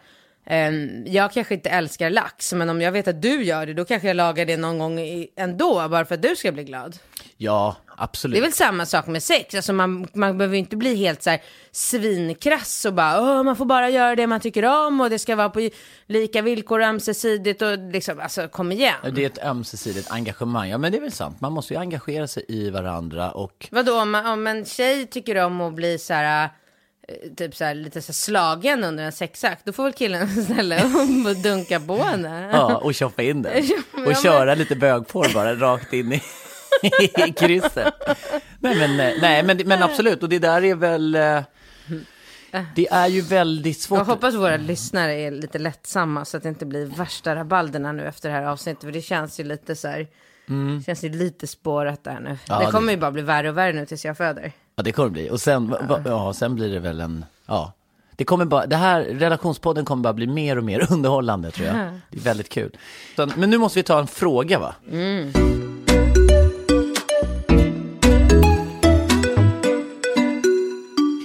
Eh, 0.51 0.73
jag 1.07 1.33
kanske 1.33 1.55
inte 1.55 1.71
älskar 1.71 2.11
lax, 2.11 2.53
men 2.53 2.71
om 2.71 2.81
jag 2.81 2.93
vet 2.93 3.09
att 3.09 3.23
du 3.23 3.45
gör 3.45 3.67
det, 3.67 3.75
då 3.75 3.85
kanske 3.85 4.09
jag 4.09 4.17
lagar 4.17 4.47
det 4.47 4.57
någon 4.57 4.79
gång 4.79 5.27
ändå, 5.37 5.89
bara 5.89 6.05
för 6.05 6.15
att 6.15 6.23
du 6.23 6.37
ska 6.37 6.53
bli 6.53 6.65
glad. 6.65 6.97
Ja, 7.37 7.77
absolut. 7.97 8.35
Det 8.35 8.41
är 8.41 8.43
väl 8.43 8.53
samma 8.53 8.87
sak 8.87 9.07
med 9.07 9.23
sex, 9.23 9.55
alltså 9.55 9.73
man, 9.73 10.09
man 10.13 10.39
behöver 10.39 10.57
inte 10.57 10.77
bli 10.77 10.95
helt 10.95 11.23
så 11.23 11.31
här 11.31 11.41
svinkrass 11.73 12.85
och 12.85 12.95
bara, 12.95 13.21
Åh, 13.21 13.43
man 13.43 13.57
får 13.57 13.65
bara 13.65 13.91
göra 13.91 14.17
det 14.17 14.27
man 14.27 14.41
tycker 14.41 14.65
om 14.65 15.01
och 15.01 15.11
det 15.11 15.19
ska 15.19 15.37
vara 15.37 15.51
på 15.51 15.71
lika 16.07 16.43
villkor 16.43 16.83
ömsesidigt 16.83 17.63
och 17.63 17.79
liksom, 17.79 18.21
alltså 18.21 18.49
kom 18.49 18.73
igen. 18.73 18.95
Det 19.15 19.23
är 19.23 19.27
ett 19.27 19.45
ömsesidigt 19.45 20.11
engagemang. 20.11 20.69
Ja, 20.69 20.79
men 20.79 20.93
det 20.93 20.99
är 20.99 21.03
väl 21.03 21.13
sant. 21.13 21.41
Man 21.41 21.53
måste 21.53 21.75
ju 21.75 21.81
engagera 21.81 22.27
sig 22.27 22.45
i 22.49 22.71
varandra 22.71 23.31
och 23.31 23.69
Vadå, 23.71 24.01
om, 24.01 24.15
om 24.15 24.47
en 24.47 24.65
tjej 24.65 25.07
tycker 25.07 25.45
om 25.45 25.61
att 25.61 25.75
bli 25.75 25.99
så 25.99 26.15
här, 26.15 26.51
typ 27.37 27.57
så 27.57 27.64
här, 27.64 27.75
lite 27.75 28.03
så 28.03 28.07
här 28.09 28.14
slagen 28.14 28.85
under 28.85 29.05
en 29.05 29.12
sexakt, 29.12 29.64
då 29.64 29.73
får 29.73 29.85
väl 29.85 29.92
killen 29.92 30.29
ställa 30.44 30.77
upp 30.85 31.27
och 31.27 31.37
dunka 31.42 31.81
på 31.81 31.97
henne. 32.03 32.51
Ja, 32.53 32.77
och 32.77 32.97
shoppa 32.97 33.23
in 33.23 33.42
den. 33.42 33.53
Ja, 33.68 33.77
men- 33.92 34.07
Och 34.07 34.16
köra 34.16 34.55
lite 34.55 34.77
bögporr 34.77 35.35
bara 35.35 35.55
rakt 35.55 35.92
in 35.92 36.12
i, 36.12 36.23
i 37.29 37.33
krysset. 37.33 37.94
Nej 38.59 38.77
men, 38.79 39.01
eh, 39.01 39.14
nej, 39.21 39.42
men, 39.42 39.57
men 39.64 39.83
absolut, 39.83 40.23
och 40.23 40.29
det 40.29 40.38
där 40.38 40.64
är 40.64 40.75
väl... 40.75 41.14
eh, 41.14 41.40
Det 42.75 42.88
är 42.90 43.07
ju 43.07 43.21
väldigt 43.21 43.81
svårt. 43.81 43.99
Jag 43.99 44.05
hoppas 44.05 44.35
våra 44.35 44.57
lyssnare 44.57 45.14
är 45.14 45.31
lite 45.31 45.59
lättsamma 45.59 46.25
så 46.25 46.37
att 46.37 46.42
det 46.42 46.49
inte 46.49 46.66
blir 46.66 46.87
värsta 46.87 47.35
rabalderna 47.37 47.92
nu 47.92 48.07
efter 48.07 48.29
det 48.29 48.35
här 48.35 48.42
avsnittet. 48.44 48.85
För 48.85 48.92
det 48.92 49.03
känns 49.03 49.40
ju 49.40 49.44
lite 49.44 49.77
så 49.77 49.88
här, 49.88 50.07
känns 50.87 51.05
ju 51.05 51.09
lite 51.09 51.47
spårat 51.47 52.05
där 52.05 52.21
nu. 52.21 52.27
Mm. 52.27 52.37
Ja, 52.49 52.59
det 52.59 52.64
det- 52.66 52.71
kommer 52.73 52.92
ju 52.92 52.99
bara 52.99 53.11
bli 53.11 53.23
värre 53.23 53.49
och 53.51 53.59
värre 53.59 53.73
nu 53.73 53.87
tills 53.87 54.05
jag 54.05 54.16
föder. 54.16 54.53
Ja, 54.79 54.83
det 54.83 54.93
kommer 54.93 55.09
det 55.09 55.12
bli. 55.12 55.31
Och 55.31 55.41
sen, 55.41 55.71
va, 55.71 55.79
va, 55.88 56.01
ja, 56.05 56.33
sen 56.33 56.55
blir 56.55 56.71
det 56.71 56.79
väl 56.79 57.01
en... 57.01 57.25
Ja. 57.47 57.73
Det, 58.17 58.25
kommer 58.25 58.45
bara, 58.45 58.67
det 58.67 58.77
här, 58.77 59.03
relationspodden 59.03 59.85
kommer 59.85 60.03
bara 60.03 60.12
bli 60.12 60.27
mer 60.27 60.59
och 60.59 60.64
mer 60.64 60.87
underhållande 60.93 61.51
tror 61.51 61.67
jag. 61.67 61.77
Det 62.11 62.17
är 62.19 62.21
väldigt 62.21 62.49
kul. 62.49 62.77
Så, 63.17 63.29
men 63.37 63.51
nu 63.51 63.59
måste 63.59 63.79
vi 63.79 63.83
ta 63.83 63.99
en 63.99 64.07
fråga 64.07 64.59
va? 64.59 64.75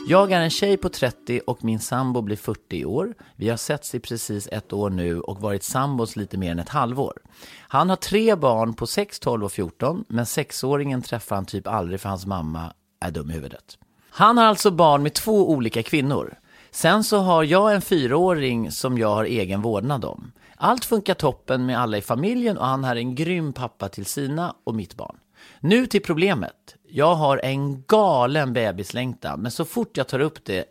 Jag 0.07 0.31
är 0.31 0.41
en 0.41 0.49
tjej 0.49 0.77
på 0.77 0.89
30 0.89 1.41
och 1.47 1.63
min 1.63 1.79
sambo 1.79 2.21
blir 2.21 2.37
40 2.37 2.59
i 2.69 2.85
år. 2.85 3.13
Vi 3.35 3.49
har 3.49 3.57
setts 3.57 3.95
i 3.95 3.99
precis 3.99 4.47
ett 4.51 4.73
år 4.73 4.89
nu 4.89 5.19
och 5.19 5.41
varit 5.41 5.63
sambos 5.63 6.15
lite 6.15 6.37
mer 6.37 6.51
än 6.51 6.59
ett 6.59 6.69
halvår. 6.69 7.13
Han 7.59 7.89
har 7.89 7.95
tre 7.95 8.35
barn 8.35 8.73
på 8.73 8.87
6, 8.87 9.19
12 9.19 9.45
och 9.45 9.51
14, 9.51 10.05
men 10.07 10.25
sexåringen 10.25 11.01
träffar 11.01 11.35
han 11.35 11.45
typ 11.45 11.67
aldrig 11.67 11.99
för 12.01 12.09
hans 12.09 12.25
mamma 12.25 12.73
är 13.03 13.11
dum 13.11 13.31
i 13.31 13.33
huvudet. 13.33 13.77
Han 14.09 14.37
har 14.37 14.45
alltså 14.45 14.71
barn 14.71 15.03
med 15.03 15.13
två 15.13 15.49
olika 15.51 15.83
kvinnor. 15.83 16.35
Sen 16.71 17.03
så 17.03 17.17
har 17.17 17.43
jag 17.43 17.73
en 17.73 17.81
fyraåring 17.81 18.71
som 18.71 18.97
jag 18.97 19.15
har 19.15 19.25
egen 19.25 19.61
vårdnad 19.61 20.05
om. 20.05 20.31
Allt 20.57 20.85
funkar 20.85 21.13
toppen 21.13 21.65
med 21.65 21.79
alla 21.79 21.97
i 21.97 22.01
familjen 22.01 22.57
och 22.57 22.65
han 22.65 22.85
är 22.85 22.95
en 22.95 23.15
grym 23.15 23.53
pappa 23.53 23.89
till 23.89 24.05
sina 24.05 24.55
och 24.63 24.75
mitt 24.75 24.95
barn. 24.95 25.17
Nu 25.59 25.85
till 25.85 26.01
problemet. 26.01 26.75
Jag 26.87 27.15
har 27.15 27.37
en 27.43 27.83
galen 27.83 28.53
bebislängtan, 28.53 29.39
men 29.41 29.51
så 29.51 29.65
fort 29.65 29.97
jag 29.97 30.07
tar 30.07 30.19
upp 30.19 30.45
det 30.45 30.65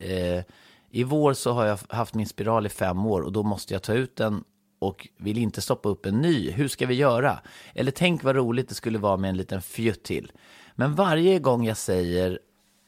eh, 0.00 0.44
i 0.90 1.04
vår 1.04 1.32
så 1.32 1.52
har 1.52 1.66
jag 1.66 1.78
haft 1.88 2.14
min 2.14 2.26
spiral 2.26 2.66
i 2.66 2.68
fem 2.68 3.06
år 3.06 3.20
och 3.20 3.32
då 3.32 3.42
måste 3.42 3.74
jag 3.74 3.82
ta 3.82 3.92
ut 3.92 4.16
den 4.16 4.44
och 4.78 5.08
vill 5.16 5.38
inte 5.38 5.60
stoppa 5.60 5.88
upp 5.88 6.06
en 6.06 6.20
ny. 6.20 6.50
Hur 6.50 6.68
ska 6.68 6.86
vi 6.86 6.94
göra? 6.94 7.38
Eller 7.74 7.90
tänk 7.90 8.24
vad 8.24 8.36
roligt 8.36 8.68
det 8.68 8.74
skulle 8.74 8.98
vara 8.98 9.16
med 9.16 9.30
en 9.30 9.36
liten 9.36 9.62
fjutt 9.62 10.02
till. 10.02 10.32
Men 10.76 10.94
varje 10.94 11.38
gång 11.38 11.66
jag 11.66 11.76
säger 11.76 12.38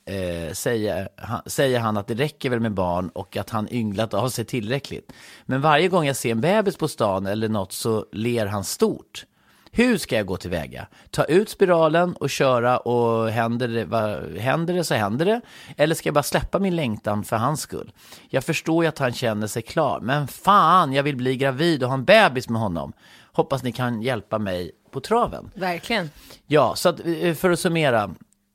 eh, 0.08 0.52
säger, 0.52 1.08
han, 1.16 1.40
säger 1.46 1.80
han 1.80 1.96
att 1.96 2.06
det 2.06 2.14
räcker 2.14 2.50
väl 2.50 2.60
med 2.60 2.74
barn 2.74 3.08
och 3.08 3.36
att 3.36 3.50
han 3.50 3.68
ynglat 3.70 4.14
av 4.14 4.28
sig 4.28 4.44
tillräckligt. 4.44 5.12
Men 5.46 5.60
varje 5.60 5.88
gång 5.88 6.06
jag 6.06 6.16
ser 6.16 6.30
en 6.30 6.40
bebis 6.40 6.76
på 6.76 6.88
stan 6.88 7.26
eller 7.26 7.48
något 7.48 7.72
så 7.72 8.06
ler 8.12 8.46
han 8.46 8.64
stort. 8.64 9.24
Hur 9.70 9.98
ska 9.98 10.16
jag 10.16 10.26
gå 10.26 10.36
tillväga? 10.36 10.86
Ta 11.10 11.24
ut 11.24 11.48
spiralen 11.48 12.14
och 12.14 12.30
köra 12.30 12.78
och 12.78 13.30
händer 13.30 13.68
det, 13.68 13.84
va, 13.84 14.16
händer 14.38 14.74
det 14.74 14.84
så 14.84 14.94
händer 14.94 15.26
det. 15.26 15.40
Eller 15.76 15.94
ska 15.94 16.06
jag 16.08 16.14
bara 16.14 16.22
släppa 16.22 16.58
min 16.58 16.76
längtan 16.76 17.24
för 17.24 17.36
hans 17.36 17.60
skull? 17.60 17.92
Jag 18.28 18.44
förstår 18.44 18.84
ju 18.84 18.88
att 18.88 18.98
han 18.98 19.12
känner 19.12 19.46
sig 19.46 19.62
klar, 19.62 20.00
men 20.00 20.28
fan, 20.28 20.92
jag 20.92 21.02
vill 21.02 21.16
bli 21.16 21.36
gravid 21.36 21.82
och 21.82 21.88
ha 21.88 21.94
en 21.94 22.04
bebis 22.04 22.48
med 22.48 22.60
honom. 22.60 22.92
Hoppas 23.32 23.62
ni 23.62 23.72
kan 23.72 24.02
hjälpa 24.02 24.38
mig 24.38 24.70
på 24.90 25.00
traven. 25.00 25.50
Verkligen. 25.54 26.10
Ja, 26.46 26.74
så 26.76 26.88
att, 26.88 27.00
eh, 27.06 27.34
för 27.34 27.50
att 27.50 27.60
summera. 27.60 28.02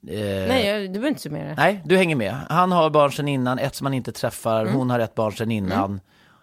Eh, 0.08 0.20
Nej, 0.48 0.66
jag, 0.68 0.82
du 0.82 0.88
behöver 0.88 1.08
inte 1.08 1.22
summera. 1.22 1.54
Nej, 1.58 1.82
du 1.86 1.98
hänger 1.98 2.16
med. 2.16 2.36
Han 2.50 2.72
har 2.72 2.90
barn 2.90 3.12
sedan 3.12 3.28
innan, 3.28 3.60
ett 3.60 3.76
som 3.76 3.86
han 3.86 3.94
inte 3.94 4.12
träffar. 4.12 4.62
Mm. 4.62 4.74
Hon 4.74 4.90
har 4.90 5.00
ett 5.00 5.16
barn 5.16 5.32
sedan 5.34 5.52
innan. 5.52 6.00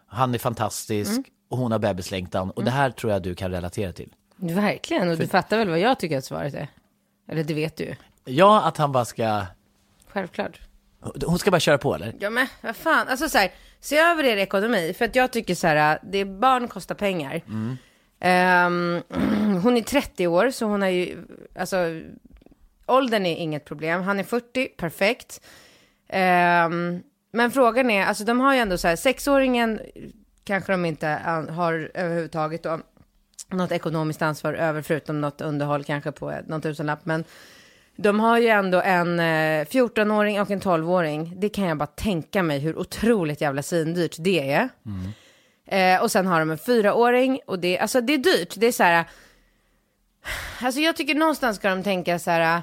Han 0.07 0.35
är 0.35 0.39
fantastisk 0.39 1.21
och 1.51 1.59
hon 1.59 1.73
har 1.73 1.79
bebislängtan. 1.79 2.51
Och 2.51 2.65
det 2.65 2.71
här 2.71 2.91
tror 2.91 3.13
jag 3.13 3.23
du 3.23 3.35
kan 3.35 3.51
relatera 3.51 3.93
till. 3.93 4.13
Verkligen, 4.37 5.11
och 5.11 5.17
du 5.17 5.27
fattar 5.27 5.59
väl 5.59 5.69
vad 5.69 5.79
jag 5.79 5.99
tycker 5.99 6.19
att 6.19 6.25
svaret 6.25 6.55
är? 6.55 6.69
Eller 7.29 7.45
det 7.45 7.55
vet 7.55 7.77
du. 7.77 7.97
Ja, 8.25 8.63
att 8.63 8.77
han 8.77 8.93
bara 8.93 9.05
ska... 9.05 9.43
Självklart. 10.09 10.61
Hon 11.27 11.39
ska 11.39 11.51
bara 11.51 11.61
köra 11.61 11.79
på 11.79 11.95
eller? 11.95 12.15
Ja 12.21 12.31
men 12.31 12.47
vad 12.61 12.77
fan, 12.77 13.09
alltså 13.09 13.29
så 13.29 13.39
här, 13.39 13.51
se 13.81 13.99
över 13.99 14.25
er 14.25 14.37
ekonomi. 14.37 14.95
För 14.99 15.05
att 15.05 15.15
jag 15.17 15.31
tycker 15.33 15.55
så 15.55 15.67
här, 15.67 15.99
det 16.03 16.25
barn 16.25 16.69
kostar 16.69 16.95
pengar. 16.95 17.43
Um, 18.21 19.03
hon 19.63 19.77
är 19.77 19.83
30 19.83 20.27
år, 20.27 20.51
så 20.51 20.67
hon 20.67 20.83
har 20.83 20.89
ju, 20.89 21.19
alltså, 21.59 21.77
åldern 22.87 23.27
är 23.27 23.37
inget 23.37 23.65
problem. 23.65 24.03
Han 24.03 24.19
är 24.19 24.25
40, 24.25 24.69
perfekt. 24.69 25.41
Um, 26.09 27.03
men 27.33 27.51
frågan 27.51 27.91
är, 27.91 28.07
alltså 28.07 28.25
de 28.25 28.41
har 28.41 28.55
ju 28.55 28.61
ändå 28.61 28.79
så 28.79 28.89
här, 28.89 28.97
sexåringen 28.97 29.81
kanske 30.45 30.73
de 30.73 30.85
inte 30.85 31.07
har 31.51 31.91
överhuvudtaget 31.95 32.63
då, 32.63 32.81
något 33.49 33.73
ekonomiskt 33.73 34.23
ansvar 34.23 34.55
över, 34.55 34.83
förutom 34.83 35.21
något 35.21 35.41
underhåll 35.41 35.85
kanske 35.85 36.13
på 36.13 36.35
någon 36.47 36.61
tusenlapp. 36.61 37.07
Men 37.07 37.25
de 37.97 38.21
har 38.21 38.39
ju 38.39 38.49
ändå 38.49 38.81
en 38.81 39.21
eh, 39.21 39.65
14-åring 39.65 40.41
och 40.41 40.51
en 40.51 40.61
12-åring. 40.61 41.35
Det 41.37 41.49
kan 41.49 41.65
jag 41.65 41.77
bara 41.77 41.87
tänka 41.87 42.43
mig 42.43 42.59
hur 42.59 42.79
otroligt 42.79 43.41
jävla 43.41 43.63
svindyrt 43.63 44.17
det 44.19 44.53
är. 44.53 44.69
Mm. 44.87 45.13
Eh, 45.71 46.03
och 46.03 46.11
sen 46.11 46.27
har 46.27 46.41
de 46.41 46.51
en 46.51 46.59
fyraåring 46.59 47.41
och 47.47 47.59
det, 47.59 47.79
alltså 47.79 48.01
det 48.01 48.15
är 48.15 48.19
dyrt. 48.19 48.55
Det 48.57 48.67
är 48.67 48.73
så 48.73 48.83
här, 48.83 49.05
alltså 50.61 50.81
jag 50.81 50.97
tycker 50.97 51.15
någonstans 51.15 51.57
ska 51.57 51.69
de 51.71 51.83
tänka 51.83 52.19
så 52.19 52.31
här, 52.31 52.63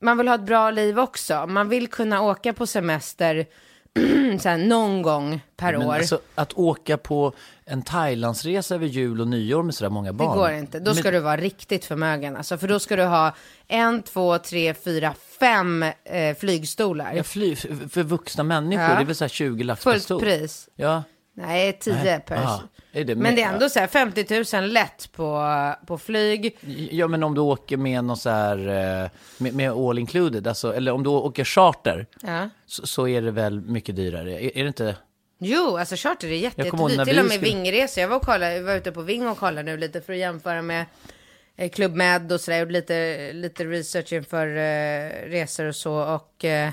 man 0.00 0.18
vill 0.18 0.28
ha 0.28 0.34
ett 0.34 0.40
bra 0.46 0.70
liv 0.70 0.98
också. 0.98 1.46
Man 1.46 1.68
vill 1.68 1.88
kunna 1.88 2.20
åka 2.22 2.52
på 2.52 2.66
semester 2.66 3.46
så 4.40 4.56
någon 4.56 5.02
gång 5.02 5.40
per 5.56 5.72
Men 5.78 5.86
år. 5.88 5.94
alltså, 5.94 6.20
att 6.34 6.52
åka 6.52 6.96
på 6.98 7.32
en 7.64 7.82
Thailandsresa 7.82 8.74
över 8.74 8.86
jul 8.86 9.20
och 9.20 9.28
nyår 9.28 9.62
med 9.62 9.74
sådär 9.74 9.90
många 9.90 10.12
Det 10.12 10.18
barn. 10.18 10.36
går 10.36 10.50
inte. 10.52 10.80
Då 10.80 10.94
ska 10.94 11.02
Men- 11.04 11.12
du 11.12 11.20
vara 11.20 11.36
riktigt 11.36 11.84
förmögen. 11.84 12.36
Alltså, 12.36 12.58
för 12.58 12.68
då 12.68 12.78
ska 12.80 12.96
du 12.96 13.02
ha 13.04 13.34
en, 13.68 14.02
två, 14.02 14.38
tre, 14.38 14.74
fyra, 14.74 15.14
fem 15.40 15.82
eh, 16.04 16.36
flygstolar. 16.36 17.12
Ja, 17.14 17.22
fly, 17.22 17.56
för, 17.56 18.02
vuxna 18.02 18.44
människor, 18.44 18.84
Ja. 18.84 18.94
det 18.94 19.00
är 19.02 19.04
väl 19.04 19.14
såhär 19.16 19.28
20 19.28 19.64
lax 19.64 19.84
per 19.84 19.90
Fullt 19.90 20.02
stol. 20.04 20.20
pris. 20.20 20.68
Ja. 20.76 21.02
Nej, 21.36 21.78
10 21.80 21.94
Nej. 21.94 22.20
per. 22.26 22.46
Det 22.92 23.14
Men 23.14 23.34
det 23.34 23.42
är 23.42 23.52
ändå 23.52 23.68
så 23.68 23.78
här 23.78 23.86
50 23.86 24.56
000 24.60 24.68
lätt 24.72 25.12
på, 25.12 25.42
på 25.86 25.98
flyg. 25.98 26.56
Ja, 26.90 27.08
men 27.08 27.22
om 27.22 27.34
du 27.34 27.40
åker 27.40 27.76
med 27.76 28.04
någon 28.04 28.16
så 28.16 28.30
här, 28.30 28.58
eh, 29.04 29.10
med, 29.38 29.54
med 29.54 29.70
all 29.72 29.98
included, 29.98 30.46
alltså, 30.46 30.74
eller 30.74 30.92
om 30.92 31.02
du 31.02 31.10
åker 31.10 31.44
charter, 31.44 32.06
Ja. 32.22 32.48
så, 32.66 32.86
så 32.86 33.08
är 33.08 33.22
det 33.22 33.30
väl 33.30 33.60
mycket 33.60 33.96
dyrare. 33.96 34.32
Är, 34.44 34.56
är 34.58 34.62
det 34.62 34.68
inte? 34.68 34.96
Jo, 35.38 35.76
alltså 35.76 35.96
charter 35.96 36.28
är 36.28 36.32
jätte, 36.36 36.62
jättedyrt. 36.62 36.96
när 36.96 37.04
Till 37.04 37.18
och 37.18 37.24
med 37.24 37.32
skulle- 37.32 37.50
vingresor. 37.50 38.00
Jag 38.00 38.08
var, 38.08 38.16
och 38.16 38.22
kollade, 38.22 38.60
var 38.62 38.74
ute 38.74 38.92
på 38.92 39.02
Ving 39.02 39.28
och 39.28 39.38
kollade 39.38 39.62
nu 39.62 39.76
lite 39.76 40.00
för 40.00 40.12
att 40.12 40.18
jämföra 40.18 40.62
med 40.62 40.84
eh, 41.56 41.70
Club 41.70 41.94
Med 41.94 42.32
och 42.32 42.40
sådär. 42.40 42.58
Jag 42.58 42.60
gjorde 42.66 42.72
lite, 42.72 43.32
lite 43.32 43.64
research 43.64 44.12
inför 44.12 44.46
eh, 44.46 45.30
resor 45.30 45.64
och 45.66 45.76
så. 45.76 45.94
Och 46.14 46.44
eh, 46.44 46.70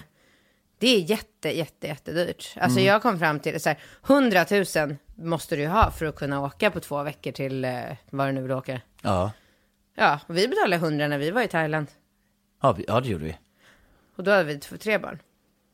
det 0.82 0.88
är 0.96 1.00
jätte, 1.00 1.50
jätte, 1.58 1.88
jättedyrt. 1.88 2.54
Alltså 2.56 2.80
Mm. 2.80 2.86
jag 2.94 3.02
kom 3.02 3.20
fram 3.20 3.40
till 3.40 3.62
så 3.62 3.70
här, 3.70 3.80
100 4.08 4.46
000 4.88 4.96
måste 5.16 5.56
du 5.56 5.62
ju 5.62 5.68
ha 5.68 5.92
för 5.92 6.06
att 6.06 6.16
kunna 6.16 6.42
åka 6.42 6.72
på 6.72 6.80
två 6.80 7.04
veckor 7.04 7.32
till 7.32 7.66
eh, 7.66 7.72
var 8.10 8.26
du 8.28 8.32
nu 8.34 8.42
vill 8.42 8.52
åka. 8.52 8.82
Ja, 9.02 9.32
Ja, 9.96 10.20
och 10.28 10.38
vi 10.38 10.48
betalade 10.48 10.76
100 10.76 11.08
när 11.08 11.18
vi 11.18 11.32
var 11.32 11.42
i 11.42 11.48
Thailand. 11.48 11.88
ja, 12.62 12.72
vi- 12.72 12.86
ja 12.88 13.00
det 13.02 13.10
gjorde 13.10 13.24
vi. 13.26 13.38
Och 14.16 14.24
då 14.24 14.32
hade 14.32 14.44
vi 14.44 14.60
tre 14.60 14.98
barn. 14.98 15.20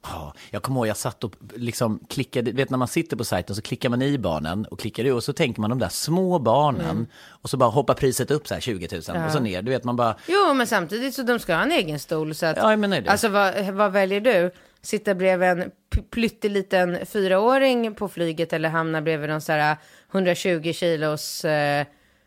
Ja, 0.03 0.33
jag 0.49 0.63
kommer 0.63 0.79
ihåg, 0.79 0.87
jag 0.87 0.97
satt 0.97 1.23
och 1.23 1.33
liksom 1.55 1.99
klickade, 2.09 2.51
vet 2.51 2.69
när 2.69 2.77
man 2.77 2.87
sitter 2.87 3.17
på 3.17 3.23
sajten 3.23 3.55
så 3.55 3.61
klickar 3.61 3.89
man 3.89 4.01
i 4.01 4.17
barnen 4.17 4.65
och 4.65 4.79
klickar 4.79 5.05
ur 5.05 5.13
och 5.13 5.23
så 5.23 5.33
tänker 5.33 5.61
man 5.61 5.69
de 5.69 5.79
där 5.79 5.89
små 5.89 6.39
barnen 6.39 6.89
Mm. 6.89 7.07
och 7.17 7.49
så 7.49 7.57
bara 7.57 7.69
hoppar 7.69 7.93
priset 7.93 8.31
upp 8.31 8.47
så 8.47 8.53
här 8.53 8.61
20 8.61 8.87
000 8.91 9.25
och 9.25 9.31
så 9.31 9.39
ner. 9.39 9.61
Du 9.61 9.71
vet 9.71 9.83
man 9.83 9.95
bara, 9.95 10.15
Jo, 10.27 10.53
men 10.53 10.67
samtidigt 10.67 11.15
så 11.15 11.23
de 11.23 11.39
ska 11.39 11.55
ha 11.55 11.61
en 11.63 11.71
egen 11.71 11.99
stol. 11.99 12.35
Så 12.35 12.45
att, 12.45 12.57
Ja, 12.57 12.69
jag 12.69 12.79
menar 12.79 13.01
det. 13.01 13.09
Alltså 13.11 13.27
vad, 13.29 13.65
vad 13.65 13.91
väljer 13.91 14.21
du? 14.21 14.51
Sitta 14.81 15.15
bredvid 15.15 15.49
en 15.49 15.71
pytteliten 16.11 17.05
fyraåring 17.05 17.95
på 17.95 18.07
flyget 18.09 18.53
eller 18.53 18.69
hamna 18.69 19.01
bredvid 19.01 19.29
någon 19.29 19.41
så 19.41 19.51
här 19.51 19.77
120 20.11 20.71
kilos 20.73 21.45
eh, 21.45 21.85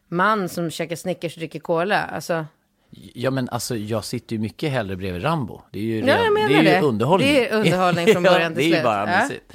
man 0.09 0.48
som 0.48 0.70
käkar 0.70 0.96
Snickers 0.96 1.34
och 1.34 1.38
dricker 1.38 1.61
cola? 1.61 2.03
Alltså, 2.05 2.46
ja 3.14 3.30
men 3.30 3.48
alltså 3.48 3.76
jag 3.76 4.05
sitter 4.05 4.36
ju 4.36 4.42
mycket 4.42 4.70
hellre 4.70 4.96
bredvid 4.96 5.24
Rambo. 5.24 5.62
Det 5.70 5.78
är 5.78 5.82
ju, 5.82 5.98
Ja, 5.98 6.05
menar 6.30 6.48
det 6.48 6.55
är 6.55 6.62
ju 6.62 6.68
det. 6.70 6.80
underhållning. 6.80 7.28
Det 7.28 7.48
är 7.48 7.57
underhållning 7.57 8.07
från 8.07 8.22
början 8.32 8.55
till 8.55 8.57
Det 8.57 8.62
är 8.62 8.66
ju 8.66 8.72
slut. 8.72 8.84
bara 8.84 9.11
Ja. 9.12 9.22
mysigt. 9.22 9.53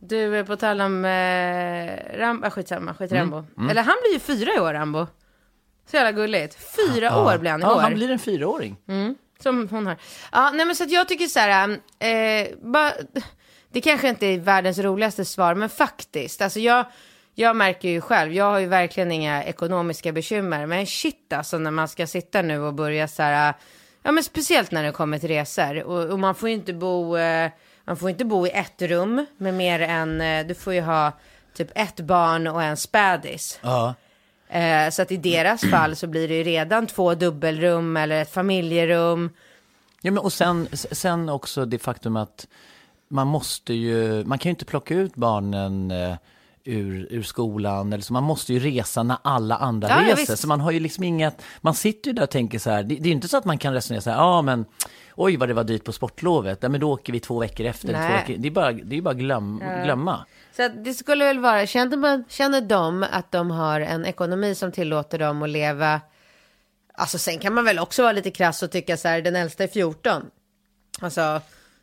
du, 0.00 0.36
eh, 0.38 0.44
på 0.46 0.56
tal 0.56 0.80
om 0.80 1.04
eh, 1.04 2.18
Rambo, 2.18 2.46
ah, 2.46 2.50
skitsamma, 2.50 2.94
skit 2.94 3.12
Mm, 3.12 3.20
Rambo. 3.32 3.70
Eller 3.70 3.82
han 3.82 3.94
blir 4.02 4.12
ju 4.12 4.18
fyra 4.18 4.54
i 4.56 4.60
år, 4.60 4.72
Rambo. 4.74 5.06
Så 5.90 5.96
jävla 5.96 6.12
gulligt. 6.12 6.54
Fyra 6.76 7.18
år 7.24 7.38
blir 7.38 7.50
han 7.50 7.60
i 7.60 7.64
Ja, 7.64 7.74
år. 7.76 7.80
han 7.80 7.94
blir 7.94 8.10
en 8.10 8.18
fyraåring. 8.18 8.76
Som 9.42 9.68
hon 9.68 9.86
har. 9.86 9.96
Ja, 10.32 10.50
nej 10.54 10.66
men 10.66 10.76
så 10.76 10.84
att 10.84 10.90
jag 10.90 11.08
tycker 11.08 11.26
så 11.26 11.38
här, 11.38 11.64
ähm, 11.64 11.80
eh, 11.98 12.56
bara, 12.62 12.92
det 13.72 13.80
kanske 13.80 14.08
inte 14.08 14.26
är 14.26 14.38
världens 14.38 14.78
roligaste 14.78 15.24
svar, 15.24 15.54
men 15.54 15.68
faktiskt, 15.68 16.42
alltså 16.42 16.60
jag, 16.60 16.86
jag 17.34 17.56
märker 17.56 17.88
ju 17.88 18.00
själv, 18.00 18.32
jag 18.32 18.44
har 18.44 18.58
ju 18.58 18.66
verkligen 18.66 19.12
inga 19.12 19.44
ekonomiska 19.44 20.12
bekymmer, 20.12 20.66
men 20.66 20.86
shit 20.86 21.32
alltså 21.32 21.58
när 21.58 21.70
man 21.70 21.88
ska 21.88 22.06
sitta 22.06 22.42
nu 22.42 22.60
och 22.60 22.74
börja 22.74 23.08
så 23.08 23.22
här, 23.22 23.48
äh, 23.48 23.54
ja 24.02 24.12
men 24.12 24.24
speciellt 24.24 24.70
när 24.70 24.82
det 24.82 24.92
kommer 24.92 25.18
till 25.18 25.28
resor, 25.28 25.82
och, 25.82 26.10
och 26.10 26.18
man 26.18 26.34
får 26.34 26.48
ju 26.48 26.54
inte 26.54 26.72
bo, 26.72 27.16
eh, 27.16 27.50
man 27.84 27.96
får 27.96 28.10
inte 28.10 28.24
bo 28.24 28.46
i 28.46 28.50
ett 28.50 28.82
rum 28.82 29.26
med 29.36 29.54
mer 29.54 29.80
än, 29.80 30.20
eh, 30.20 30.46
du 30.46 30.54
får 30.54 30.74
ju 30.74 30.80
ha 30.80 31.12
typ 31.54 31.70
ett 31.74 32.00
barn 32.00 32.46
och 32.46 32.62
en 32.62 32.76
spädis. 32.76 33.58
Ja. 33.62 33.94
Eh, 34.54 34.90
så 34.90 35.02
att 35.02 35.12
i 35.12 35.16
deras 35.16 35.60
fall 35.60 35.96
så 35.96 36.06
blir 36.06 36.28
det 36.28 36.34
ju 36.34 36.42
redan 36.42 36.86
två 36.86 37.14
dubbelrum 37.14 37.96
eller 37.96 38.22
ett 38.22 38.30
familjerum. 38.30 39.30
Ja, 40.02 40.10
men 40.10 40.18
och 40.18 40.32
sen, 40.32 40.68
sen 40.72 41.28
också 41.28 41.64
det 41.64 41.78
faktum 41.78 42.16
att 42.16 42.46
man 43.08 43.26
måste 43.26 43.74
ju, 43.74 44.24
man 44.24 44.38
kan 44.38 44.48
ju 44.48 44.50
inte 44.50 44.64
plocka 44.64 44.94
ut 44.94 45.14
barnen 45.14 45.90
eh, 45.90 46.16
ur, 46.64 47.06
ur 47.10 47.22
skolan, 47.22 47.92
eller 47.92 48.04
så 48.04 48.12
man 48.12 48.22
måste 48.22 48.52
ju 48.52 48.58
resa 48.58 49.02
när 49.02 49.16
alla 49.22 49.56
andra 49.56 49.88
Ja, 49.88 50.02
ja, 50.02 50.12
reser. 50.12 50.16
visst. 50.32 50.38
Så 50.42 50.48
man 50.48 50.60
har 50.60 50.70
ju 50.70 50.80
liksom 50.80 51.04
inget, 51.04 51.42
man 51.60 51.74
sitter 51.74 52.10
ju 52.10 52.14
där 52.14 52.22
och 52.22 52.30
tänker 52.30 52.58
så 52.58 52.70
här, 52.70 52.82
det, 52.82 52.94
det 52.96 53.08
är 53.08 53.12
inte 53.12 53.28
så 53.28 53.36
att 53.36 53.44
man 53.44 53.58
kan 53.58 53.72
resonera 53.74 54.00
så 54.00 54.10
här, 54.10 54.16
ja 54.16 54.42
men 54.42 54.64
oj 55.14 55.36
vad 55.36 55.48
det 55.48 55.54
var 55.54 55.64
dyrt 55.64 55.84
på 55.84 55.92
sportlovet, 55.92 56.58
ja 56.62 56.68
men 56.68 56.80
då 56.80 56.92
åker 56.92 57.12
vi 57.12 57.20
två 57.20 57.38
veckor 57.38 57.66
efter. 57.66 57.88
Två 57.88 58.12
veckor. 58.12 58.36
Det 58.38 58.48
är 58.48 58.50
bara, 58.52 58.72
det 58.72 58.96
är 58.96 59.02
bara 59.02 59.14
glöm, 59.14 59.62
glömma. 59.84 60.24
Så 60.56 60.68
det 60.68 60.94
skulle 60.94 61.24
väl 61.24 61.38
vara, 61.38 61.66
känner, 61.66 61.96
man, 61.96 62.24
känner 62.28 62.60
de 62.60 63.02
att 63.10 63.32
de 63.32 63.50
har 63.50 63.80
en 63.80 64.04
ekonomi 64.06 64.54
som 64.54 64.72
tillåter 64.72 65.18
dem 65.18 65.42
att 65.42 65.50
leva, 65.50 66.00
alltså 66.94 67.18
sen 67.18 67.38
kan 67.38 67.54
man 67.54 67.64
väl 67.64 67.78
också 67.78 68.02
vara 68.02 68.12
lite 68.12 68.30
krass 68.30 68.62
och 68.62 68.70
tycka 68.70 68.96
så 68.96 69.08
här, 69.08 69.22
den 69.22 69.36
äldsta 69.36 69.64
är 69.64 69.68
14. 69.68 70.22
Alltså, 71.00 71.40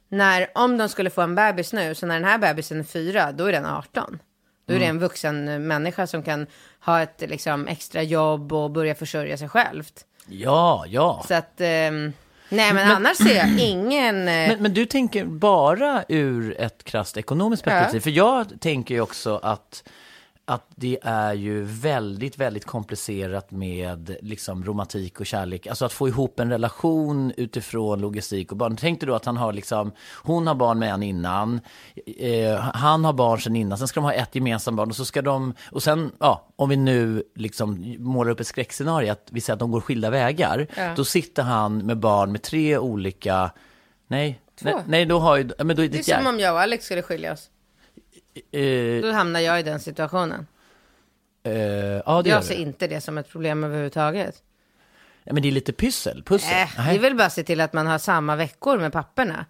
när, 0.09 0.47
om 0.55 0.77
de 0.77 0.89
skulle 0.89 1.09
få 1.09 1.21
en 1.21 1.35
bebis 1.35 1.73
nu, 1.73 1.95
så 1.95 2.05
när 2.05 2.15
den 2.15 2.29
här 2.29 2.37
bebisen 2.37 2.79
är 2.79 2.83
fyra, 2.83 3.31
då 3.31 3.45
är 3.45 3.51
den 3.51 3.65
18. 3.65 4.19
Då 4.65 4.73
är 4.73 4.79
det 4.79 4.85
en 4.85 4.99
vuxen 4.99 5.67
människa 5.67 6.07
som 6.07 6.23
kan 6.23 6.47
ha 6.85 7.01
ett 7.01 7.21
liksom, 7.27 7.67
extra 7.67 8.03
jobb 8.03 8.53
och 8.53 8.71
börja 8.71 8.95
försörja 8.95 9.37
sig 9.37 9.49
självt. 9.49 10.05
Ja, 10.27 10.85
ja. 10.87 11.23
Så 11.27 11.33
att, 11.33 11.61
ehm, 11.61 12.13
nej 12.49 12.73
men, 12.73 12.91
annars 12.91 13.17
ser 13.17 13.35
jag 13.35 13.59
ingen... 13.59 14.15
eh, 14.17 14.23
Men, 14.25 14.61
men 14.63 14.73
du 14.73 14.85
tänker 14.85 15.25
bara 15.25 16.03
ur 16.07 16.61
ett 16.61 16.83
krasst 16.83 17.17
ekonomiskt 17.17 17.63
perspektiv. 17.63 17.97
Ja. 17.99 18.03
För 18.03 18.09
jag 18.09 18.61
tänker 18.61 18.95
ju 18.95 19.01
också 19.01 19.39
att, 19.43 19.83
att 20.53 20.67
det 20.75 20.99
är 21.03 21.33
ju 21.33 21.63
väldigt, 21.63 22.37
väldigt 22.37 22.65
komplicerat 22.65 23.51
med 23.51 24.15
liksom 24.21 24.63
romantik 24.63 25.19
och 25.19 25.25
kärlek. 25.25 25.67
Alltså 25.67 25.85
att 25.85 25.93
få 25.93 26.07
ihop 26.07 26.39
en 26.39 26.49
relation 26.49 27.33
utifrån 27.37 28.01
logistik 28.01 28.51
och 28.51 28.57
barn. 28.57 28.75
Tänk 28.75 28.99
dig 28.99 29.07
då 29.07 29.15
att 29.15 29.25
han 29.25 29.37
har 29.37 29.53
liksom, 29.53 29.91
hon 30.23 30.47
har 30.47 30.55
barn 30.55 30.79
med 30.79 30.93
en 30.93 31.03
innan, 31.03 31.59
eh, 32.19 32.59
han 32.59 33.05
har 33.05 33.13
barn 33.13 33.41
sen 33.41 33.55
innan, 33.55 33.77
sen 33.77 33.87
ska 33.87 33.99
de 33.99 34.03
ha 34.03 34.13
ett 34.13 34.35
gemensamt 34.35 34.77
barn 34.77 34.89
och 34.89 34.95
så 34.95 35.05
ska 35.05 35.21
de, 35.21 35.53
och 35.71 35.83
sen, 35.83 36.11
ja, 36.19 36.47
om 36.55 36.69
vi 36.69 36.75
nu 36.75 37.23
liksom 37.35 37.95
målar 37.99 38.31
upp 38.31 38.39
ett 38.39 38.47
skräckscenario, 38.47 39.11
att 39.11 39.27
vi 39.31 39.41
säger 39.41 39.53
att 39.55 39.59
de 39.59 39.71
går 39.71 39.81
skilda 39.81 40.09
vägar, 40.09 40.67
Ja. 40.77 40.93
då 40.95 41.05
sitter 41.05 41.43
han 41.43 41.77
med 41.77 41.99
barn 41.99 42.31
med 42.31 42.41
tre 42.41 42.77
olika, 42.77 43.51
nej, 44.07 44.41
Två. 44.61 44.69
nej, 44.87 45.05
då 45.05 45.19
har 45.19 45.37
ju, 45.37 45.43
men 45.43 45.75
då 45.75 45.83
är 45.83 45.87
Det 45.87 45.95
är 45.95 45.97
det, 45.97 46.03
som 46.23 46.27
om 46.27 46.39
jag 46.39 46.53
och 46.53 46.61
Alex 46.61 46.85
skulle 46.85 47.01
skilja 47.01 47.33
oss. 47.33 47.49
Eh, 48.51 49.01
Då 49.01 49.11
hamnar 49.11 49.39
jag 49.39 49.59
i 49.59 49.63
den 49.63 49.79
situationen. 49.79 50.47
eh, 51.43 51.53
ja 51.53 52.21
det 52.23 52.29
gör 52.29 52.35
Jag 52.37 52.43
ser 52.45 52.55
inte 52.55 52.87
det 52.87 53.01
som 53.01 53.17
ett 53.17 53.29
problem 53.29 53.63
överhuvudtaget. 53.63 54.43
Ja, 55.23 55.33
Men 55.33 55.43
det 55.43 55.49
är 55.49 55.51
lite 55.51 55.73
pyssel, 55.73 56.23
pussel. 56.23 56.51
Äh, 56.77 56.87
det 56.89 56.95
är 56.95 56.99
väl 56.99 57.15
bara 57.15 57.25
att 57.27 57.33
se 57.33 57.43
till 57.43 57.61
att 57.61 57.73
man 57.73 57.87
har 57.87 57.97
samma 57.97 58.35
veckor 58.35 58.77
med 58.77 58.91
papperna. 58.93 59.45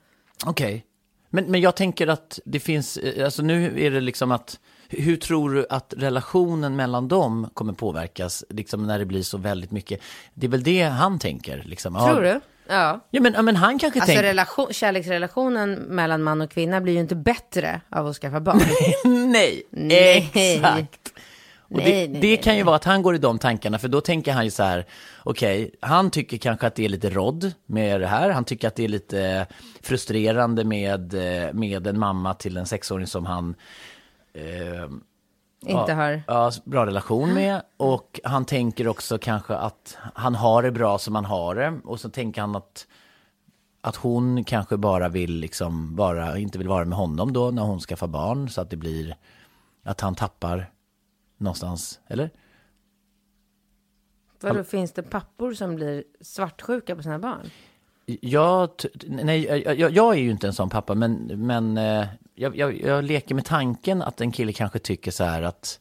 Okej. 0.46 0.86
Men, 1.30 1.46
men 1.52 1.62
jag 1.62 1.76
tänker 1.76 2.08
att 2.08 2.40
det 2.46 2.60
finns, 2.60 2.98
eh, 2.98 3.26
alltså 3.26 3.42
nu 3.44 3.84
är 3.86 3.92
det 3.92 4.02
liksom 4.02 4.32
att, 4.32 4.60
hur 4.90 5.16
tror 5.18 5.50
du 5.54 5.66
att 5.70 5.94
relationen 5.98 6.76
mellan 6.76 7.08
dem 7.08 7.50
kommer 7.54 7.74
påverkas, 7.74 8.44
liksom 8.50 8.88
när 8.88 9.00
det 9.00 9.06
blir 9.06 9.24
så 9.24 9.38
väldigt 9.38 9.72
mycket? 9.72 10.02
Det 10.34 10.46
är 10.48 10.52
väl 10.52 10.64
det 10.64 10.82
han 10.84 11.20
tänker, 11.20 11.64
liksom. 11.66 11.96
Ja. 11.96 12.12
Tror 12.14 12.22
du? 12.24 12.40
Ja. 12.72 13.00
Ja, 13.10 13.22
men, 13.22 13.34
ja, 13.34 13.42
men 13.42 13.56
han 13.56 13.80
kanske 13.80 14.00
Alltså 14.00 14.14
tänker... 14.14 14.24
relation, 14.24 14.68
kärleksrelationen 14.72 15.74
mellan 15.74 16.24
man 16.24 16.42
och 16.42 16.52
kvinna 16.52 16.82
blir 16.82 16.94
ju 16.94 17.00
inte 17.00 17.16
bättre 17.16 17.82
av 17.90 18.08
att 18.08 18.16
skaffa 18.16 18.40
barn. 18.40 18.62
Nej, 19.32 19.64
Nej. 19.70 20.32
exakt. 20.34 21.14
Och 21.58 21.78
Nej, 21.78 22.08
det, 22.08 22.12
nej, 22.12 22.22
det 22.22 22.38
kan 22.38 22.58
ju 22.58 22.64
vara 22.64 22.76
att 22.76 22.84
han 22.84 23.02
går 23.02 23.16
i 23.16 23.18
de 23.18 23.40
tankarna, 23.40 23.80
för 23.80 23.88
då 23.88 24.02
tänker 24.02 24.32
han 24.34 24.46
ju 24.46 24.52
så 24.52 24.64
här, 24.64 24.86
okej, 25.24 25.72
han 25.80 26.12
tycker 26.12 26.38
kanske 26.38 26.68
att 26.68 26.76
det 26.76 26.86
är 26.86 26.90
lite 26.90 27.10
rodd 27.10 27.52
med 27.66 28.02
det 28.02 28.08
här, 28.08 28.30
han 28.30 28.46
tycker 28.46 28.68
att 28.68 28.76
det 28.76 28.84
är 28.84 28.88
lite 28.88 29.48
frustrerande 29.82 30.64
med, 30.64 31.14
eh, 31.14 31.54
med 31.54 31.88
en 31.88 32.00
mamma 32.00 32.34
till 32.34 32.58
en 32.58 32.66
sexåring 32.66 33.08
som 33.08 33.26
han 33.26 33.56
eh, 34.34 34.90
inte 35.66 35.94
har. 35.94 36.24
ja, 36.28 36.52
bra 36.64 36.86
relation 36.86 37.34
med. 37.34 37.62
Och 37.78 38.20
han 38.24 38.46
tänker 38.46 38.88
också 38.88 39.18
kanske 39.18 39.56
att 39.56 39.98
han 40.14 40.36
har 40.36 40.64
det 40.64 40.72
bra 40.72 40.98
som 40.98 41.16
han 41.16 41.26
har 41.26 41.56
det. 41.56 41.80
Och 41.84 42.00
så 42.00 42.10
tänker 42.10 42.42
han 42.42 42.56
att, 42.56 42.88
att 43.82 43.96
hon 43.96 44.44
kanske 44.44 44.78
bara 44.78 45.10
vill 45.10 45.36
liksom, 45.36 45.96
bara, 45.96 46.38
inte 46.38 46.58
vill 46.58 46.68
vara 46.68 46.86
med 46.86 46.98
honom 46.98 47.34
då 47.34 47.52
när 47.52 47.62
hon 47.62 47.80
skaffar 47.80 48.08
barn. 48.08 48.50
Så 48.50 48.62
att 48.62 48.70
det 48.70 48.78
blir, 48.78 49.16
att 49.84 50.02
han 50.02 50.16
tappar 50.16 50.72
någonstans, 51.38 52.00
eller? 52.08 52.30
Vadå, 54.42 54.64
finns 54.64 54.92
det 54.92 55.04
pappor 55.04 55.54
som 55.54 55.76
blir 55.76 56.04
svartsjuka 56.22 56.96
på 56.96 57.04
sina 57.04 57.20
barn? 57.20 57.50
Jag, 58.06 58.70
nej, 59.08 59.46
jag, 59.46 59.80
jag, 59.80 59.92
jag 59.92 60.16
är 60.16 60.20
ju 60.20 60.32
inte 60.32 60.48
en 60.48 60.54
sån 60.54 60.70
pappa, 60.70 60.96
men, 60.96 61.14
men 61.36 61.78
eh, 61.78 62.08
jag, 62.42 62.58
jag, 62.58 62.82
jag 62.82 63.04
leker 63.04 63.36
med 63.36 63.46
tanken 63.46 64.02
att 64.02 64.22
en 64.22 64.32
kille 64.32 64.54
kanske 64.54 64.80
tycker 64.80 65.12
så 65.12 65.24
här 65.24 65.42
att, 65.42 65.80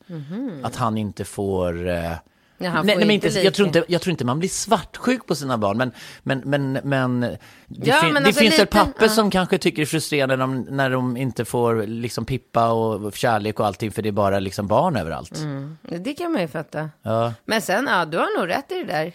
att 0.62 0.76
han 0.76 0.98
inte 0.98 1.24
får... 1.24 1.88
Eh, 1.88 2.12
nej, 2.58 2.72
nej, 2.84 2.96
men 2.96 3.11
inte 3.11 3.28
jag, 3.28 3.54
tror 3.54 3.66
inte, 3.66 3.84
jag 3.88 4.00
tror 4.00 4.11
inte 4.11 4.24
man 4.24 4.38
blir 4.38 4.48
svartsjuk 4.48 5.26
på 5.26 5.34
sina 5.34 5.58
barn, 5.58 5.76
men, 5.76 5.92
men, 6.22 6.40
men, 6.44 6.72
men 6.84 7.20
det, 7.20 7.38
Ja, 7.66 7.94
fin, 7.94 8.12
men 8.12 8.22
det 8.22 8.28
alltså 8.28 8.40
finns 8.40 8.58
väl 8.58 8.66
papper 8.66 9.04
ja. 9.04 9.08
som 9.08 9.30
kanske 9.30 9.58
tycker 9.58 9.76
det 9.76 9.84
är 9.84 9.86
frustrerande 9.86 10.36
när 10.36 10.46
de, 10.46 10.61
när 10.61 10.90
de 10.90 11.16
inte 11.16 11.44
får 11.44 11.86
liksom 11.86 12.24
pippa 12.24 12.72
och 12.72 13.14
kärlek 13.14 13.61
och 13.61 13.66
allting, 13.66 13.92
för 13.92 14.02
det 14.02 14.08
är 14.08 14.12
bara 14.12 14.38
liksom 14.38 14.66
barn 14.66 14.96
överallt. 14.96 15.38
Mm. 15.38 15.78
Det 15.82 16.14
kan 16.14 16.32
man 16.32 16.40
ju 16.40 16.48
fatta. 16.48 16.90
Ja. 17.02 17.34
Men 17.44 17.62
sen, 17.62 17.86
ja, 17.90 18.04
du 18.04 18.18
har 18.18 18.38
nog 18.38 18.48
rätt 18.48 18.72
i 18.72 18.74
det 18.74 18.84
där. 18.84 19.12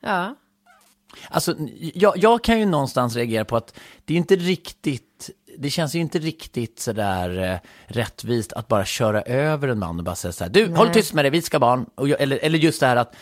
Ja. 0.00 0.34
Alltså, 1.28 1.56
jag, 1.94 2.16
jag 2.16 2.44
kan 2.44 2.58
ju 2.58 2.66
någonstans 2.66 3.16
reagera 3.16 3.44
på 3.44 3.56
att 3.56 3.74
det 4.04 4.14
är 4.14 4.18
inte 4.18 4.36
riktigt, 4.36 5.30
det 5.58 5.70
känns 5.70 5.94
ju 5.94 5.98
inte 6.00 6.18
riktigt 6.18 6.78
sådär 6.80 7.52
eh, 7.52 7.58
rättvist 7.86 8.52
att 8.52 8.68
bara 8.68 8.84
köra 8.84 9.22
över 9.22 9.68
en 9.68 9.78
man 9.78 9.98
och 9.98 10.04
bara 10.04 10.14
säga 10.14 10.32
så 10.32 10.44
här, 10.44 10.50
du, 10.50 10.74
håll 10.74 10.88
tyst 10.88 11.14
med 11.14 11.24
dig, 11.24 11.30
vi 11.30 11.42
ska 11.42 11.58
barn. 11.58 11.86
Och 11.94 12.08
jag, 12.08 12.20
eller, 12.20 12.38
eller 12.42 12.58
just 12.58 12.80
det 12.80 12.86
här 12.86 12.96
att, 12.96 13.14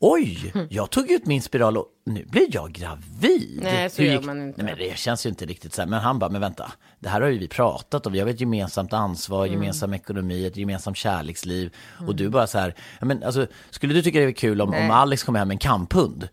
oj, 0.00 0.52
jag 0.70 0.90
tog 0.90 1.10
ut 1.10 1.26
min 1.26 1.42
spiral 1.42 1.76
och 1.76 1.86
nu 2.06 2.24
blir 2.24 2.46
jag 2.50 2.72
gravid. 2.72 3.60
Nej, 3.62 3.90
så 3.90 4.02
Hur 4.02 4.12
gör 4.12 4.22
man 4.22 4.42
inte. 4.42 4.62
Nej, 4.62 4.74
men 4.78 4.88
det 4.90 4.98
känns 4.98 5.26
ju 5.26 5.30
inte 5.30 5.46
riktigt 5.46 5.74
så 5.74 5.82
här. 5.82 5.88
Men 5.88 6.00
han 6.00 6.18
bara, 6.18 6.30
men 6.30 6.40
vänta, 6.40 6.72
det 6.98 7.08
här 7.08 7.20
har 7.20 7.28
ju 7.28 7.38
vi 7.38 7.48
pratat 7.48 8.06
om, 8.06 8.12
vi 8.12 8.20
har 8.20 8.26
ett 8.26 8.40
gemensamt 8.40 8.92
ansvar, 8.92 9.46
Mm. 9.46 9.60
gemensam 9.60 9.94
ekonomi, 9.94 10.46
ett 10.46 10.56
gemensamt 10.56 10.96
kärleksliv. 10.96 11.74
Och 12.06 12.16
du 12.16 12.28
bara 12.28 12.46
så 12.46 12.58
här, 12.58 12.74
men 13.00 13.22
alltså, 13.22 13.46
skulle 13.70 13.94
du 13.94 14.02
tycka 14.02 14.18
det 14.18 14.24
var 14.24 14.32
kul 14.32 14.60
om, 14.60 14.68
om 14.68 14.74
Nej. 14.74 14.90
Alex 14.90 15.22
kom 15.22 15.34
hem 15.34 15.48
med 15.48 15.54
en 15.54 15.58
kamphund? 15.58 16.28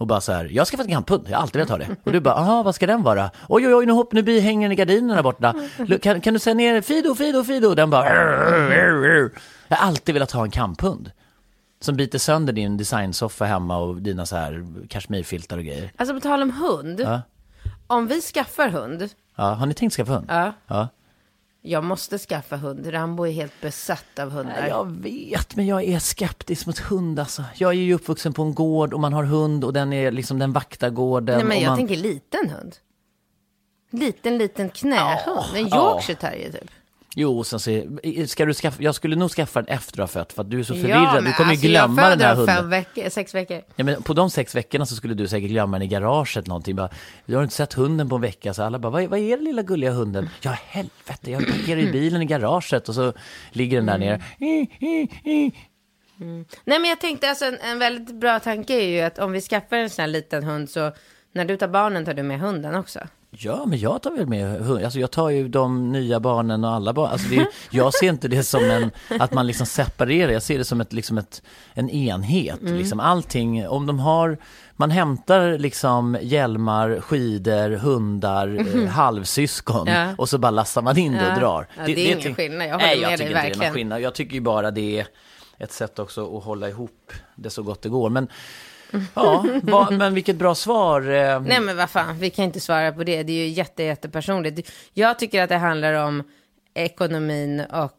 Och 0.00 0.06
bara 0.06 0.20
så 0.20 0.32
här, 0.32 0.48
jag 0.52 0.66
ska 0.66 0.76
få 0.76 0.82
en 0.82 0.88
kamphund, 0.88 1.24
jag 1.28 1.36
har 1.36 1.42
alltid 1.42 1.54
velat 1.56 1.68
ha 1.70 1.78
det. 1.78 1.96
Och 2.04 2.12
du 2.12 2.20
bara, 2.20 2.34
aha, 2.34 2.62
vad 2.62 2.74
ska 2.74 2.86
den 2.86 3.02
vara? 3.02 3.30
Oj, 3.48 3.66
oj, 3.66 3.74
oj, 3.74 3.86
nu, 3.86 3.92
hopp, 3.92 4.12
nu 4.12 4.22
blir- 4.22 4.40
hänger 4.40 4.68
den 4.68 4.72
i 4.72 4.76
gardinerna 4.76 5.22
borta. 5.22 5.54
Kan, 6.02 6.20
kan 6.20 6.34
du 6.34 6.40
säga 6.40 6.54
ner 6.54 6.80
Fido, 6.80 7.14
Fido, 7.14 7.44
Fido? 7.44 7.74
Den 7.74 7.90
bara, 7.90 8.04
"Arr, 8.08 8.72
arr, 8.72 9.04
arr." 9.04 9.30
Jag 9.68 9.76
har 9.76 9.86
alltid 9.86 10.14
velat 10.14 10.30
ha 10.32 10.44
en 10.44 10.50
kamphund. 10.50 11.10
Som 11.80 11.96
biter 11.96 12.18
sönder 12.18 12.52
din 12.52 12.76
designsoffa 12.76 13.44
hemma 13.44 13.76
och 13.78 13.96
dina 14.02 14.26
så 14.26 14.36
här 14.36 14.66
kashmirfiltar 14.88 15.58
och 15.58 15.64
grejer. 15.64 15.92
Alltså 15.96 16.14
på 16.14 16.20
tal 16.20 16.42
om 16.42 16.50
hund. 16.50 17.00
Ja. 17.00 17.22
Om 17.86 18.06
vi 18.06 18.20
skaffar 18.20 18.68
hund. 18.68 19.08
Ja, 19.36 19.44
har 19.44 19.66
ni 19.66 19.74
tänkt 19.74 19.92
skaffa 19.94 20.12
hund? 20.12 20.26
Ja. 20.28 20.52
ja. 20.66 20.88
Jag 21.62 21.84
måste 21.84 22.18
skaffa 22.18 22.56
hund. 22.56 22.92
Rambo 22.92 23.26
är 23.26 23.32
helt 23.32 23.60
besatt 23.60 24.18
av 24.18 24.30
hundar. 24.30 24.66
Jag 24.68 24.90
vet, 24.90 25.56
men 25.56 25.66
jag 25.66 25.84
är 25.84 25.98
skeptisk 25.98 26.66
mot 26.66 26.78
hund 26.78 27.18
alltså. 27.18 27.44
Jag 27.54 27.70
är 27.70 27.74
ju 27.74 27.94
uppvuxen 27.94 28.32
på 28.32 28.42
en 28.42 28.54
gård 28.54 28.94
och 28.94 29.00
man 29.00 29.12
har 29.12 29.24
hund 29.24 29.64
och 29.64 29.72
den 29.72 29.92
är 29.92 30.10
liksom 30.10 30.38
den 30.38 30.52
vaktar 30.52 30.90
gården. 30.90 31.36
Nej, 31.38 31.46
men 31.46 31.60
jag 31.60 31.68
man... 31.68 31.78
tänker 31.78 31.96
liten 31.96 32.50
hund. 32.50 32.76
Liten, 33.90 34.38
liten 34.38 34.68
knähund. 34.68 35.56
en 35.56 35.68
ja. 35.68 35.92
Yorkshire 35.92 36.18
terrier 36.18 36.52
typ. 36.52 36.70
Jo, 37.16 37.44
sen 37.44 37.60
så, 37.60 37.82
ska 38.26 38.44
du 38.46 38.54
skaffa, 38.54 38.82
jag 38.82 38.94
skulle 38.94 39.16
nog 39.16 39.30
skaffa 39.30 39.62
den 39.62 39.74
efter 39.76 39.92
att 40.02 40.14
ha 40.14 40.20
fött 40.20 40.32
för 40.32 40.42
att 40.42 40.50
du 40.50 40.58
är 40.58 40.62
så 40.62 40.74
Ja, 40.74 40.80
förvirrad. 40.80 41.14
men 41.14 41.24
du 41.24 41.32
kommer 41.32 41.50
alltså, 41.50 41.66
ju 41.66 41.72
jag 41.72 41.88
glömma 41.90 42.08
den 42.10 42.20
här 42.20 42.34
hunden. 42.34 42.56
Fem 42.56 42.70
veckor, 42.70 43.08
sex 43.08 43.34
veckor. 43.34 43.62
Ja, 43.76 43.84
men 43.84 44.02
på 44.02 44.14
de 44.14 44.30
sex 44.30 44.54
veckorna 44.54 44.86
så 44.86 44.94
skulle 44.94 45.14
du 45.14 45.28
säkert 45.28 45.50
glömma 45.50 45.78
den 45.78 45.82
i 45.86 45.88
garaget 45.88 46.46
någonting. 46.46 46.76
Bara, 46.76 46.88
du 47.26 47.36
har 47.36 47.42
inte 47.42 47.54
sett 47.54 47.72
hunden 47.72 48.08
på 48.08 48.14
en 48.14 48.20
vecka. 48.22 48.54
Så 48.54 48.62
alla 48.62 48.78
bara, 48.78 48.90
vad, 48.90 49.04
vad 49.04 49.18
är 49.18 49.36
den 49.36 49.44
lilla 49.44 49.62
gulliga 49.62 49.90
hunden? 49.90 50.28
Ja, 50.40 50.50
helvete, 50.66 51.30
jag 51.30 51.46
parkerar 51.46 51.80
i 51.80 51.92
bilen 51.92 52.22
i 52.22 52.24
garaget 52.26 52.88
och 52.88 52.94
så 52.94 53.12
ligger 53.52 53.76
den 53.76 53.86
där 53.86 53.94
Mm. 53.94 54.08
nere. 54.08 55.50
Nej, 56.64 56.78
men 56.78 56.84
jag 56.84 57.00
tänkte 57.00 57.28
alltså 57.28 57.44
en, 57.44 57.58
en 57.58 57.78
väldigt 57.78 58.14
bra 58.14 58.40
tanke 58.40 58.74
är 58.74 58.86
ju 58.88 59.00
att 59.00 59.18
om 59.18 59.32
vi 59.32 59.40
skaffar 59.40 59.76
en 59.76 59.90
sån 59.90 60.02
här 60.02 60.06
liten 60.06 60.44
hund 60.44 60.70
så 60.70 60.92
när 61.32 61.44
du 61.44 61.56
tar 61.56 61.68
barnen 61.68 62.04
tar 62.04 62.14
du 62.14 62.22
med 62.22 62.40
hunden 62.40 62.74
också. 62.74 63.00
Ja, 63.32 63.64
men 63.66 63.78
jag 63.78 64.02
tar 64.02 64.10
väl 64.10 64.26
med 64.26 64.60
hund. 64.60 64.84
Alltså 64.84 64.98
jag 64.98 65.10
tar 65.10 65.30
ju 65.30 65.48
de 65.48 65.92
nya 65.92 66.20
barnen 66.20 66.64
och 66.64 66.70
alla 66.70 66.92
barn. 66.92 67.10
Alltså 67.10 67.28
det 67.28 67.46
jag 67.70 67.94
ser 67.94 68.08
inte 68.08 68.28
det 68.28 68.42
som 68.42 68.64
en, 68.70 68.90
att 69.20 69.32
man 69.32 69.46
liksom 69.46 69.66
separerar. 69.66 70.32
Jag 70.32 70.42
ser 70.42 70.58
det 70.58 70.64
som 70.64 70.80
ett, 70.80 70.92
liksom 70.92 71.18
ett, 71.18 71.42
en 71.74 71.90
enhet. 71.90 72.60
Mm. 72.60 72.76
Liksom 72.76 73.00
allting, 73.00 73.68
om 73.68 73.86
de 73.86 73.98
har, 73.98 74.38
man 74.76 74.90
hämtar 74.90 75.58
liksom 75.58 76.18
hjälmar, 76.22 77.00
skidor, 77.00 77.70
hundar, 77.70 78.66
eh, 78.82 78.86
halvsyskon. 78.88 79.86
Ja. 79.86 80.14
och 80.18 80.28
så 80.28 80.38
bara 80.38 80.50
lastar 80.50 80.82
man 80.82 80.98
in 80.98 81.12
det 81.12 81.18
Ja. 81.26 81.32
och 81.34 81.40
drar. 81.40 81.66
Ja, 81.78 81.82
det 81.86 81.92
är 82.12 82.16
ingen 82.16 82.34
skillnad. 82.34 82.66
Jag 82.68 82.72
håller 82.72 82.86
Nej, 82.86 83.00
med 83.00 83.04
jag 83.04 83.10
dig, 83.10 83.18
tycker 83.18 83.30
inte 83.30 83.34
det 83.34 83.38
är 83.38 83.42
verkligen. 83.42 83.68
någon 83.68 83.74
skillnad. 83.74 84.00
Jag 84.00 84.14
tycker 84.14 84.34
ju 84.34 84.40
bara 84.40 84.70
det 84.70 85.00
är 85.00 85.06
ett 85.58 85.72
sätt 85.72 85.98
också 85.98 86.36
att 86.38 86.44
hålla 86.44 86.68
ihop 86.68 87.12
det 87.34 87.50
så 87.50 87.62
gott 87.62 87.82
det 87.82 87.88
går. 87.88 88.10
Men 88.10 88.28
ja, 89.14 89.44
va, 89.62 89.88
men 89.90 90.14
vilket 90.14 90.36
bra 90.36 90.54
svar. 90.54 91.00
eh, 91.10 91.40
Nej 91.40 91.60
men 91.60 91.76
vad 91.76 91.90
fan, 91.90 92.18
vi 92.18 92.30
kan 92.30 92.44
inte 92.44 92.60
svara 92.60 92.92
på 92.92 93.04
det. 93.04 93.22
Det 93.22 93.32
är 93.32 93.44
ju 93.44 93.48
jätte, 93.48 93.82
jättepersonligt. 93.82 94.70
Jag 94.92 95.18
tycker 95.18 95.42
att 95.42 95.48
det 95.48 95.56
handlar 95.56 95.92
om 95.94 96.22
ekonomin 96.74 97.60
och... 97.60 97.96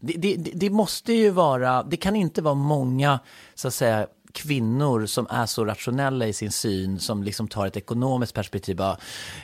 Det, 0.00 0.12
det, 0.16 0.34
det- 0.36 0.50
det 0.54 0.70
måste 0.70 1.12
ju 1.12 1.30
vara, 1.30 1.82
det 1.82 1.96
kan 1.96 2.16
inte 2.16 2.42
vara 2.42 2.54
många 2.54 3.18
så 3.54 3.68
att 3.68 3.74
säga 3.74 4.06
kvinnor 4.34 5.06
som 5.06 5.26
är 5.30 5.46
så 5.46 5.64
rationella 5.64 6.26
i 6.26 6.32
sin 6.32 6.50
syn 6.50 6.98
som 6.98 7.22
liksom 7.22 7.48
tar 7.48 7.66
ett 7.66 7.76
ekonomiskt 7.76 8.34
perspektiv. 8.34 8.76
Bara, 8.76 8.96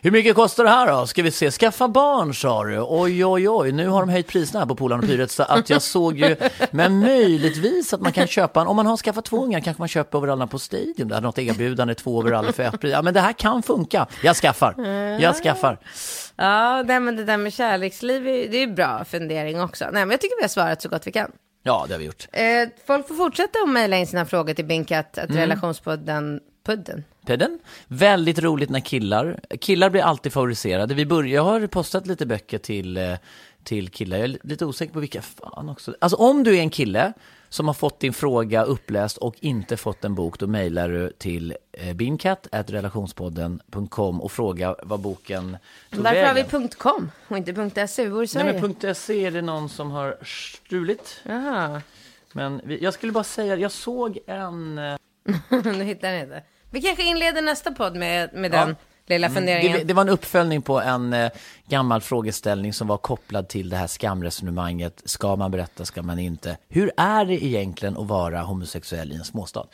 Hur 0.03 0.11
mycket 0.11 0.34
kostar 0.34 0.64
det 0.64 0.70
här 0.70 0.93
då? 0.93 1.07
Ska 1.07 1.22
vi 1.22 1.30
se, 1.30 1.51
skaffa 1.51 1.88
barn 1.88 2.34
sa 2.34 2.64
du. 2.64 2.80
Oj, 2.88 3.24
oj, 3.24 3.49
oj, 3.49 3.72
nu 3.72 3.88
har 3.88 4.01
de 4.01 4.09
höjt 4.09 4.26
priserna 4.26 4.61
här 4.61 4.66
på 4.66 4.74
Polarn 4.74 5.01
och 5.01 5.07
Pyret 5.07 5.30
så 5.30 5.43
att 5.43 5.70
jag 5.70 5.82
såg 5.82 6.18
ju, 6.18 6.36
men 6.70 6.99
möjligtvis 6.99 7.95
att 7.95 8.01
man 8.01 8.12
kan 8.12 8.26
köpa 8.26 8.61
en, 8.61 8.66
om 8.66 8.76
man 8.76 8.86
har 8.86 8.97
skaffat 8.97 9.24
två 9.24 9.45
ungar 9.45 9.61
kanske 9.61 9.80
man 9.80 9.88
köper 9.88 10.18
overallerna 10.18 10.47
på 10.47 10.59
Stadium, 10.59 11.09
där 11.09 11.20
något 11.20 11.38
erbjudande, 11.38 11.95
två 11.95 12.18
overaller 12.18 12.53
för 12.53 12.62
ett 12.62 12.80
pris. 12.80 12.93
Ja, 12.93 13.03
men 13.03 13.14
det 13.14 13.20
här 13.20 13.32
kan 13.32 13.62
funka. 13.62 14.07
Jag 14.22 14.36
skaffar, 14.36 14.74
jag 15.20 15.36
skaffar. 15.36 15.78
Ja, 16.36 16.82
men 16.82 17.16
det 17.16 17.24
där 17.24 17.36
med 17.36 17.53
kärleksliv, 17.53 18.24
det 18.24 18.57
är 18.57 18.66
ju 18.66 18.74
bra 18.74 19.05
fundering 19.05 19.61
också. 19.61 19.84
Nej, 19.84 19.93
men 19.93 20.11
jag 20.11 20.20
tycker 20.20 20.36
vi 20.36 20.43
har 20.43 20.49
svarat 20.49 20.82
så 20.82 20.88
gott 20.88 21.07
vi 21.07 21.12
kan. 21.12 21.30
Ja, 21.62 21.84
det 21.88 21.94
har 21.94 21.98
vi 21.98 22.04
gjort. 22.04 22.26
Eh, 22.32 22.42
folk 22.86 23.08
får 23.08 23.14
fortsätta 23.14 23.58
att 23.62 23.68
mejla 23.68 23.96
in 23.98 24.06
sina 24.06 24.26
frågor 24.26 24.54
till 24.54 24.64
Binkat, 24.64 25.18
att 25.18 25.30
Mm. 25.30 25.36
relationspodden, 25.40 26.40
pudden, 26.66 27.04
iPaden. 27.24 27.58
Väldigt 27.86 28.38
roligt 28.38 28.70
när 28.70 28.80
killar, 28.80 29.40
killar 29.61 29.90
blir 29.90 30.02
alltid 30.02 30.32
favoriserade. 30.32 30.94
Vi 30.94 31.06
börjar, 31.06 31.34
jag 31.34 31.42
har 31.42 31.66
postat 31.66 32.06
lite 32.06 32.26
böcker 32.26 32.58
till, 32.58 32.96
eh, 32.96 33.14
till 33.64 33.88
killar, 33.88 34.16
jag 34.16 34.24
är 34.24 34.38
lite 34.42 34.64
osäker 34.66 34.92
på 34.92 35.00
vilka 35.00 35.22
fan 35.22 35.68
också. 35.68 35.94
Alltså 36.00 36.16
om 36.16 36.44
du 36.44 36.56
är 36.56 36.61
en 36.61 36.70
kille 36.70 37.12
som 37.53 37.66
har 37.66 37.74
fått 37.74 38.01
din 38.01 38.12
fråga 38.12 38.62
uppläst 38.64 39.16
och 39.16 39.34
inte 39.40 39.76
fått 39.76 40.05
en 40.05 40.14
bok, 40.14 40.38
då 40.38 40.46
mejlar 40.46 40.88
du 40.88 41.12
till 41.18 41.57
eh, 41.72 41.92
binkat.relationspodden.com 41.94 44.20
och 44.20 44.32
frågar 44.32 44.76
vad 44.82 45.01
boken 45.01 45.57
tog 45.90 46.07
har 46.07 46.14
vägen. 46.14 46.46
vi 46.62 46.68
.com 46.68 47.11
och 47.28 47.36
inte 47.36 47.88
.se. 47.88 48.05
Vi 48.05 48.11
bor 48.11 48.18
i 48.18 48.20
Nej 48.20 48.28
Sverige. 48.28 48.61
men 48.82 48.94
.se 48.94 49.26
är 49.26 49.30
det 49.30 49.42
någon 49.42 49.68
som 49.68 49.90
har 49.90 50.16
stulit. 50.24 51.20
Jaha, 51.24 51.82
Men 52.32 52.61
vi, 52.64 52.82
jag 52.82 52.94
skulle 52.94 53.12
bara 53.12 53.24
säga, 53.24 53.57
jag 53.57 53.72
såg 53.72 54.18
en... 54.26 54.78
eh, 54.78 54.96
nu 55.64 55.84
hittar 55.84 56.11
ni 56.12 56.26
det. 56.26 56.42
Vi 56.70 56.82
kanske 56.82 57.05
inleder 57.05 57.42
nästa 57.42 57.72
podd 57.72 57.96
med, 57.96 58.30
med 58.34 58.51
den 58.51 58.76
lilla 59.11 59.30
funderingen. 59.30 59.78
Det, 59.78 59.84
det 59.84 59.94
var 59.94 60.02
en 60.02 60.08
uppföljning 60.08 60.62
på 60.62 60.80
en 60.80 61.12
eh, 61.12 61.30
gammal 61.68 62.00
frågeställning 62.00 62.72
som 62.72 62.86
var 62.86 62.96
kopplad 62.96 63.48
till 63.48 63.68
det 63.68 63.76
här 63.76 63.86
skamresonemanget. 63.86 65.02
Ska 65.04 65.36
man 65.36 65.50
berätta, 65.50 65.84
ska 65.84 66.02
man 66.02 66.18
inte? 66.18 66.56
Hur 66.68 66.90
är 66.96 67.24
det 67.24 67.44
egentligen 67.44 67.96
att 67.96 68.06
vara 68.06 68.42
homosexuell 68.42 69.12
i 69.12 69.14
en 69.14 69.24
småstad? 69.24 69.66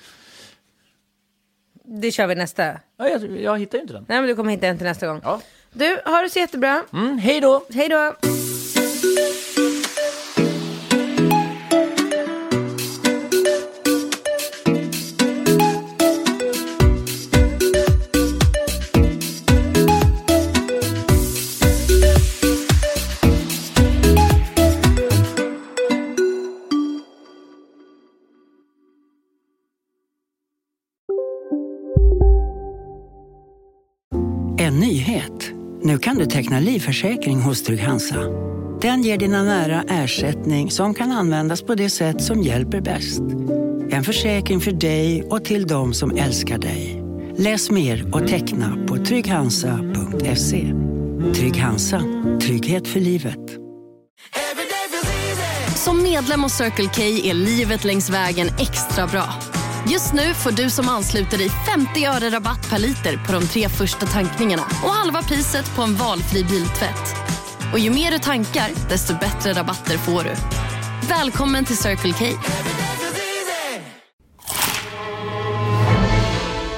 Det 1.84 2.11
kör 2.11 2.26
vi 2.26 2.34
nästa. 2.34 2.80
Ja, 2.97 3.09
jag, 3.09 3.41
jag 3.41 3.59
hittar 3.59 3.78
ju 3.78 3.82
inte 3.82 3.95
den. 3.95 4.05
Nej, 4.09 4.20
men 4.20 4.28
du 4.28 4.37
kommer 4.37 4.51
hitta 4.51 4.66
en 4.66 4.78
till 4.78 4.87
nästa 4.87 5.07
gång. 5.07 5.20
Ja. 5.24 5.41
Du, 5.72 6.01
har 6.05 6.22
det 6.22 6.30
så 6.30 6.39
jättebra. 6.39 6.82
Mm, 6.93 7.18
hej 7.18 7.41
då! 7.41 7.66
Hej 7.70 7.89
då! 7.89 8.14
Teckna 36.57 36.73
livförsäkring 36.73 37.41
hos 37.41 37.63
Trygg-Hansa. 37.63 38.17
Den 38.81 39.03
ger 39.03 39.19
dina 39.19 39.43
nära 39.43 39.83
ersättning 39.89 40.71
som 40.71 40.95
kan 40.95 41.13
användas 41.13 41.63
på 41.63 41.75
det 41.75 41.91
sätt 41.91 42.23
som 42.23 42.43
hjälper 42.43 42.81
bäst. 42.81 43.21
En 43.91 44.05
försäkring 44.05 44.61
för 44.61 44.73
dig 44.73 45.23
och 45.31 45.45
till 45.45 45.67
de 45.67 45.95
som 45.95 46.17
älskar 46.17 46.59
dig. 46.59 47.03
Läs 47.39 47.71
mer 47.71 48.15
och 48.15 48.29
teckna 48.29 48.87
på 48.89 48.97
trygghansa.se. 48.97 50.73
Trygg 51.35 51.57
Hansa. 51.57 52.03
Trygghet 52.41 52.89
för 52.89 53.01
livet. 53.01 53.59
Som 55.77 56.03
medlem 56.03 56.43
hos 56.43 56.53
Circle 56.53 56.89
K 56.97 57.03
är 57.03 57.35
livet 57.35 57.85
längs 57.85 58.11
vägen 58.11 58.49
extra 58.59 59.07
bra. 59.07 59.29
Just 59.89 60.12
nu 60.12 60.34
får 60.34 60.51
du 60.51 60.70
som 60.70 60.89
ansluter 60.89 61.39
dig 61.39 61.49
50 61.49 62.05
öre 62.05 62.30
rabatt 62.30 62.70
per 62.70 62.78
liter 62.78 63.16
på 63.26 63.32
de 63.32 63.47
tre 63.47 63.68
första 63.68 64.07
tankningarna 64.07 64.62
och 64.62 64.91
halva 64.91 65.22
priset 65.22 65.76
på 65.76 65.82
en 65.82 65.95
valfri 65.95 66.45
biltvätt. 66.45 67.16
Och 67.72 67.78
ju 67.78 67.91
mer 67.91 68.11
du 68.11 68.18
tankar, 68.18 68.70
desto 68.89 69.14
bättre 69.14 69.53
rabatter 69.53 69.99
får 69.99 70.22
du. 70.22 70.34
Välkommen 71.09 71.64
till 71.64 71.76
Circle 71.76 72.12
K. 72.12 72.24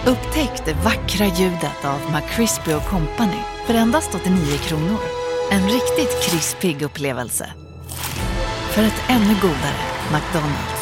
Upptäck 0.07 0.65
det 0.65 0.75
vackra 0.75 1.27
ljudet 1.27 1.85
av 1.85 2.01
McCrispy 2.13 2.73
Company 2.91 3.43
för 3.67 3.75
endast 3.75 4.15
89 4.15 4.59
kronor. 4.59 4.99
En 5.51 5.69
riktigt 5.69 6.23
krispig 6.23 6.83
upplevelse. 6.83 7.53
För 8.71 8.83
ett 8.83 9.03
ännu 9.09 9.35
godare 9.43 9.81
McDonalds. 10.13 10.78